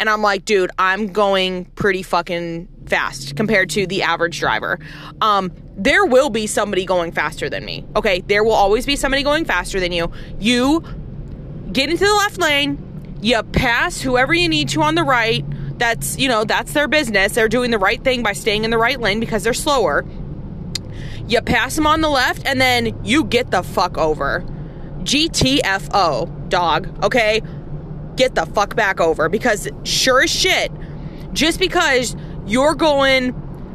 and 0.00 0.08
I'm 0.08 0.22
like, 0.22 0.46
dude, 0.46 0.70
I'm 0.78 1.08
going 1.08 1.66
pretty 1.66 2.02
fucking 2.02 2.68
fast 2.86 3.36
compared 3.36 3.68
to 3.70 3.86
the 3.86 4.02
average 4.02 4.40
driver. 4.40 4.78
Um, 5.20 5.52
there 5.76 6.06
will 6.06 6.30
be 6.30 6.46
somebody 6.46 6.86
going 6.86 7.12
faster 7.12 7.50
than 7.50 7.66
me. 7.66 7.84
Okay, 7.94 8.20
there 8.22 8.42
will 8.42 8.54
always 8.54 8.86
be 8.86 8.96
somebody 8.96 9.22
going 9.22 9.44
faster 9.44 9.78
than 9.78 9.92
you. 9.92 10.10
You 10.38 10.82
get 11.70 11.90
into 11.90 12.04
the 12.04 12.14
left 12.14 12.38
lane, 12.38 13.18
you 13.20 13.42
pass 13.42 14.00
whoever 14.00 14.32
you 14.32 14.48
need 14.48 14.70
to 14.70 14.82
on 14.82 14.94
the 14.94 15.04
right. 15.04 15.44
That's, 15.78 16.18
you 16.18 16.28
know, 16.28 16.44
that's 16.44 16.72
their 16.72 16.88
business. 16.88 17.32
They're 17.34 17.48
doing 17.48 17.70
the 17.70 17.78
right 17.78 18.02
thing 18.02 18.22
by 18.22 18.32
staying 18.32 18.64
in 18.64 18.70
the 18.70 18.78
right 18.78 18.98
lane 18.98 19.20
because 19.20 19.44
they're 19.44 19.52
slower. 19.52 20.06
You 21.28 21.42
pass 21.42 21.76
them 21.76 21.86
on 21.86 22.00
the 22.00 22.08
left 22.08 22.46
and 22.46 22.58
then 22.58 23.04
you 23.04 23.24
get 23.24 23.50
the 23.50 23.62
fuck 23.62 23.98
over. 23.98 24.44
GTFO, 25.02 26.48
dog, 26.48 27.04
okay? 27.04 27.42
Get 28.20 28.34
the 28.34 28.44
fuck 28.44 28.76
back 28.76 29.00
over 29.00 29.30
because 29.30 29.66
sure 29.82 30.24
as 30.24 30.30
shit, 30.30 30.70
just 31.32 31.58
because 31.58 32.14
you're 32.44 32.74
going 32.74 33.34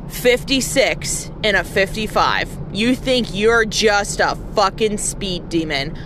56 0.10 1.32
in 1.42 1.56
a 1.56 1.64
55, 1.64 2.56
you 2.72 2.96
think 2.96 3.34
you're 3.34 3.66
just 3.66 4.20
a 4.20 4.38
fucking 4.54 5.00
speed 5.00 5.50
demon. 5.50 5.98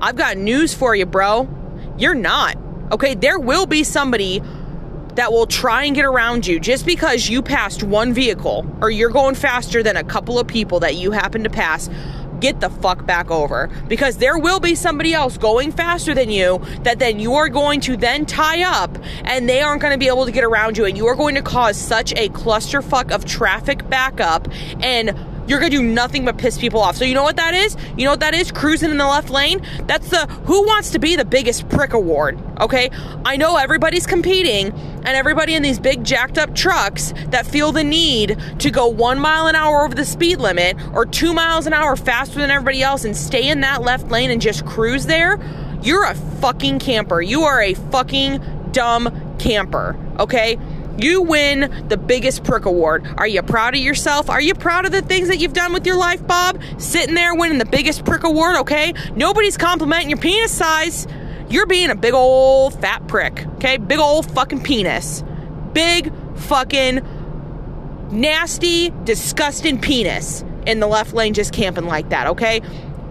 I've 0.00 0.16
got 0.16 0.38
news 0.38 0.72
for 0.72 0.96
you, 0.96 1.04
bro. 1.04 1.46
You're 1.98 2.14
not. 2.14 2.56
Okay, 2.90 3.14
there 3.14 3.38
will 3.38 3.66
be 3.66 3.84
somebody 3.84 4.40
that 5.16 5.30
will 5.30 5.46
try 5.46 5.84
and 5.84 5.94
get 5.94 6.06
around 6.06 6.46
you 6.46 6.58
just 6.58 6.86
because 6.86 7.28
you 7.28 7.42
passed 7.42 7.82
one 7.82 8.14
vehicle 8.14 8.66
or 8.80 8.90
you're 8.90 9.10
going 9.10 9.34
faster 9.34 9.82
than 9.82 9.98
a 9.98 10.04
couple 10.04 10.38
of 10.38 10.46
people 10.46 10.80
that 10.80 10.94
you 10.94 11.10
happen 11.10 11.44
to 11.44 11.50
pass 11.50 11.90
get 12.44 12.60
the 12.60 12.68
fuck 12.68 13.06
back 13.06 13.30
over. 13.30 13.70
Because 13.88 14.18
there 14.18 14.38
will 14.38 14.60
be 14.60 14.74
somebody 14.74 15.14
else 15.14 15.38
going 15.38 15.72
faster 15.72 16.14
than 16.14 16.28
you 16.28 16.58
that 16.82 16.98
then 16.98 17.18
you 17.18 17.32
are 17.34 17.48
going 17.48 17.80
to 17.80 17.96
then 17.96 18.26
tie 18.26 18.62
up 18.62 18.98
and 19.24 19.48
they 19.48 19.62
aren't 19.62 19.80
going 19.80 19.94
to 19.94 19.98
be 19.98 20.08
able 20.08 20.26
to 20.26 20.30
get 20.32 20.44
around 20.44 20.76
you. 20.76 20.84
And 20.84 20.94
you 20.94 21.06
are 21.06 21.14
going 21.14 21.36
to 21.36 21.42
cause 21.42 21.78
such 21.78 22.12
a 22.12 22.28
clusterfuck 22.28 23.12
of 23.12 23.24
traffic 23.24 23.88
backup 23.88 24.46
and 24.80 25.16
you're 25.46 25.58
gonna 25.58 25.70
do 25.70 25.82
nothing 25.82 26.24
but 26.24 26.38
piss 26.38 26.58
people 26.58 26.80
off. 26.80 26.96
So 26.96 27.04
you 27.04 27.14
know 27.14 27.22
what 27.22 27.36
that 27.36 27.54
is? 27.54 27.76
You 27.96 28.04
know 28.04 28.12
what 28.12 28.20
that 28.20 28.34
is? 28.34 28.50
Cruising 28.50 28.90
in 28.90 28.98
the 28.98 29.06
left 29.06 29.30
lane? 29.30 29.60
That's 29.86 30.08
the 30.08 30.26
who 30.26 30.64
wants 30.66 30.90
to 30.90 30.98
be 30.98 31.16
the 31.16 31.24
biggest 31.24 31.68
prick 31.68 31.92
award. 31.92 32.38
Okay? 32.60 32.90
I 33.24 33.36
know 33.36 33.56
everybody's 33.56 34.06
competing 34.06 34.72
and 34.72 35.08
everybody 35.08 35.54
in 35.54 35.62
these 35.62 35.78
big 35.78 36.04
jacked 36.04 36.38
up 36.38 36.54
trucks 36.54 37.12
that 37.26 37.46
feel 37.46 37.72
the 37.72 37.84
need 37.84 38.38
to 38.60 38.70
go 38.70 38.86
one 38.86 39.18
mile 39.18 39.46
an 39.46 39.54
hour 39.54 39.84
over 39.84 39.94
the 39.94 40.04
speed 40.04 40.38
limit 40.38 40.76
or 40.94 41.04
two 41.04 41.34
miles 41.34 41.66
an 41.66 41.72
hour 41.72 41.96
faster 41.96 42.40
than 42.40 42.50
everybody 42.50 42.82
else 42.82 43.04
and 43.04 43.16
stay 43.16 43.48
in 43.48 43.60
that 43.60 43.82
left 43.82 44.10
lane 44.10 44.30
and 44.30 44.40
just 44.40 44.64
cruise 44.64 45.06
there. 45.06 45.38
You're 45.82 46.04
a 46.04 46.14
fucking 46.14 46.78
camper. 46.78 47.20
You 47.20 47.42
are 47.42 47.60
a 47.60 47.74
fucking 47.74 48.70
dumb 48.72 49.36
camper. 49.38 49.96
Okay? 50.18 50.58
You 50.96 51.22
win 51.22 51.88
the 51.88 51.96
biggest 51.96 52.44
prick 52.44 52.66
award. 52.66 53.04
Are 53.18 53.26
you 53.26 53.42
proud 53.42 53.74
of 53.74 53.80
yourself? 53.80 54.30
Are 54.30 54.40
you 54.40 54.54
proud 54.54 54.86
of 54.86 54.92
the 54.92 55.02
things 55.02 55.28
that 55.28 55.38
you've 55.38 55.52
done 55.52 55.72
with 55.72 55.86
your 55.86 55.96
life, 55.96 56.24
Bob? 56.26 56.60
Sitting 56.78 57.14
there 57.14 57.34
winning 57.34 57.58
the 57.58 57.64
biggest 57.64 58.04
prick 58.04 58.22
award, 58.22 58.56
okay? 58.58 58.94
Nobody's 59.16 59.56
complimenting 59.56 60.10
your 60.10 60.18
penis 60.18 60.52
size. 60.52 61.08
You're 61.48 61.66
being 61.66 61.90
a 61.90 61.96
big 61.96 62.14
old 62.14 62.80
fat 62.80 63.06
prick, 63.08 63.44
okay? 63.56 63.76
Big 63.76 63.98
old 63.98 64.30
fucking 64.30 64.62
penis. 64.62 65.24
Big 65.72 66.12
fucking 66.36 67.00
nasty, 68.12 68.90
disgusting 69.02 69.80
penis 69.80 70.44
in 70.66 70.80
the 70.80 70.86
left 70.86 71.12
lane 71.12 71.34
just 71.34 71.52
camping 71.52 71.86
like 71.86 72.10
that, 72.10 72.28
okay? 72.28 72.60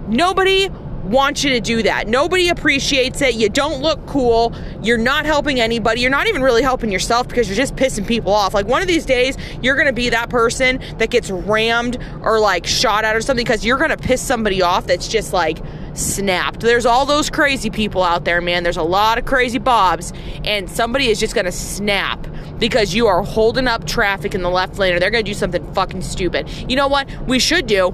Nobody 0.07 0.69
want 1.03 1.43
you 1.43 1.49
to 1.51 1.59
do 1.59 1.83
that. 1.83 2.07
Nobody 2.07 2.49
appreciates 2.49 3.21
it. 3.21 3.35
You 3.35 3.49
don't 3.49 3.81
look 3.81 4.05
cool. 4.07 4.53
You're 4.81 4.97
not 4.97 5.25
helping 5.25 5.59
anybody. 5.59 6.01
You're 6.01 6.09
not 6.09 6.27
even 6.27 6.41
really 6.41 6.61
helping 6.61 6.91
yourself 6.91 7.27
because 7.27 7.47
you're 7.47 7.57
just 7.57 7.75
pissing 7.75 8.07
people 8.07 8.33
off. 8.33 8.53
Like 8.53 8.67
one 8.67 8.81
of 8.81 8.87
these 8.87 9.05
days, 9.05 9.37
you're 9.61 9.75
going 9.75 9.87
to 9.87 9.93
be 9.93 10.09
that 10.09 10.29
person 10.29 10.81
that 10.97 11.09
gets 11.09 11.29
rammed 11.29 11.97
or 12.21 12.39
like 12.39 12.65
shot 12.65 13.03
at 13.05 13.15
or 13.15 13.21
something 13.21 13.43
because 13.43 13.65
you're 13.65 13.77
going 13.77 13.89
to 13.89 13.97
piss 13.97 14.21
somebody 14.21 14.61
off 14.61 14.87
that's 14.87 15.07
just 15.07 15.33
like 15.33 15.59
snapped. 15.93 16.61
There's 16.61 16.85
all 16.85 17.05
those 17.05 17.29
crazy 17.29 17.69
people 17.69 18.03
out 18.03 18.25
there, 18.25 18.41
man. 18.41 18.63
There's 18.63 18.77
a 18.77 18.83
lot 18.83 19.17
of 19.17 19.25
crazy 19.25 19.59
bobs, 19.59 20.13
and 20.43 20.69
somebody 20.69 21.09
is 21.09 21.19
just 21.19 21.35
going 21.35 21.45
to 21.45 21.51
snap 21.51 22.25
because 22.59 22.93
you 22.93 23.07
are 23.07 23.23
holding 23.23 23.67
up 23.67 23.85
traffic 23.85 24.33
in 24.33 24.41
the 24.41 24.49
left 24.49 24.79
lane 24.79 24.93
or 24.93 24.99
they're 24.99 25.11
going 25.11 25.23
to 25.23 25.29
do 25.29 25.35
something 25.35 25.73
fucking 25.73 26.01
stupid. 26.01 26.49
You 26.69 26.75
know 26.75 26.87
what? 26.87 27.09
We 27.27 27.39
should 27.39 27.67
do 27.67 27.93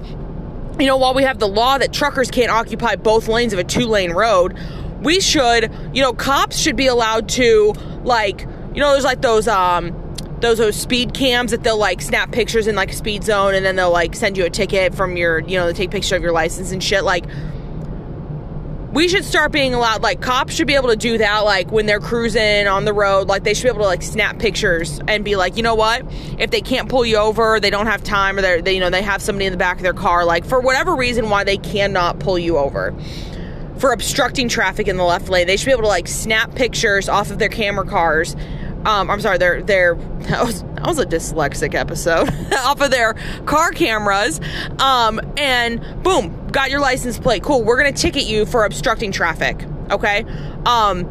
you 0.80 0.86
know, 0.86 0.96
while 0.96 1.14
we 1.14 1.22
have 1.22 1.38
the 1.38 1.48
law 1.48 1.78
that 1.78 1.92
truckers 1.92 2.30
can't 2.30 2.50
occupy 2.50 2.96
both 2.96 3.28
lanes 3.28 3.52
of 3.52 3.58
a 3.58 3.64
two 3.64 3.86
lane 3.86 4.12
road, 4.12 4.58
we 5.02 5.20
should, 5.20 5.72
you 5.92 6.02
know, 6.02 6.12
cops 6.12 6.58
should 6.58 6.76
be 6.76 6.86
allowed 6.86 7.28
to, 7.30 7.74
like, 8.02 8.40
you 8.74 8.80
know, 8.80 8.92
there's 8.92 9.04
like 9.04 9.22
those, 9.22 9.48
um, 9.48 9.96
those 10.40 10.58
those 10.58 10.76
speed 10.76 11.12
cams 11.12 11.50
that 11.50 11.62
they'll 11.62 11.76
like 11.76 12.00
snap 12.00 12.32
pictures 12.32 12.66
in 12.66 12.74
like 12.74 12.90
a 12.90 12.94
speed 12.94 13.22
zone 13.22 13.54
and 13.54 13.64
then 13.64 13.76
they'll 13.76 13.90
like 13.90 14.14
send 14.14 14.38
you 14.38 14.44
a 14.46 14.50
ticket 14.50 14.94
from 14.94 15.16
your 15.16 15.40
you 15.40 15.58
know 15.58 15.66
they 15.66 15.72
take 15.74 15.90
picture 15.90 16.16
of 16.16 16.22
your 16.22 16.32
license 16.32 16.72
and 16.72 16.82
shit. 16.82 17.04
Like 17.04 17.24
we 18.92 19.06
should 19.08 19.24
start 19.24 19.52
being 19.52 19.72
allowed 19.72 20.02
like 20.02 20.20
cops 20.20 20.54
should 20.54 20.66
be 20.66 20.74
able 20.74 20.88
to 20.88 20.96
do 20.96 21.18
that 21.18 21.40
like 21.40 21.70
when 21.70 21.86
they're 21.86 22.00
cruising 22.00 22.66
on 22.66 22.84
the 22.84 22.92
road 22.92 23.28
like 23.28 23.44
they 23.44 23.54
should 23.54 23.62
be 23.62 23.68
able 23.68 23.80
to 23.80 23.86
like 23.86 24.02
snap 24.02 24.38
pictures 24.38 25.00
and 25.06 25.24
be 25.24 25.36
like 25.36 25.56
you 25.56 25.62
know 25.62 25.76
what? 25.76 26.04
If 26.38 26.50
they 26.50 26.60
can't 26.60 26.88
pull 26.88 27.04
you 27.06 27.16
over 27.16 27.60
they 27.60 27.70
don't 27.70 27.86
have 27.86 28.02
time 28.02 28.36
or 28.36 28.42
they're 28.42 28.60
they 28.60 28.74
you 28.74 28.80
know 28.80 28.90
they 28.90 29.02
have 29.02 29.22
somebody 29.22 29.46
in 29.46 29.52
the 29.52 29.58
back 29.58 29.76
of 29.76 29.82
their 29.82 29.94
car 29.94 30.24
like 30.24 30.44
for 30.44 30.60
whatever 30.60 30.96
reason 30.96 31.30
why 31.30 31.44
they 31.44 31.56
cannot 31.56 32.18
pull 32.18 32.38
you 32.38 32.58
over. 32.58 32.94
For 33.78 33.92
obstructing 33.92 34.48
traffic 34.48 34.88
in 34.88 34.96
the 34.96 35.04
left 35.04 35.28
lane 35.28 35.46
they 35.46 35.56
should 35.56 35.66
be 35.66 35.72
able 35.72 35.82
to 35.82 35.88
like 35.88 36.08
snap 36.08 36.54
pictures 36.56 37.08
off 37.08 37.30
of 37.30 37.38
their 37.38 37.48
camera 37.48 37.86
cars 37.86 38.34
um, 38.84 39.10
I'm 39.10 39.20
sorry, 39.20 39.38
they're 39.38 39.62
they're 39.62 39.94
that 40.30 40.44
was 40.44 40.62
that 40.62 40.86
was 40.86 40.98
a 40.98 41.06
dyslexic 41.06 41.74
episode 41.74 42.28
off 42.52 42.80
of 42.80 42.90
their 42.90 43.14
car 43.46 43.70
cameras, 43.72 44.40
um, 44.78 45.20
and 45.36 45.80
boom, 46.02 46.48
got 46.48 46.70
your 46.70 46.80
license 46.80 47.18
plate. 47.18 47.42
Cool, 47.42 47.62
we're 47.62 47.76
gonna 47.76 47.92
ticket 47.92 48.24
you 48.24 48.46
for 48.46 48.64
obstructing 48.64 49.12
traffic. 49.12 49.64
Okay, 49.90 50.24
um, 50.66 51.04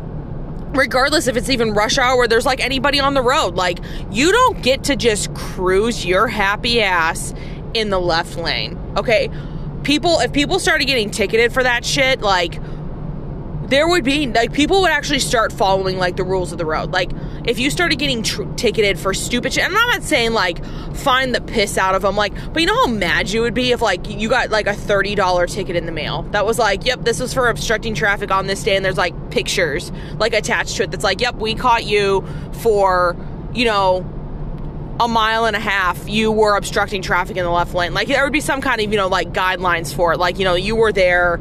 regardless 0.74 1.28
if 1.28 1.36
it's 1.36 1.50
even 1.50 1.74
rush 1.74 1.98
hour, 1.98 2.28
there's 2.28 2.46
like 2.46 2.64
anybody 2.64 3.00
on 3.00 3.14
the 3.14 3.22
road, 3.22 3.56
like 3.56 3.80
you 4.12 4.32
don't 4.32 4.62
get 4.62 4.86
to 4.86 4.96
just 4.96 5.34
cruise 5.34 6.06
your 6.06 6.28
happy 6.28 6.82
ass 6.82 7.34
in 7.74 7.90
the 7.90 8.00
left 8.00 8.38
lane. 8.38 8.78
Okay, 8.98 9.30
people, 9.84 10.20
if 10.20 10.34
people 10.34 10.60
started 10.60 10.86
getting 10.86 11.10
ticketed 11.10 11.54
for 11.54 11.64
that 11.64 11.86
shit, 11.86 12.22
like 12.22 12.60
there 13.70 13.88
would 13.88 14.04
be 14.04 14.28
like 14.28 14.52
people 14.52 14.82
would 14.82 14.92
actually 14.92 15.20
start 15.20 15.54
following 15.54 15.98
like 15.98 16.16
the 16.16 16.24
rules 16.24 16.52
of 16.52 16.58
the 16.58 16.66
road. 16.66 16.92
Like 16.92 17.12
if 17.46 17.60
you 17.60 17.70
started 17.70 18.00
getting 18.00 18.24
tr- 18.24 18.44
ticketed 18.56 19.00
for 19.00 19.14
stupid 19.14 19.54
shit, 19.54 19.64
and 19.64 19.76
I'm 19.76 19.88
not 19.90 20.04
saying 20.04 20.34
like 20.34 20.64
find 20.96 21.34
the 21.34 21.42
piss 21.42 21.78
out 21.78 21.96
of 21.96 22.02
them, 22.02 22.16
like, 22.16 22.34
but 22.52 22.62
you 22.62 22.68
know 22.68 22.86
how 22.86 22.92
mad 22.92 23.30
you 23.30 23.42
would 23.42 23.54
be 23.54 23.72
if 23.72 23.82
like 23.82 24.10
you 24.10 24.28
got 24.28 24.50
like 24.50 24.68
a 24.68 24.74
thirty 24.74 25.16
dollar 25.16 25.46
ticket 25.46 25.76
in 25.76 25.86
the 25.86 25.92
mail? 25.92 26.24
That 26.32 26.46
was 26.46 26.58
like, 26.58 26.86
yep, 26.86 27.04
this 27.04 27.20
was 27.20 27.34
for 27.34 27.48
obstructing 27.48 27.94
traffic 27.94 28.32
on 28.32 28.48
this 28.48 28.64
day, 28.64 28.76
and 28.76 28.84
there's 28.84 28.98
like 28.98 29.32
pictures 29.32 29.92
like 30.18 30.34
attached 30.34 30.78
to 30.78 30.84
it 30.84 30.92
that's 30.92 31.04
like, 31.04 31.22
yep, 31.22 31.36
we 31.36 31.54
caught 31.54 31.86
you 31.86 32.26
for 32.62 33.16
you 33.54 33.66
know 33.66 34.06
a 35.00 35.08
mile 35.08 35.46
and 35.46 35.56
a 35.56 35.60
half. 35.60 36.10
You 36.10 36.32
were 36.32 36.58
obstructing 36.58 37.02
traffic 37.02 37.38
in 37.38 37.44
the 37.44 37.52
left 37.52 37.74
lane. 37.74 37.94
Like 37.94 38.08
there 38.08 38.24
would 38.24 38.34
be 38.34 38.42
some 38.42 38.62
kind 38.62 38.82
of 38.82 38.92
you 38.92 38.98
know 38.98 39.08
like 39.08 39.32
guidelines 39.32 39.94
for 39.94 40.14
it. 40.14 40.18
Like 40.18 40.40
you 40.40 40.46
know 40.46 40.56
you 40.56 40.76
were 40.76 40.92
there 40.92 41.40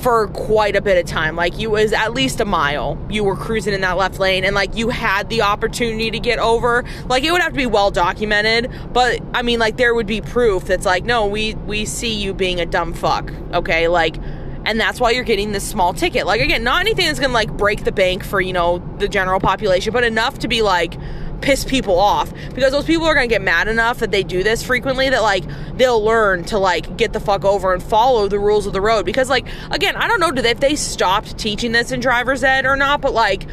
for 0.00 0.28
quite 0.28 0.76
a 0.76 0.80
bit 0.80 0.98
of 0.98 1.06
time. 1.06 1.36
Like 1.36 1.58
you 1.58 1.70
was 1.70 1.92
at 1.92 2.14
least 2.14 2.40
a 2.40 2.44
mile. 2.44 2.98
You 3.10 3.24
were 3.24 3.36
cruising 3.36 3.74
in 3.74 3.80
that 3.82 3.96
left 3.96 4.18
lane 4.18 4.44
and 4.44 4.54
like 4.54 4.74
you 4.76 4.88
had 4.88 5.28
the 5.28 5.42
opportunity 5.42 6.10
to 6.10 6.18
get 6.18 6.38
over. 6.38 6.84
Like 7.06 7.24
it 7.24 7.32
would 7.32 7.42
have 7.42 7.52
to 7.52 7.56
be 7.56 7.66
well 7.66 7.90
documented, 7.90 8.70
but 8.92 9.20
I 9.34 9.42
mean 9.42 9.58
like 9.58 9.76
there 9.76 9.94
would 9.94 10.06
be 10.06 10.20
proof 10.20 10.64
that's 10.64 10.86
like 10.86 11.04
no, 11.04 11.26
we 11.26 11.54
we 11.54 11.84
see 11.84 12.14
you 12.14 12.34
being 12.34 12.60
a 12.60 12.66
dumb 12.66 12.94
fuck. 12.94 13.30
Okay? 13.52 13.88
Like 13.88 14.16
and 14.64 14.78
that's 14.78 15.00
why 15.00 15.10
you're 15.10 15.24
getting 15.24 15.52
this 15.52 15.66
small 15.66 15.92
ticket. 15.94 16.26
Like 16.26 16.40
again, 16.40 16.62
not 16.62 16.80
anything 16.80 17.06
that's 17.06 17.18
going 17.18 17.30
to 17.30 17.34
like 17.34 17.56
break 17.56 17.84
the 17.84 17.92
bank 17.92 18.24
for, 18.24 18.40
you 18.40 18.52
know, 18.52 18.78
the 18.98 19.08
general 19.08 19.40
population, 19.40 19.92
but 19.92 20.04
enough 20.04 20.38
to 20.40 20.48
be 20.48 20.62
like 20.62 20.94
piss 21.40 21.64
people 21.64 21.98
off. 21.98 22.32
Because 22.54 22.72
those 22.72 22.84
people 22.84 23.06
are 23.06 23.14
going 23.14 23.28
to 23.28 23.32
get 23.32 23.42
mad 23.42 23.68
enough 23.68 23.98
that 23.98 24.10
they 24.10 24.22
do 24.22 24.42
this 24.42 24.62
frequently 24.62 25.10
that 25.10 25.22
like 25.22 25.44
they'll 25.76 26.02
learn 26.02 26.44
to 26.44 26.58
like 26.58 26.96
get 26.96 27.12
the 27.12 27.20
fuck 27.20 27.44
over 27.44 27.72
and 27.72 27.82
follow 27.82 28.28
the 28.28 28.38
rules 28.38 28.66
of 28.66 28.72
the 28.72 28.80
road. 28.80 29.04
Because 29.04 29.28
like 29.28 29.46
again 29.70 29.96
i 29.96 30.06
don't 30.06 30.20
know 30.20 30.32
if 30.34 30.60
they 30.60 30.76
stopped 30.76 31.38
teaching 31.38 31.72
this 31.72 31.92
in 31.92 32.00
driver's 32.00 32.44
ed 32.44 32.66
or 32.66 32.76
not 32.76 33.00
but 33.00 33.12
like 33.12 33.46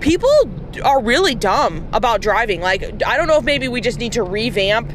people 0.00 0.30
are 0.84 1.02
really 1.02 1.34
dumb 1.34 1.88
about 1.92 2.20
driving. 2.20 2.60
Like 2.60 3.02
i 3.04 3.16
don't 3.16 3.28
know 3.28 3.38
if 3.38 3.44
maybe 3.44 3.68
we 3.68 3.80
just 3.80 3.98
need 3.98 4.12
to 4.12 4.22
revamp 4.22 4.92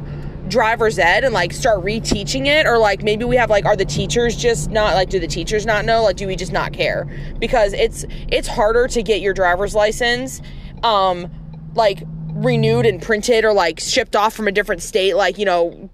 driver's 0.49 0.99
ed 0.99 1.23
and 1.23 1.33
like 1.33 1.53
start 1.53 1.83
reteaching 1.83 2.47
it 2.47 2.65
or 2.65 2.77
like 2.77 3.01
maybe 3.01 3.23
we 3.23 3.35
have 3.35 3.49
like 3.49 3.65
are 3.65 3.77
the 3.77 3.85
teachers 3.85 4.35
just 4.35 4.69
not 4.69 4.93
like 4.93 5.09
do 5.09 5.19
the 5.19 5.27
teachers 5.27 5.65
not 5.65 5.85
know? 5.85 6.03
Like 6.03 6.17
do 6.17 6.27
we 6.27 6.35
just 6.35 6.51
not 6.51 6.73
care? 6.73 7.07
Because 7.39 7.73
it's 7.73 8.05
it's 8.27 8.47
harder 8.47 8.87
to 8.89 9.01
get 9.03 9.21
your 9.21 9.33
driver's 9.33 9.73
license 9.73 10.41
um 10.83 11.31
like 11.75 12.03
renewed 12.33 12.85
and 12.85 13.01
printed 13.01 13.45
or 13.45 13.53
like 13.53 13.79
shipped 13.79 14.15
off 14.15 14.33
from 14.33 14.47
a 14.47 14.51
different 14.51 14.81
state 14.81 15.15
like 15.15 15.37
you 15.37 15.45
know 15.45 15.89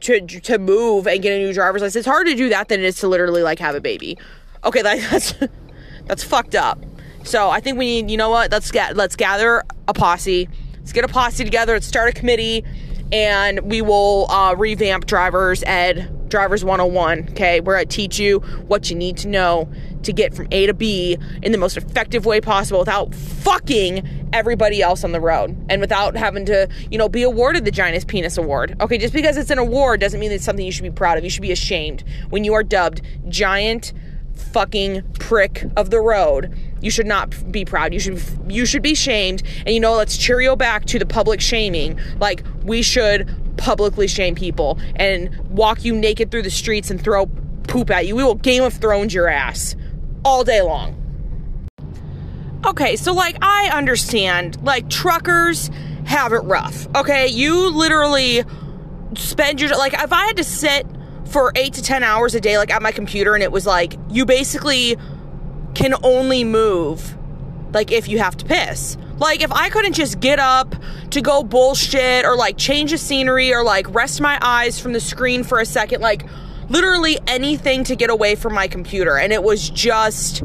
to 0.00 0.20
to 0.26 0.58
move 0.58 1.06
and 1.06 1.22
get 1.22 1.32
a 1.32 1.38
new 1.38 1.52
driver's 1.52 1.82
license. 1.82 1.96
It's 1.96 2.06
harder 2.06 2.30
to 2.30 2.36
do 2.36 2.48
that 2.48 2.68
than 2.68 2.80
it 2.80 2.86
is 2.86 2.96
to 2.96 3.08
literally 3.08 3.42
like 3.42 3.58
have 3.58 3.74
a 3.74 3.80
baby. 3.80 4.18
Okay 4.64 4.82
like 4.82 5.00
that's 5.10 5.34
that's 6.06 6.24
fucked 6.24 6.54
up. 6.54 6.78
So 7.24 7.48
i 7.50 7.60
think 7.60 7.78
we 7.78 8.02
need 8.02 8.10
you 8.10 8.16
know 8.16 8.30
what? 8.30 8.50
Let's 8.50 8.70
get 8.70 8.96
let's 8.96 9.16
gather 9.16 9.62
a 9.88 9.94
posse. 9.94 10.48
Let's 10.78 10.92
get 10.92 11.04
a 11.04 11.08
posse 11.08 11.44
together. 11.44 11.74
Let's 11.74 11.86
start 11.86 12.10
a 12.10 12.12
committee 12.12 12.64
and 13.12 13.60
we 13.60 13.82
will 13.82 14.30
uh, 14.30 14.54
revamp 14.56 15.06
drivers 15.06 15.62
ed 15.66 16.28
drivers 16.28 16.64
101 16.64 17.28
okay? 17.30 17.60
Where 17.60 17.76
i 17.76 17.84
teach 17.84 18.18
you 18.18 18.40
what 18.66 18.90
you 18.90 18.96
need 18.96 19.16
to 19.18 19.28
know 19.28 19.68
to 20.04 20.12
get 20.12 20.34
from 20.34 20.46
a 20.50 20.66
to 20.66 20.74
b 20.74 21.18
in 21.42 21.52
the 21.52 21.58
most 21.58 21.76
effective 21.76 22.26
way 22.26 22.40
possible 22.40 22.78
without 22.78 23.14
fucking 23.14 24.28
everybody 24.32 24.82
else 24.82 25.04
on 25.04 25.12
the 25.12 25.20
road 25.20 25.56
and 25.68 25.80
without 25.80 26.16
having 26.16 26.44
to 26.44 26.68
you 26.90 26.98
know 26.98 27.08
be 27.08 27.22
awarded 27.22 27.64
the 27.64 27.72
giantest 27.72 28.06
penis 28.06 28.36
award. 28.36 28.76
Okay 28.80 28.98
just 28.98 29.14
because 29.14 29.36
it's 29.36 29.50
an 29.50 29.58
award 29.58 30.00
doesn't 30.00 30.20
mean 30.20 30.32
it's 30.32 30.44
something 30.44 30.64
you 30.64 30.72
should 30.72 30.82
be 30.82 30.90
proud 30.90 31.18
of. 31.18 31.24
You 31.24 31.30
should 31.30 31.42
be 31.42 31.52
ashamed. 31.52 32.04
When 32.30 32.44
you 32.44 32.54
are 32.54 32.62
dubbed 32.62 33.02
giant 33.28 33.92
fucking 34.34 35.02
prick 35.20 35.64
of 35.76 35.90
the 35.90 36.00
road 36.00 36.52
you 36.80 36.90
should 36.90 37.06
not 37.06 37.50
be 37.50 37.64
proud. 37.64 37.94
You 37.94 38.00
should 38.00 38.22
you 38.46 38.66
should 38.66 38.82
be 38.82 38.94
shamed. 38.94 39.42
And 39.64 39.74
you 39.74 39.80
know 39.80 39.94
let's 39.94 40.16
cheerio 40.16 40.54
back 40.54 40.84
to 40.86 40.98
the 40.98 41.06
public 41.06 41.40
shaming. 41.40 41.98
Like 42.20 42.44
we 42.62 42.82
should 42.82 43.34
publicly 43.56 44.06
shame 44.06 44.34
people 44.34 44.78
and 44.96 45.34
walk 45.48 45.84
you 45.84 45.96
naked 45.96 46.30
through 46.30 46.42
the 46.42 46.50
streets 46.50 46.90
and 46.90 47.00
throw 47.02 47.26
poop 47.68 47.90
at 47.90 48.06
you. 48.06 48.14
We 48.14 48.22
will 48.22 48.34
game 48.34 48.62
of 48.62 48.74
thrones 48.74 49.14
your 49.14 49.28
ass 49.28 49.76
all 50.24 50.44
day 50.44 50.62
long 50.62 51.00
okay 52.64 52.96
so 52.96 53.12
like 53.12 53.36
i 53.42 53.70
understand 53.72 54.62
like 54.62 54.88
truckers 54.88 55.70
have 56.06 56.32
it 56.32 56.42
rough 56.44 56.86
okay 56.96 57.26
you 57.26 57.70
literally 57.70 58.42
spend 59.16 59.60
your 59.60 59.70
like 59.76 59.92
if 59.94 60.12
i 60.12 60.26
had 60.26 60.36
to 60.36 60.44
sit 60.44 60.86
for 61.34 61.52
eight 61.56 61.74
to 61.74 61.82
10 61.82 62.02
hours 62.02 62.34
a 62.34 62.40
day, 62.40 62.58
like 62.58 62.70
at 62.70 62.82
my 62.82 62.92
computer, 62.92 63.34
and 63.34 63.42
it 63.42 63.50
was 63.50 63.66
like, 63.66 63.94
you 64.08 64.24
basically 64.24 64.96
can 65.74 65.94
only 66.02 66.44
move 66.44 67.16
like 67.72 67.90
if 67.90 68.08
you 68.08 68.18
have 68.18 68.36
to 68.36 68.44
piss. 68.44 68.96
Like 69.18 69.42
if 69.42 69.50
I 69.50 69.68
couldn't 69.68 69.94
just 69.94 70.20
get 70.20 70.38
up 70.38 70.74
to 71.10 71.20
go 71.20 71.42
bullshit 71.42 72.24
or 72.24 72.36
like 72.36 72.56
change 72.56 72.92
the 72.92 72.98
scenery 72.98 73.52
or 73.52 73.64
like 73.64 73.92
rest 73.92 74.20
my 74.20 74.38
eyes 74.42 74.78
from 74.78 74.92
the 74.92 75.00
screen 75.00 75.42
for 75.42 75.58
a 75.58 75.66
second, 75.66 76.00
like 76.00 76.24
literally 76.68 77.18
anything 77.26 77.84
to 77.84 77.96
get 77.96 78.10
away 78.10 78.34
from 78.34 78.54
my 78.54 78.68
computer. 78.68 79.16
And 79.16 79.32
it 79.32 79.42
was 79.42 79.70
just 79.70 80.42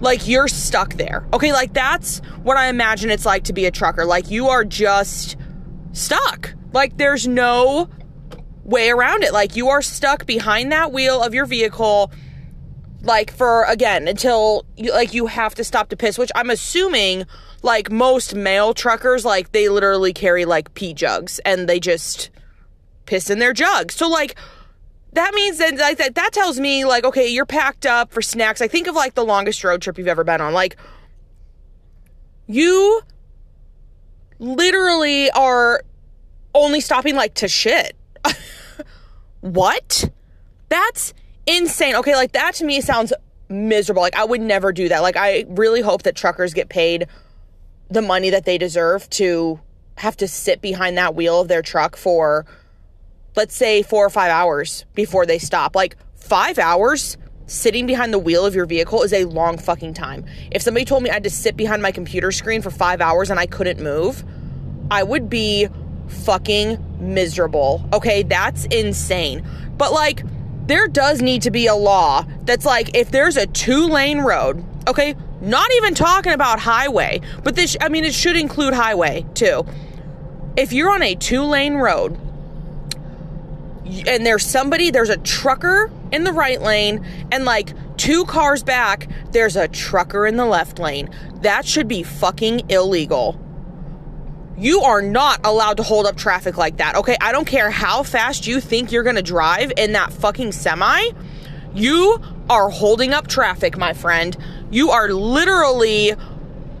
like 0.00 0.26
you're 0.26 0.48
stuck 0.48 0.94
there. 0.94 1.26
Okay, 1.32 1.52
like 1.52 1.72
that's 1.72 2.18
what 2.42 2.56
I 2.56 2.68
imagine 2.68 3.10
it's 3.10 3.24
like 3.24 3.44
to 3.44 3.52
be 3.52 3.66
a 3.66 3.70
trucker. 3.70 4.04
Like 4.04 4.30
you 4.30 4.48
are 4.48 4.64
just 4.64 5.36
stuck. 5.92 6.54
Like 6.72 6.96
there's 6.96 7.26
no 7.28 7.88
way 8.64 8.90
around 8.90 9.22
it. 9.22 9.32
Like 9.32 9.56
you 9.56 9.68
are 9.68 9.82
stuck 9.82 10.26
behind 10.26 10.72
that 10.72 10.92
wheel 10.92 11.22
of 11.22 11.34
your 11.34 11.46
vehicle 11.46 12.10
like 13.02 13.32
for 13.32 13.64
again 13.64 14.06
until 14.06 14.64
you 14.76 14.92
like 14.92 15.12
you 15.12 15.26
have 15.26 15.54
to 15.56 15.64
stop 15.64 15.88
to 15.90 15.96
piss, 15.96 16.18
which 16.18 16.30
I'm 16.34 16.50
assuming 16.50 17.24
like 17.62 17.90
most 17.90 18.34
male 18.34 18.74
truckers 18.74 19.24
like 19.24 19.52
they 19.52 19.68
literally 19.68 20.12
carry 20.12 20.44
like 20.44 20.74
pee 20.74 20.94
jugs 20.94 21.38
and 21.40 21.68
they 21.68 21.78
just 21.78 22.30
piss 23.06 23.30
in 23.30 23.38
their 23.38 23.52
jugs. 23.52 23.94
So 23.94 24.08
like 24.08 24.36
that 25.12 25.34
means 25.34 25.58
that 25.58 25.76
like 25.76 25.98
that 25.98 26.14
that 26.14 26.32
tells 26.32 26.58
me 26.58 26.84
like 26.84 27.04
okay, 27.04 27.28
you're 27.28 27.46
packed 27.46 27.86
up 27.86 28.12
for 28.12 28.22
snacks. 28.22 28.60
I 28.60 28.68
think 28.68 28.86
of 28.86 28.94
like 28.94 29.14
the 29.14 29.24
longest 29.24 29.62
road 29.64 29.82
trip 29.82 29.98
you've 29.98 30.08
ever 30.08 30.24
been 30.24 30.40
on. 30.40 30.52
Like 30.52 30.76
you 32.46 33.02
literally 34.38 35.30
are 35.30 35.82
only 36.54 36.80
stopping 36.80 37.14
like 37.14 37.34
to 37.34 37.48
shit 37.48 37.96
what? 39.40 40.10
That's 40.68 41.14
insane. 41.46 41.94
Okay, 41.96 42.14
like 42.14 42.32
that 42.32 42.54
to 42.56 42.64
me 42.64 42.80
sounds 42.80 43.12
miserable. 43.48 44.02
Like 44.02 44.16
I 44.16 44.24
would 44.24 44.40
never 44.40 44.72
do 44.72 44.88
that. 44.88 45.02
Like 45.02 45.16
I 45.16 45.44
really 45.48 45.80
hope 45.80 46.02
that 46.04 46.16
truckers 46.16 46.54
get 46.54 46.68
paid 46.68 47.06
the 47.90 48.02
money 48.02 48.30
that 48.30 48.44
they 48.44 48.56
deserve 48.56 49.08
to 49.10 49.60
have 49.98 50.16
to 50.16 50.26
sit 50.26 50.62
behind 50.62 50.96
that 50.96 51.14
wheel 51.14 51.40
of 51.40 51.48
their 51.48 51.62
truck 51.62 51.96
for 51.96 52.46
let's 53.36 53.54
say 53.54 53.82
4 53.82 54.06
or 54.06 54.10
5 54.10 54.30
hours 54.30 54.84
before 54.94 55.26
they 55.26 55.38
stop. 55.38 55.74
Like 55.74 55.96
5 56.16 56.58
hours 56.58 57.16
sitting 57.46 57.86
behind 57.86 58.12
the 58.12 58.18
wheel 58.18 58.46
of 58.46 58.54
your 58.54 58.66
vehicle 58.66 59.02
is 59.02 59.12
a 59.12 59.24
long 59.24 59.58
fucking 59.58 59.94
time. 59.94 60.24
If 60.50 60.62
somebody 60.62 60.84
told 60.84 61.02
me 61.02 61.10
I 61.10 61.14
had 61.14 61.24
to 61.24 61.30
sit 61.30 61.56
behind 61.56 61.82
my 61.82 61.92
computer 61.92 62.32
screen 62.32 62.62
for 62.62 62.70
5 62.70 63.00
hours 63.00 63.30
and 63.30 63.38
I 63.38 63.46
couldn't 63.46 63.80
move, 63.80 64.24
I 64.90 65.02
would 65.02 65.28
be 65.28 65.68
fucking 66.08 67.14
miserable. 67.14 67.88
Okay, 67.92 68.22
that's 68.22 68.66
insane. 68.66 69.46
But 69.76 69.92
like, 69.92 70.22
there 70.66 70.86
does 70.86 71.20
need 71.20 71.42
to 71.42 71.50
be 71.50 71.66
a 71.66 71.74
law 71.74 72.24
that's 72.42 72.64
like, 72.64 72.96
if 72.96 73.10
there's 73.10 73.36
a 73.36 73.46
two 73.46 73.88
lane 73.88 74.20
road, 74.20 74.64
okay, 74.88 75.14
not 75.40 75.70
even 75.72 75.94
talking 75.94 76.32
about 76.32 76.60
highway, 76.60 77.20
but 77.42 77.56
this, 77.56 77.76
I 77.80 77.88
mean, 77.88 78.04
it 78.04 78.14
should 78.14 78.36
include 78.36 78.74
highway 78.74 79.26
too. 79.34 79.66
If 80.56 80.72
you're 80.72 80.90
on 80.90 81.02
a 81.02 81.14
two 81.14 81.42
lane 81.42 81.74
road 81.74 82.18
and 83.84 84.24
there's 84.24 84.44
somebody, 84.44 84.90
there's 84.90 85.10
a 85.10 85.16
trucker 85.18 85.90
in 86.12 86.24
the 86.24 86.32
right 86.32 86.60
lane, 86.60 87.04
and 87.30 87.44
like 87.44 87.72
two 87.96 88.24
cars 88.24 88.62
back, 88.62 89.08
there's 89.32 89.56
a 89.56 89.68
trucker 89.68 90.26
in 90.26 90.36
the 90.36 90.46
left 90.46 90.78
lane, 90.78 91.10
that 91.42 91.66
should 91.66 91.88
be 91.88 92.02
fucking 92.02 92.70
illegal. 92.70 93.38
You 94.56 94.82
are 94.82 95.02
not 95.02 95.40
allowed 95.44 95.78
to 95.78 95.82
hold 95.82 96.06
up 96.06 96.16
traffic 96.16 96.56
like 96.56 96.76
that, 96.76 96.94
okay? 96.96 97.16
I 97.20 97.32
don't 97.32 97.46
care 97.46 97.70
how 97.70 98.02
fast 98.02 98.46
you 98.46 98.60
think 98.60 98.92
you're 98.92 99.02
gonna 99.02 99.22
drive 99.22 99.72
in 99.76 99.92
that 99.92 100.12
fucking 100.12 100.52
semi. 100.52 101.10
You 101.74 102.20
are 102.48 102.68
holding 102.68 103.12
up 103.12 103.26
traffic, 103.26 103.78
my 103.78 103.92
friend. 103.92 104.36
You 104.70 104.90
are 104.90 105.08
literally 105.08 106.14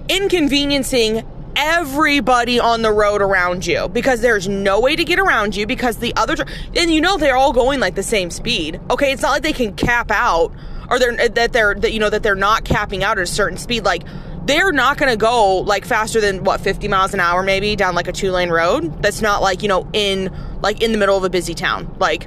inconveniencing 0.08 1.26
everybody 1.56 2.58
on 2.58 2.82
the 2.82 2.92
road 2.92 3.22
around 3.22 3.66
you 3.66 3.88
because 3.88 4.20
there's 4.20 4.48
no 4.48 4.80
way 4.80 4.96
to 4.96 5.04
get 5.04 5.18
around 5.18 5.54
you 5.54 5.66
because 5.66 5.98
the 5.98 6.14
other 6.16 6.44
and 6.76 6.92
you 6.92 7.00
know 7.00 7.16
they're 7.16 7.36
all 7.36 7.52
going 7.52 7.80
like 7.80 7.94
the 7.94 8.02
same 8.02 8.30
speed. 8.30 8.80
Okay, 8.90 9.12
it's 9.12 9.22
not 9.22 9.30
like 9.30 9.42
they 9.42 9.52
can 9.52 9.74
cap 9.74 10.10
out 10.10 10.52
or 10.90 10.98
they're 10.98 11.12
uh, 11.12 11.28
that 11.28 11.52
they're 11.52 11.74
that 11.74 11.92
you 11.92 11.98
know 11.98 12.10
that 12.10 12.22
they're 12.22 12.34
not 12.34 12.64
capping 12.64 13.04
out 13.04 13.18
at 13.18 13.24
a 13.24 13.26
certain 13.26 13.58
speed. 13.58 13.84
Like 13.84 14.02
they're 14.44 14.72
not 14.72 14.98
going 14.98 15.10
to 15.10 15.16
go 15.16 15.58
like 15.58 15.84
faster 15.84 16.20
than 16.20 16.42
what 16.42 16.60
50 16.60 16.88
miles 16.88 17.14
an 17.14 17.20
hour 17.20 17.42
maybe 17.44 17.76
down 17.76 17.94
like 17.94 18.08
a 18.08 18.12
two 18.12 18.32
lane 18.32 18.50
road 18.50 19.00
that's 19.00 19.22
not 19.22 19.40
like 19.40 19.62
you 19.62 19.68
know 19.68 19.88
in 19.92 20.34
like 20.62 20.82
in 20.82 20.90
the 20.90 20.98
middle 20.98 21.16
of 21.16 21.24
a 21.24 21.30
busy 21.30 21.54
town. 21.54 21.94
Like 21.98 22.26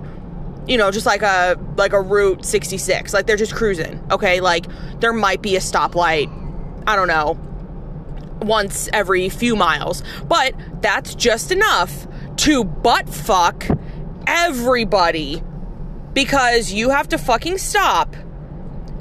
you 0.67 0.77
know 0.77 0.91
just 0.91 1.05
like 1.05 1.21
a 1.21 1.59
like 1.77 1.93
a 1.93 2.01
route 2.01 2.43
66 2.43 3.13
like 3.13 3.27
they're 3.27 3.35
just 3.37 3.55
cruising 3.55 4.01
okay? 4.11 4.41
Like 4.41 4.65
there 4.99 5.13
might 5.13 5.41
be 5.41 5.55
a 5.55 5.59
stoplight. 5.59 6.31
I 6.87 6.95
don't 6.95 7.07
know 7.07 7.39
once 8.45 8.89
every 8.93 9.29
few 9.29 9.55
miles 9.55 10.03
but 10.27 10.53
that's 10.81 11.15
just 11.15 11.51
enough 11.51 12.07
to 12.37 12.63
butt 12.63 13.07
fuck 13.09 13.65
everybody 14.27 15.41
because 16.13 16.71
you 16.71 16.89
have 16.89 17.07
to 17.09 17.17
fucking 17.17 17.57
stop 17.57 18.15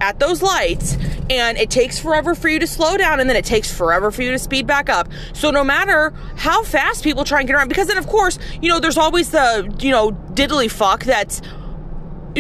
at 0.01 0.19
those 0.19 0.43
lights 0.43 0.97
and 1.31 1.57
it 1.57 1.71
takes 1.71 1.99
forever 1.99 2.35
for 2.35 2.49
you 2.49 2.59
to 2.59 2.67
slow 2.67 2.97
down 2.97 3.21
and 3.21 3.31
then 3.31 3.37
it 3.37 3.45
takes 3.45 3.73
forever 3.73 4.11
for 4.11 4.23
you 4.23 4.31
to 4.31 4.39
speed 4.39 4.67
back 4.67 4.91
up. 4.91 5.09
So 5.33 5.51
no 5.51 5.65
matter 5.65 6.13
how 6.37 6.63
fast 6.63 7.03
people 7.03 7.25
try 7.25 7.39
and 7.39 7.47
get 7.47 7.55
around, 7.57 7.69
because 7.69 7.89
then 7.89 7.97
of 7.97 8.07
course, 8.07 8.39
you 8.61 8.69
know, 8.69 8.81
there's 8.81 8.99
always 8.99 9.31
the, 9.31 9.75
you 9.81 9.91
know, 9.91 10.11
diddly 10.35 10.71
fuck 10.71 11.05
that's 11.05 11.41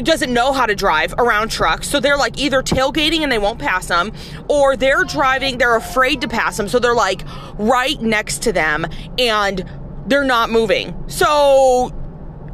doesn't 0.02 0.32
know 0.32 0.52
how 0.52 0.66
to 0.66 0.74
drive 0.74 1.14
around 1.18 1.50
trucks. 1.50 1.88
So 1.88 2.00
they're 2.00 2.16
like 2.16 2.38
either 2.38 2.62
tailgating 2.62 3.20
and 3.20 3.30
they 3.30 3.38
won't 3.38 3.58
pass 3.58 3.86
them, 3.86 4.12
or 4.48 4.76
they're 4.76 5.04
driving, 5.04 5.58
they're 5.58 5.76
afraid 5.76 6.20
to 6.22 6.28
pass 6.28 6.56
them. 6.56 6.68
So 6.68 6.78
they're 6.78 6.94
like 6.94 7.22
right 7.58 8.00
next 8.00 8.42
to 8.44 8.52
them 8.52 8.86
and 9.18 9.64
they're 10.06 10.24
not 10.24 10.50
moving. 10.50 10.94
So 11.06 11.92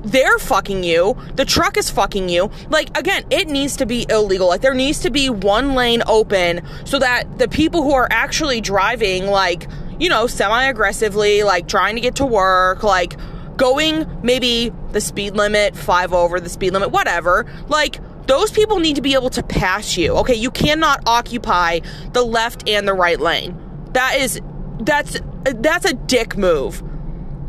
they're 0.02 0.38
fucking 0.38 0.84
you. 0.84 1.16
The 1.36 1.44
truck 1.44 1.76
is 1.76 1.90
fucking 1.90 2.28
you. 2.28 2.50
Like, 2.68 2.96
again, 2.96 3.24
it 3.30 3.48
needs 3.48 3.76
to 3.78 3.86
be 3.86 4.06
illegal. 4.08 4.48
Like, 4.48 4.62
there 4.62 4.74
needs 4.74 5.00
to 5.00 5.10
be 5.10 5.28
one 5.28 5.74
lane 5.74 6.02
open 6.06 6.62
so 6.84 6.98
that 6.98 7.38
the 7.38 7.48
people 7.48 7.82
who 7.82 7.92
are 7.92 8.08
actually 8.10 8.60
driving, 8.60 9.26
like, 9.26 9.66
you 9.98 10.08
know, 10.08 10.26
semi 10.26 10.64
aggressively, 10.64 11.42
like 11.42 11.68
trying 11.68 11.94
to 11.94 12.00
get 12.00 12.14
to 12.16 12.24
work, 12.24 12.82
like 12.82 13.16
going 13.60 14.06
maybe 14.22 14.72
the 14.92 15.00
speed 15.00 15.36
limit, 15.36 15.76
five 15.76 16.14
over 16.14 16.40
the 16.40 16.48
speed 16.48 16.72
limit, 16.72 16.90
whatever. 16.90 17.46
Like, 17.68 18.00
those 18.26 18.50
people 18.50 18.78
need 18.78 18.96
to 18.96 19.02
be 19.02 19.12
able 19.12 19.30
to 19.30 19.42
pass 19.42 19.96
you. 19.96 20.16
Okay, 20.16 20.34
you 20.34 20.50
cannot 20.50 21.02
occupy 21.06 21.80
the 22.12 22.22
left 22.22 22.68
and 22.68 22.88
the 22.88 22.94
right 22.94 23.20
lane. 23.20 23.56
That 23.92 24.16
is 24.18 24.40
that's 24.80 25.18
that's 25.44 25.84
a 25.84 25.92
dick 25.92 26.38
move. 26.38 26.82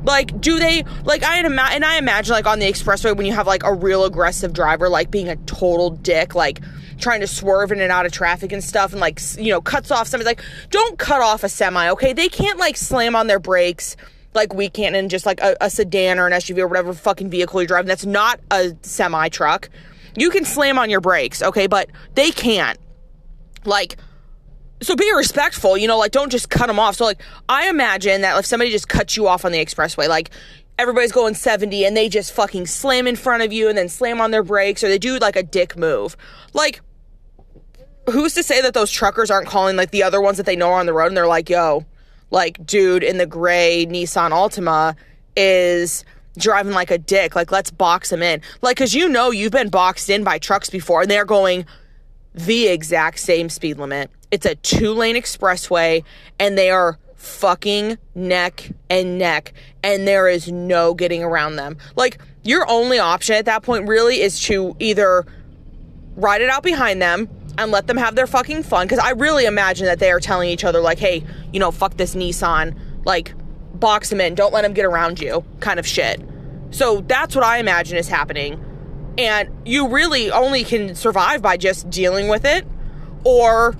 Like, 0.04 0.42
do 0.42 0.60
they 0.60 0.84
like 1.06 1.24
I 1.24 1.40
ima- 1.46 1.70
and 1.72 1.86
I 1.86 1.98
imagine 1.98 2.34
like 2.34 2.48
on 2.48 2.60
the 2.60 2.70
expressway 2.70 3.16
when 3.16 3.26
you 3.26 3.34
have 3.34 3.48
like 3.48 3.64
a 3.64 3.74
real 3.74 4.04
aggressive 4.04 4.52
driver 4.52 4.90
like 4.90 5.12
being 5.12 5.30
a 5.30 5.38
total 5.38 5.92
dick, 5.92 6.36
like 6.36 6.60
trying 7.00 7.22
to 7.22 7.28
swerve 7.28 7.72
in 7.72 7.80
and 7.80 7.92
out 7.92 8.06
of 8.06 8.12
traffic 8.12 8.52
and 8.52 8.64
stuff, 8.64 8.92
and 8.92 9.00
like 9.00 9.22
you 9.38 9.52
know 9.52 9.62
cuts 9.62 9.92
off 9.92 10.08
somebody. 10.08 10.26
Like, 10.26 10.42
don't 10.72 10.98
cut 10.98 11.22
off 11.22 11.44
a 11.46 11.50
semi, 11.50 11.90
okay? 11.92 12.12
They 12.12 12.28
can't 12.28 12.60
like 12.60 12.76
slam 12.76 13.16
on 13.16 13.28
their 13.28 13.40
brakes 13.40 13.96
like 14.34 14.54
we 14.54 14.70
can't 14.70 14.96
in 14.96 15.10
just 15.10 15.26
like 15.26 15.42
a, 15.42 15.56
a 15.62 15.70
sedan 15.70 16.20
or 16.20 16.28
an 16.28 16.34
SUV 16.34 16.60
or 16.60 16.68
whatever 16.68 16.94
fucking 16.94 17.30
vehicle 17.30 17.62
you're 17.62 17.68
driving. 17.68 17.88
That's 17.88 18.06
not 18.06 18.40
a 18.50 18.76
semi 18.82 19.30
truck. 19.30 19.70
You 20.16 20.30
can 20.30 20.46
slam 20.46 20.78
on 20.78 20.90
your 20.90 21.02
brakes, 21.02 21.42
okay, 21.42 21.68
but 21.68 21.90
they 22.16 22.32
can't. 22.32 22.80
Like, 23.64 23.98
so 24.82 24.96
be 24.96 25.12
respectful, 25.16 25.78
you 25.78 25.88
know, 25.88 25.98
like 25.98 26.12
don't 26.12 26.32
just 26.32 26.50
cut 26.50 26.68
them 26.68 26.80
off. 26.80 26.96
So, 26.96 27.06
like, 27.06 27.22
I 27.48 27.70
imagine 27.70 28.22
that 28.22 28.38
if 28.40 28.46
somebody 28.46 28.72
just 28.72 28.90
cuts 28.90 29.16
you 29.16 29.28
off 29.28 29.46
on 29.46 29.52
the 29.52 29.64
expressway, 29.64 30.08
like, 30.08 30.32
everybody's 30.78 31.12
going 31.12 31.36
70 31.36 31.86
and 31.86 31.96
they 31.96 32.10
just 32.10 32.34
fucking 32.34 32.66
slam 32.66 33.06
in 33.08 33.16
front 33.16 33.44
of 33.44 33.54
you 33.54 33.70
and 33.70 33.78
then 33.78 33.88
slam 33.88 34.20
on 34.20 34.32
their 34.32 34.44
brakes 34.44 34.84
or 34.84 34.88
they 34.88 34.98
do 34.98 35.18
like 35.20 35.36
a 35.36 35.44
dick 35.44 35.78
move. 35.78 36.18
Like, 36.54 36.82
who's 38.10 38.34
to 38.34 38.44
say 38.44 38.62
that 38.62 38.74
those 38.74 38.90
truckers 38.90 39.30
aren't 39.30 39.48
calling 39.48 39.76
like 39.76 39.92
the 39.92 40.04
other 40.04 40.20
ones 40.20 40.38
that 40.38 40.46
they 40.46 40.56
know 40.56 40.70
are 40.70 40.80
on 40.80 40.88
the 40.88 40.94
road 40.94 41.08
and 41.08 41.18
they're 41.18 41.28
like, 41.28 41.50
yo, 41.50 41.86
like, 42.32 42.66
dude 42.66 43.04
in 43.04 43.18
the 43.18 43.26
gray 43.26 43.86
Nissan 43.86 44.32
Altima 44.32 44.96
is 45.36 46.04
driving 46.38 46.74
like 46.74 46.92
a 46.92 46.98
dick. 46.98 47.36
Like, 47.36 47.52
let's 47.52 47.72
box 47.72 48.12
him 48.12 48.24
in. 48.24 48.42
Like, 48.62 48.78
cause 48.78 48.94
you 48.94 49.10
know 49.10 49.32
you've 49.32 49.52
been 49.52 49.70
boxed 49.70 50.10
in 50.10 50.24
by 50.24 50.40
trucks 50.40 50.70
before 50.70 51.02
and 51.02 51.12
they're 51.12 51.26
going 51.26 51.66
the 52.34 52.68
exact 52.68 53.20
same 53.20 53.50
speed 53.50 53.78
limit. 53.78 54.10
It's 54.32 54.46
a 54.46 54.56
two 54.56 54.94
lane 54.94 55.16
expressway 55.16 56.04
and 56.40 56.58
they 56.58 56.72
are 56.72 56.98
fucking 57.16 57.98
neck 58.16 58.72
and 58.90 59.18
neck 59.18 59.54
and 59.84 60.08
there 60.08 60.28
is 60.28 60.52
no 60.52 60.94
getting 60.94 61.24
around 61.24 61.58
them. 61.58 61.78
Like, 61.96 62.20
your 62.44 62.68
only 62.70 62.98
option 62.98 63.36
at 63.36 63.46
that 63.46 63.62
point 63.62 63.88
really 63.88 64.22
is 64.22 64.40
to 64.44 64.76
either 64.80 65.26
ride 66.16 66.42
it 66.42 66.50
out 66.50 66.64
behind 66.64 67.02
them 67.02 67.30
and 67.58 67.72
let 67.72 67.88
them 67.88 67.98
have 67.98 68.16
their 68.16 68.28
fucking 68.28 68.64
fun. 68.64 68.88
Cause 68.88 69.00
I 69.00 69.12
really 69.12 69.46
imagine 69.46 69.86
that 69.86 70.00
they 70.00 70.12
are 70.12 70.20
telling 70.20 70.50
each 70.50 70.64
other, 70.64 70.80
like, 70.80 71.00
hey, 71.00 71.24
you 71.52 71.60
know, 71.60 71.72
fuck 71.72 71.98
this 71.98 72.16
Nissan. 72.16 72.78
Like, 73.06 73.34
box 73.74 74.12
him 74.12 74.22
in. 74.22 74.36
Don't 74.36 74.54
let 74.54 74.64
him 74.64 74.74
get 74.74 74.86
around 74.86 75.20
you, 75.20 75.44
kind 75.60 75.80
of 75.80 75.86
shit. 75.86 76.22
So 76.72 77.02
that's 77.02 77.36
what 77.36 77.44
I 77.44 77.58
imagine 77.58 77.98
is 77.98 78.08
happening. 78.08 78.64
And 79.18 79.50
you 79.66 79.90
really 79.90 80.32
only 80.32 80.64
can 80.64 80.96
survive 80.96 81.42
by 81.42 81.58
just 81.58 81.90
dealing 81.90 82.30
with 82.30 82.46
it 82.46 82.66
or 83.26 83.76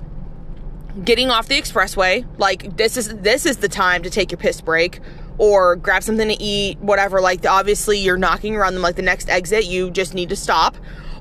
getting 1.02 1.30
off 1.30 1.48
the 1.48 1.58
expressway. 1.60 2.26
Like 2.38 2.76
this 2.76 2.98
is 2.98 3.08
this 3.16 3.46
is 3.46 3.56
the 3.58 3.68
time 3.68 4.02
to 4.02 4.10
take 4.10 4.30
your 4.30 4.38
piss 4.38 4.60
break 4.60 5.00
or 5.38 5.76
grab 5.76 6.02
something 6.02 6.28
to 6.28 6.40
eat, 6.40 6.78
whatever. 6.80 7.22
Like 7.22 7.46
obviously 7.46 7.98
you're 7.98 8.18
knocking 8.18 8.54
around 8.54 8.74
them 8.74 8.82
like 8.82 8.96
the 8.96 9.02
next 9.02 9.30
exit, 9.30 9.64
you 9.64 9.90
just 9.90 10.12
need 10.12 10.28
to 10.28 10.36
stop. 10.36 10.76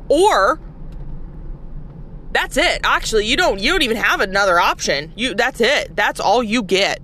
Or 0.10 0.60
that's 2.34 2.58
it. 2.58 2.82
Actually, 2.84 3.26
you 3.26 3.38
don't 3.38 3.60
you 3.60 3.72
don't 3.72 3.82
even 3.82 3.98
have 3.98 4.22
another 4.22 4.60
option. 4.60 5.12
You 5.16 5.36
that's 5.36 5.62
it. 5.62 5.96
That's 5.96 6.20
all 6.20 6.42
you 6.44 6.64
get. 6.64 7.02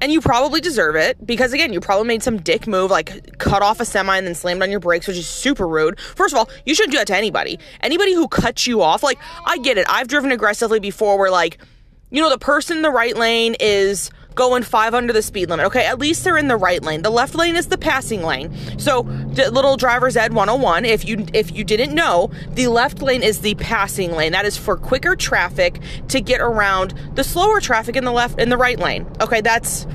And 0.00 0.12
you 0.12 0.20
probably 0.20 0.60
deserve 0.60 0.94
it 0.94 1.24
because 1.26 1.52
again, 1.52 1.72
you 1.72 1.80
probably 1.80 2.06
made 2.06 2.22
some 2.22 2.40
dick 2.40 2.68
move 2.68 2.90
like 2.90 3.38
cut 3.38 3.62
off 3.62 3.80
a 3.80 3.84
semi 3.84 4.16
and 4.16 4.26
then 4.26 4.34
slammed 4.34 4.62
on 4.62 4.70
your 4.70 4.78
brakes, 4.78 5.08
which 5.08 5.16
is 5.16 5.26
super 5.26 5.66
rude. 5.66 5.98
First 5.98 6.34
of 6.34 6.38
all, 6.38 6.48
you 6.64 6.74
shouldn't 6.74 6.92
do 6.92 6.98
that 6.98 7.08
to 7.08 7.16
anybody. 7.16 7.58
Anybody 7.80 8.14
who 8.14 8.28
cuts 8.28 8.66
you 8.66 8.80
off, 8.80 9.02
like 9.02 9.18
I 9.44 9.58
get 9.58 9.76
it. 9.76 9.86
I've 9.88 10.06
driven 10.06 10.30
aggressively 10.30 10.78
before 10.78 11.18
where 11.18 11.30
like 11.30 11.58
you 12.10 12.22
know 12.22 12.30
the 12.30 12.38
person 12.38 12.76
in 12.76 12.82
the 12.82 12.90
right 12.90 13.16
lane 13.16 13.56
is 13.58 14.10
going 14.38 14.62
five 14.62 14.94
under 14.94 15.12
the 15.12 15.20
speed 15.20 15.50
limit. 15.50 15.66
Okay, 15.66 15.84
at 15.84 15.98
least 15.98 16.22
they're 16.22 16.38
in 16.38 16.46
the 16.46 16.56
right 16.56 16.82
lane. 16.82 17.02
The 17.02 17.10
left 17.10 17.34
lane 17.34 17.56
is 17.56 17.66
the 17.66 17.76
passing 17.76 18.22
lane. 18.22 18.54
So, 18.78 19.00
little 19.00 19.76
driver's 19.76 20.16
ed 20.16 20.32
101, 20.32 20.84
if 20.84 21.06
you 21.06 21.26
if 21.34 21.52
you 21.52 21.64
didn't 21.64 21.92
know, 21.92 22.30
the 22.52 22.68
left 22.68 23.02
lane 23.02 23.24
is 23.24 23.40
the 23.40 23.56
passing 23.56 24.12
lane. 24.12 24.32
That 24.32 24.46
is 24.46 24.56
for 24.56 24.76
quicker 24.76 25.16
traffic 25.16 25.80
to 26.08 26.20
get 26.20 26.40
around 26.40 26.94
the 27.16 27.24
slower 27.24 27.60
traffic 27.60 27.96
in 27.96 28.04
the 28.04 28.12
left 28.12 28.38
in 28.38 28.48
the 28.48 28.56
right 28.56 28.78
lane. 28.78 29.06
Okay, 29.20 29.40
that's 29.40 29.86